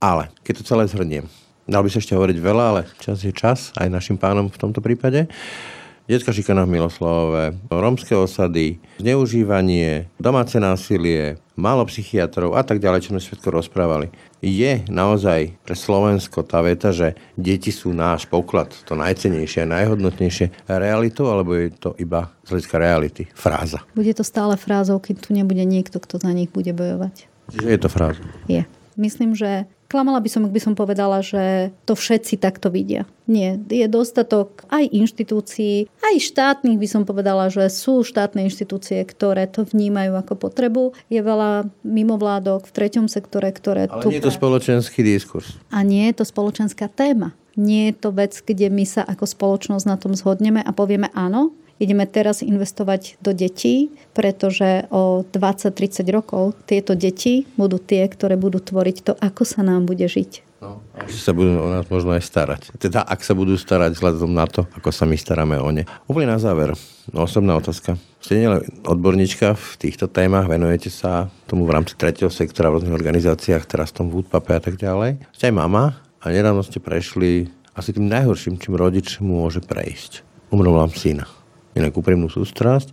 ale 0.00 0.32
keď 0.42 0.52
to 0.58 0.68
celé 0.74 0.84
zhrniem, 0.88 1.28
dal 1.68 1.84
by 1.84 1.92
sa 1.92 2.00
ešte 2.00 2.16
hovoriť 2.16 2.38
veľa, 2.40 2.64
ale 2.72 2.82
čas 2.98 3.20
je 3.20 3.30
čas, 3.30 3.70
aj 3.76 3.92
našim 3.92 4.16
pánom 4.16 4.48
v 4.48 4.58
tomto 4.58 4.80
prípade. 4.80 5.28
Detská 6.08 6.32
šikana 6.32 6.64
v 6.64 6.80
Miloslavove, 6.80 7.52
rómske 7.68 8.16
osady, 8.16 8.80
zneužívanie, 8.96 10.08
domáce 10.16 10.56
násilie, 10.56 11.36
málo 11.52 11.84
psychiatrov 11.84 12.56
a 12.56 12.64
tak 12.64 12.80
ďalej, 12.80 13.04
čo 13.04 13.12
sme 13.12 13.20
všetko 13.20 13.48
rozprávali. 13.52 14.08
Je 14.40 14.88
naozaj 14.88 15.60
pre 15.68 15.76
Slovensko 15.76 16.48
tá 16.48 16.64
veta, 16.64 16.96
že 16.96 17.12
deti 17.36 17.68
sú 17.68 17.92
náš 17.92 18.24
poklad, 18.24 18.72
to 18.88 18.96
najcenejšie 18.96 19.68
najhodnotnejšie 19.68 20.64
realitou, 20.72 21.28
alebo 21.28 21.52
je 21.52 21.76
to 21.76 21.92
iba 22.00 22.32
z 22.40 22.56
hľadiska 22.56 22.76
reality, 22.80 23.22
fráza? 23.36 23.84
Bude 23.92 24.16
to 24.16 24.24
stále 24.24 24.56
frázou, 24.56 25.04
keď 25.04 25.28
tu 25.28 25.36
nebude 25.36 25.60
niekto, 25.68 26.00
kto 26.00 26.24
za 26.24 26.32
nich 26.32 26.48
bude 26.48 26.72
bojovať. 26.72 27.28
Čiže 27.52 27.68
je 27.68 27.80
to 27.84 27.88
fráza? 27.92 28.24
Je. 28.48 28.64
Myslím, 28.98 29.32
že 29.32 29.70
Klamala 29.88 30.20
by 30.20 30.28
som, 30.28 30.44
ak 30.44 30.52
by 30.52 30.60
som 30.60 30.74
povedala, 30.76 31.24
že 31.24 31.72
to 31.88 31.96
všetci 31.96 32.36
takto 32.36 32.68
vidia. 32.68 33.08
Nie, 33.24 33.56
je 33.56 33.88
dostatok 33.88 34.68
aj 34.68 34.84
inštitúcií, 34.84 35.88
aj 36.04 36.14
štátnych 36.28 36.76
by 36.76 36.84
som 36.84 37.02
povedala, 37.08 37.48
že 37.48 37.64
sú 37.72 38.04
štátne 38.04 38.44
inštitúcie, 38.44 39.00
ktoré 39.08 39.48
to 39.48 39.64
vnímajú 39.64 40.12
ako 40.12 40.36
potrebu. 40.36 40.92
Je 41.08 41.24
veľa 41.24 41.72
mimovládok 41.88 42.68
v 42.68 42.74
treťom 42.76 43.08
sektore, 43.08 43.48
ktoré 43.48 43.88
Ale 43.88 44.04
tu... 44.04 44.12
nie 44.12 44.20
je 44.20 44.28
to 44.28 44.36
spoločenský 44.36 45.00
diskurs. 45.00 45.56
A 45.72 45.80
nie 45.80 46.04
je 46.12 46.20
to 46.20 46.24
spoločenská 46.28 46.92
téma. 46.92 47.32
Nie 47.56 47.90
je 47.90 47.96
to 47.96 48.12
vec, 48.12 48.36
kde 48.44 48.68
my 48.68 48.84
sa 48.84 49.08
ako 49.08 49.24
spoločnosť 49.24 49.88
na 49.88 49.96
tom 49.96 50.12
zhodneme 50.12 50.60
a 50.60 50.70
povieme 50.76 51.08
áno, 51.16 51.56
ideme 51.78 52.04
teraz 52.04 52.42
investovať 52.42 53.22
do 53.22 53.30
detí, 53.32 53.94
pretože 54.12 54.86
o 54.90 55.22
20-30 55.22 56.04
rokov 56.10 56.58
tieto 56.66 56.98
deti 56.98 57.46
budú 57.54 57.78
tie, 57.78 58.04
ktoré 58.06 58.34
budú 58.34 58.58
tvoriť 58.58 58.96
to, 59.02 59.12
ako 59.18 59.42
sa 59.46 59.62
nám 59.62 59.86
bude 59.86 60.04
žiť. 60.04 60.46
No, 60.58 60.82
že 61.06 61.22
sa 61.22 61.30
budú 61.30 61.54
o 61.54 61.70
nás 61.70 61.86
možno 61.86 62.18
aj 62.18 62.22
starať. 62.26 62.74
Teda 62.82 63.06
ak 63.06 63.22
sa 63.22 63.38
budú 63.38 63.54
starať 63.54 63.94
vzhľadom 63.94 64.34
na 64.34 64.42
to, 64.50 64.66
ako 64.74 64.90
sa 64.90 65.06
my 65.06 65.14
staráme 65.14 65.54
o 65.54 65.70
ne. 65.70 65.86
Úplne 66.10 66.34
na 66.34 66.38
záver, 66.42 66.74
osobná 67.14 67.54
otázka. 67.54 67.94
Ste 68.18 68.42
nie 68.42 68.50
odborníčka 68.82 69.54
v 69.54 69.66
týchto 69.78 70.10
témach, 70.10 70.50
venujete 70.50 70.90
sa 70.90 71.30
tomu 71.46 71.62
v 71.62 71.78
rámci 71.78 71.94
tretieho 71.94 72.26
sektora 72.26 72.74
v 72.74 72.82
rôznych 72.82 72.98
organizáciách, 72.98 73.70
teraz 73.70 73.94
v 73.94 74.02
tom 74.02 74.06
Woodpape 74.10 74.58
a 74.58 74.62
tak 74.62 74.74
ďalej. 74.74 75.22
Ste 75.30 75.54
aj 75.54 75.54
mama 75.54 76.02
a 76.18 76.26
nedávno 76.26 76.66
ste 76.66 76.82
prešli 76.82 77.46
asi 77.78 77.94
tým 77.94 78.10
najhorším, 78.10 78.58
čím 78.58 78.74
rodič 78.74 79.22
môže 79.22 79.62
prejsť. 79.62 80.26
Umrel 80.50 80.74
vám 80.74 80.90
syna 80.90 81.37
inak 81.78 81.94
úprimnú 81.94 82.26
sústrasť. 82.26 82.90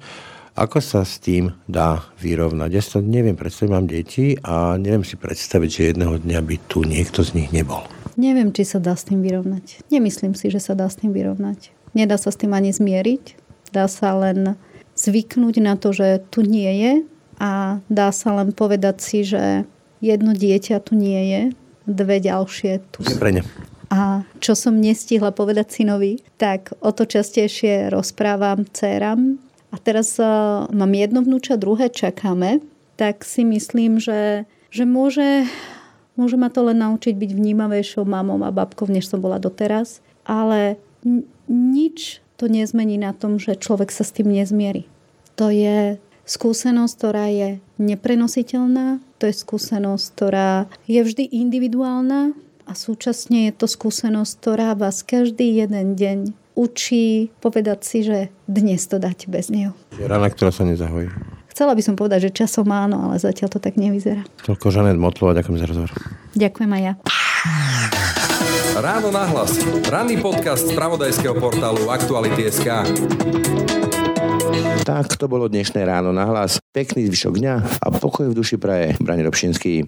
Ako 0.55 0.79
sa 0.79 1.03
s 1.03 1.19
tým 1.19 1.51
dá 1.67 2.07
vyrovnať? 2.23 2.69
Ja 2.71 2.79
si 2.79 2.89
to 2.95 3.03
neviem 3.03 3.35
predstaviť, 3.35 3.71
mám 3.75 3.91
deti 3.91 4.39
a 4.39 4.79
neviem 4.79 5.03
si 5.03 5.19
predstaviť, 5.19 5.69
že 5.69 5.89
jedného 5.91 6.15
dňa 6.15 6.39
by 6.39 6.55
tu 6.71 6.87
niekto 6.87 7.27
z 7.27 7.35
nich 7.35 7.51
nebol. 7.51 7.83
Neviem, 8.15 8.55
či 8.55 8.63
sa 8.63 8.79
dá 8.79 8.95
s 8.95 9.03
tým 9.03 9.19
vyrovnať. 9.19 9.83
Nemyslím 9.91 10.31
si, 10.31 10.47
že 10.47 10.63
sa 10.63 10.71
dá 10.71 10.87
s 10.87 10.95
tým 10.95 11.11
vyrovnať. 11.11 11.75
Nedá 11.91 12.15
sa 12.15 12.31
s 12.31 12.39
tým 12.39 12.55
ani 12.55 12.71
zmieriť. 12.71 13.35
Dá 13.75 13.91
sa 13.91 14.15
len 14.15 14.55
zvyknúť 14.95 15.55
na 15.59 15.75
to, 15.75 15.91
že 15.91 16.23
tu 16.31 16.39
nie 16.39 16.71
je 16.71 16.93
a 17.35 17.83
dá 17.91 18.15
sa 18.15 18.31
len 18.31 18.55
povedať 18.55 19.03
si, 19.03 19.27
že 19.27 19.67
jedno 19.99 20.31
dieťa 20.31 20.79
tu 20.79 20.95
nie 20.95 21.19
je, 21.27 21.41
dve 21.83 22.23
ďalšie 22.23 22.79
tu 22.95 23.03
sú. 23.03 23.19
Pre 23.19 23.31
ne. 23.35 23.43
A 23.95 24.27
čo 24.43 24.59
som 24.59 24.75
nestihla 24.75 25.31
povedať 25.31 25.71
synovi, 25.71 26.19
tak 26.35 26.75
o 26.83 26.91
to 26.91 27.07
častejšie 27.07 27.87
rozprávam 27.87 28.67
dcerám, 28.67 29.39
a 29.75 29.77
teraz 29.77 30.15
uh, 30.23 30.71
mám 30.71 30.95
jedno 30.95 31.19
vnúča, 31.19 31.59
druhé 31.59 31.91
čakáme, 31.91 32.63
tak 32.95 33.27
si 33.27 33.43
myslím, 33.43 33.99
že, 33.99 34.47
že 34.71 34.87
môže, 34.87 35.43
môže 36.15 36.39
ma 36.39 36.47
to 36.47 36.63
len 36.71 36.79
naučiť 36.79 37.11
byť 37.11 37.31
vnímavejšou 37.35 38.07
mamou 38.07 38.39
a 38.47 38.55
babkou, 38.55 38.87
než 38.87 39.11
som 39.11 39.19
bola 39.19 39.35
doteraz. 39.35 39.99
Ale 40.23 40.79
nič 41.51 42.23
to 42.39 42.47
nezmení 42.47 42.95
na 42.95 43.11
tom, 43.11 43.35
že 43.35 43.59
človek 43.59 43.91
sa 43.91 44.07
s 44.07 44.15
tým 44.15 44.31
nezmierí. 44.31 44.87
To 45.35 45.51
je 45.51 45.99
skúsenosť, 46.23 46.93
ktorá 46.95 47.27
je 47.27 47.59
neprenositeľná, 47.75 49.03
to 49.19 49.27
je 49.27 49.35
skúsenosť, 49.35 50.05
ktorá 50.15 50.71
je 50.87 51.03
vždy 51.03 51.35
individuálna 51.35 52.31
a 52.65 52.73
súčasne 52.73 53.49
je 53.49 53.53
to 53.53 53.69
skúsenosť, 53.69 54.31
ktorá 54.41 54.73
vás 54.73 55.05
každý 55.05 55.61
jeden 55.61 55.93
deň 55.93 56.33
učí 56.57 57.29
povedať 57.39 57.79
si, 57.85 58.01
že 58.01 58.33
dnes 58.49 58.81
to 58.89 58.97
dať 58.97 59.29
bez 59.29 59.53
neho. 59.53 59.77
Rana, 60.01 60.27
ktorá 60.33 60.49
sa 60.49 60.65
nezahojí. 60.65 61.13
Chcela 61.53 61.71
by 61.71 61.81
som 61.85 61.95
povedať, 61.95 62.27
že 62.27 62.43
časom 62.43 62.67
áno, 62.67 63.07
ale 63.07 63.15
zatiaľ 63.21 63.47
to 63.47 63.59
tak 63.63 63.79
nevyzerá. 63.79 64.27
Toľko 64.43 64.75
Žanet 64.75 64.99
Motlova, 64.99 65.37
ďakujem 65.37 65.57
za 65.61 65.67
rozhovor. 65.71 65.91
Ďakujem 66.35 66.71
aj 66.73 66.81
ja. 66.83 66.93
Ráno 68.75 69.07
nahlas. 69.07 69.55
Ranný 69.87 70.19
podcast 70.19 70.67
z 70.67 70.75
pravodajského 70.75 71.31
portálu 71.39 71.87
Aktuality.sk. 71.87 72.67
Tak 74.83 75.15
to 75.15 75.25
bolo 75.31 75.47
dnešné 75.47 75.79
ráno 75.87 76.11
na 76.11 76.27
hlas. 76.27 76.59
Pekný 76.75 77.07
zvyšok 77.07 77.39
dňa 77.39 77.55
a 77.81 77.87
pokoj 77.95 78.27
v 78.29 78.35
duši 78.35 78.59
praje. 78.59 78.99
Brani 78.99 79.23
Robšinský. 79.23 79.87